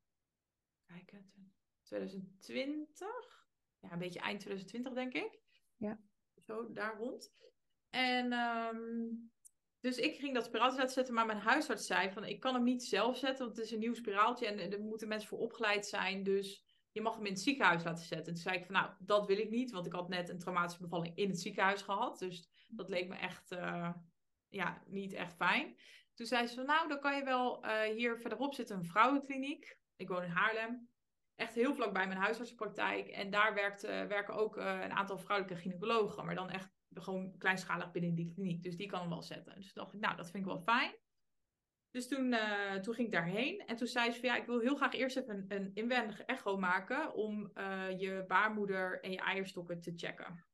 kijk, 0.86 1.14
2020. 1.84 3.08
Ja, 3.80 3.92
een 3.92 4.00
beetje 4.00 4.20
eind 4.20 4.40
2020, 4.40 4.94
denk 4.94 5.14
ik. 5.14 5.40
Ja. 5.78 6.00
Zo, 6.46 6.72
daar 6.72 6.98
rond. 6.98 7.34
En 7.90 8.34
um, 8.34 9.32
dus 9.80 9.98
ik 9.98 10.16
ging 10.16 10.34
dat 10.34 10.46
spiraaltje 10.46 10.78
laten 10.78 10.94
zetten, 10.94 11.14
maar 11.14 11.26
mijn 11.26 11.40
huisarts 11.40 11.86
zei 11.86 12.12
van 12.12 12.26
ik 12.26 12.40
kan 12.40 12.54
hem 12.54 12.64
niet 12.64 12.84
zelf 12.84 13.18
zetten, 13.18 13.46
want 13.46 13.58
het 13.58 13.66
is 13.66 13.72
een 13.72 13.80
nieuw 13.80 13.94
spiraaltje 13.94 14.48
en 14.48 14.72
er 14.72 14.80
moeten 14.80 15.08
mensen 15.08 15.30
voor 15.30 15.40
opgeleid 15.40 15.86
zijn, 15.86 16.24
dus 16.24 16.64
je 16.94 17.02
mag 17.02 17.16
hem 17.16 17.26
in 17.26 17.32
het 17.32 17.42
ziekenhuis 17.42 17.84
laten 17.84 18.06
zetten. 18.06 18.28
En 18.28 18.34
toen 18.34 18.44
zei 18.44 18.58
ik 18.58 18.66
van 18.66 18.76
nou, 18.76 18.92
dat 19.00 19.28
wil 19.28 19.38
ik 19.38 19.50
niet, 19.50 19.72
want 19.72 19.86
ik 19.86 19.94
had 19.94 20.10
net 20.10 20.30
een 20.30 20.40
traumatische 20.40 20.82
bevalling 20.82 21.18
in 21.18 21.30
het 21.30 21.40
ziekenhuis 21.40 21.82
gehad, 21.82 22.20
dus 22.20 22.50
dat 22.68 22.90
leek 22.90 23.08
me 23.08 23.16
echt, 23.16 23.52
uh, 23.52 23.94
ja, 24.48 24.84
niet 24.86 25.14
echt 25.14 25.36
fijn. 25.36 25.76
Toen 26.14 26.26
zei 26.26 26.48
ze 26.48 26.56
van 26.56 26.66
nou, 26.66 26.88
dan 26.88 27.00
kan 27.00 27.16
je 27.16 27.24
wel 27.24 27.66
uh, 27.66 27.82
hier 27.82 28.20
verderop 28.20 28.54
zitten 28.54 28.78
een 28.78 28.86
vrouwenkliniek. 28.86 29.78
Ik 29.96 30.08
woon 30.08 30.24
in 30.24 30.30
Haarlem 30.30 30.90
echt 31.36 31.56
heel 31.56 31.76
vlak 31.76 31.94
bij 31.94 32.08
mijn 32.08 32.20
huisartsenpraktijk. 32.20 33.08
En 33.08 33.32
daar 33.32 33.54
werkt, 33.54 33.82
werken 33.82 34.34
ook 34.34 34.58
uh, 34.58 34.80
een 34.82 34.92
aantal 34.92 35.18
vrouwelijke 35.18 35.62
gynaecologen. 35.62 36.26
Maar 36.26 36.36
dan 36.36 36.50
echt 36.50 36.72
gewoon 36.94 37.38
kleinschalig 37.38 37.92
binnen 37.92 38.16
die 38.16 38.34
kliniek. 38.34 38.64
Dus 38.64 38.76
die 38.76 38.88
kan 38.88 39.00
hem 39.00 39.10
wel 39.10 39.24
zetten. 39.24 39.56
Dus 39.56 39.74
dacht 39.74 39.94
ik, 39.94 40.00
nou, 40.00 40.16
dat 40.16 40.32
vind 40.32 40.46
ik 40.46 40.52
wel 40.52 40.62
fijn. 40.62 40.96
Dus 41.94 42.08
toen, 42.08 42.34
uh, 42.34 42.74
toen 42.74 42.94
ging 42.94 43.08
ik 43.08 43.14
daarheen. 43.14 43.60
En 43.66 43.76
toen 43.76 43.88
zei 43.88 44.12
ze 44.12 44.20
van 44.20 44.30
ja, 44.30 44.36
ik 44.36 44.46
wil 44.46 44.60
heel 44.60 44.76
graag 44.76 44.94
eerst 44.94 45.18
even 45.18 45.36
een, 45.36 45.46
een 45.58 45.72
inwendige 45.74 46.24
echo 46.24 46.58
maken. 46.58 47.14
Om 47.14 47.52
je 47.98 48.24
baarmoeder 48.28 49.02
en 49.02 49.12
je 49.12 49.18
eierstokken 49.18 49.82
te 49.82 49.94
checken. 49.96 50.46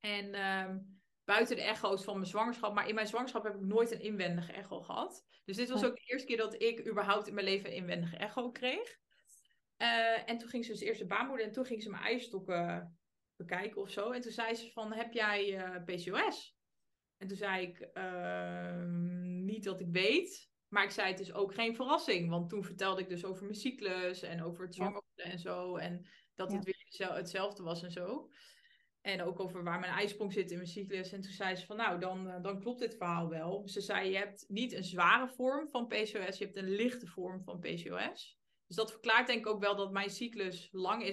En 0.00 0.34
ehm, 0.34 0.78
buiten 1.24 1.56
de 1.56 1.62
echo's 1.62 2.04
van 2.04 2.14
mijn 2.14 2.26
zwangerschap. 2.26 2.74
Maar 2.74 2.88
in 2.88 2.94
mijn 2.94 3.06
zwangerschap 3.06 3.44
heb 3.44 3.54
ik 3.54 3.60
nooit 3.60 3.90
een 3.90 4.00
inwendige 4.00 4.52
echo 4.52 4.80
gehad. 4.80 5.26
Dus 5.44 5.56
dit 5.56 5.68
was 5.68 5.84
ook 5.84 5.96
de 5.96 6.02
eerste 6.04 6.26
keer 6.26 6.36
dat 6.36 6.62
ik 6.62 6.86
überhaupt 6.86 7.28
in 7.28 7.34
mijn 7.34 7.46
leven 7.46 7.70
een 7.70 7.76
inwendige 7.76 8.16
echo 8.16 8.50
kreeg. 8.50 9.00
Uh, 9.78 10.28
en 10.28 10.38
toen 10.38 10.48
ging 10.48 10.64
ze 10.64 10.72
dus 10.72 10.80
eerst 10.80 11.00
de 11.00 11.06
baarmoeder 11.06 11.46
en 11.46 11.52
toen 11.52 11.64
ging 11.64 11.82
ze 11.82 11.90
mijn 11.90 12.02
eierstokken 12.02 12.98
bekijken 13.36 13.80
of 13.80 13.90
zo. 13.90 14.10
En 14.10 14.20
toen 14.20 14.32
zei 14.32 14.54
ze 14.54 14.70
van, 14.70 14.92
heb 14.92 15.12
jij 15.12 15.82
PCOS? 15.84 16.56
En 17.16 17.28
toen 17.28 17.36
zei 17.36 17.66
ik, 17.66 17.88
uh, 17.94 18.84
niet 19.44 19.64
dat 19.64 19.80
ik 19.80 19.88
weet. 19.90 20.51
Maar 20.72 20.84
ik 20.84 20.90
zei, 20.90 21.10
het 21.10 21.20
is 21.20 21.32
ook 21.32 21.54
geen 21.54 21.74
verrassing. 21.74 22.30
Want 22.30 22.48
toen 22.48 22.64
vertelde 22.64 23.00
ik 23.00 23.08
dus 23.08 23.24
over 23.24 23.42
mijn 23.44 23.54
cyclus 23.56 24.22
en 24.22 24.42
over 24.42 24.64
het 24.64 24.74
zwanger 24.74 25.02
ja. 25.14 25.24
en 25.24 25.38
zo. 25.38 25.76
En 25.76 26.06
dat 26.34 26.50
ja. 26.50 26.56
het 26.56 26.64
weer 26.64 27.14
hetzelfde 27.14 27.62
was 27.62 27.82
en 27.82 27.90
zo. 27.90 28.30
En 29.00 29.22
ook 29.22 29.40
over 29.40 29.64
waar 29.64 29.80
mijn 29.80 29.92
ijsprong 29.92 30.32
zit 30.32 30.50
in 30.50 30.56
mijn 30.56 30.68
cyclus. 30.68 31.12
En 31.12 31.20
toen 31.20 31.32
zei 31.32 31.56
ze 31.56 31.66
van, 31.66 31.76
nou, 31.76 32.00
dan, 32.00 32.26
uh, 32.26 32.42
dan 32.42 32.60
klopt 32.60 32.80
dit 32.80 32.96
verhaal 32.96 33.28
wel. 33.28 33.68
Ze 33.68 33.80
zei, 33.80 34.10
je 34.10 34.16
hebt 34.16 34.44
niet 34.48 34.72
een 34.72 34.84
zware 34.84 35.28
vorm 35.28 35.68
van 35.68 35.86
PCOS, 35.86 36.38
je 36.38 36.44
hebt 36.44 36.56
een 36.56 36.74
lichte 36.74 37.06
vorm 37.06 37.42
van 37.44 37.58
PCOS. 37.58 38.40
Dus 38.66 38.76
dat 38.76 38.90
verklaart 38.90 39.26
denk 39.26 39.38
ik 39.38 39.46
ook 39.46 39.60
wel 39.60 39.76
dat 39.76 39.92
mijn 39.92 40.10
cyclus 40.10 40.68
lang 40.70 41.02
is, 41.02 41.10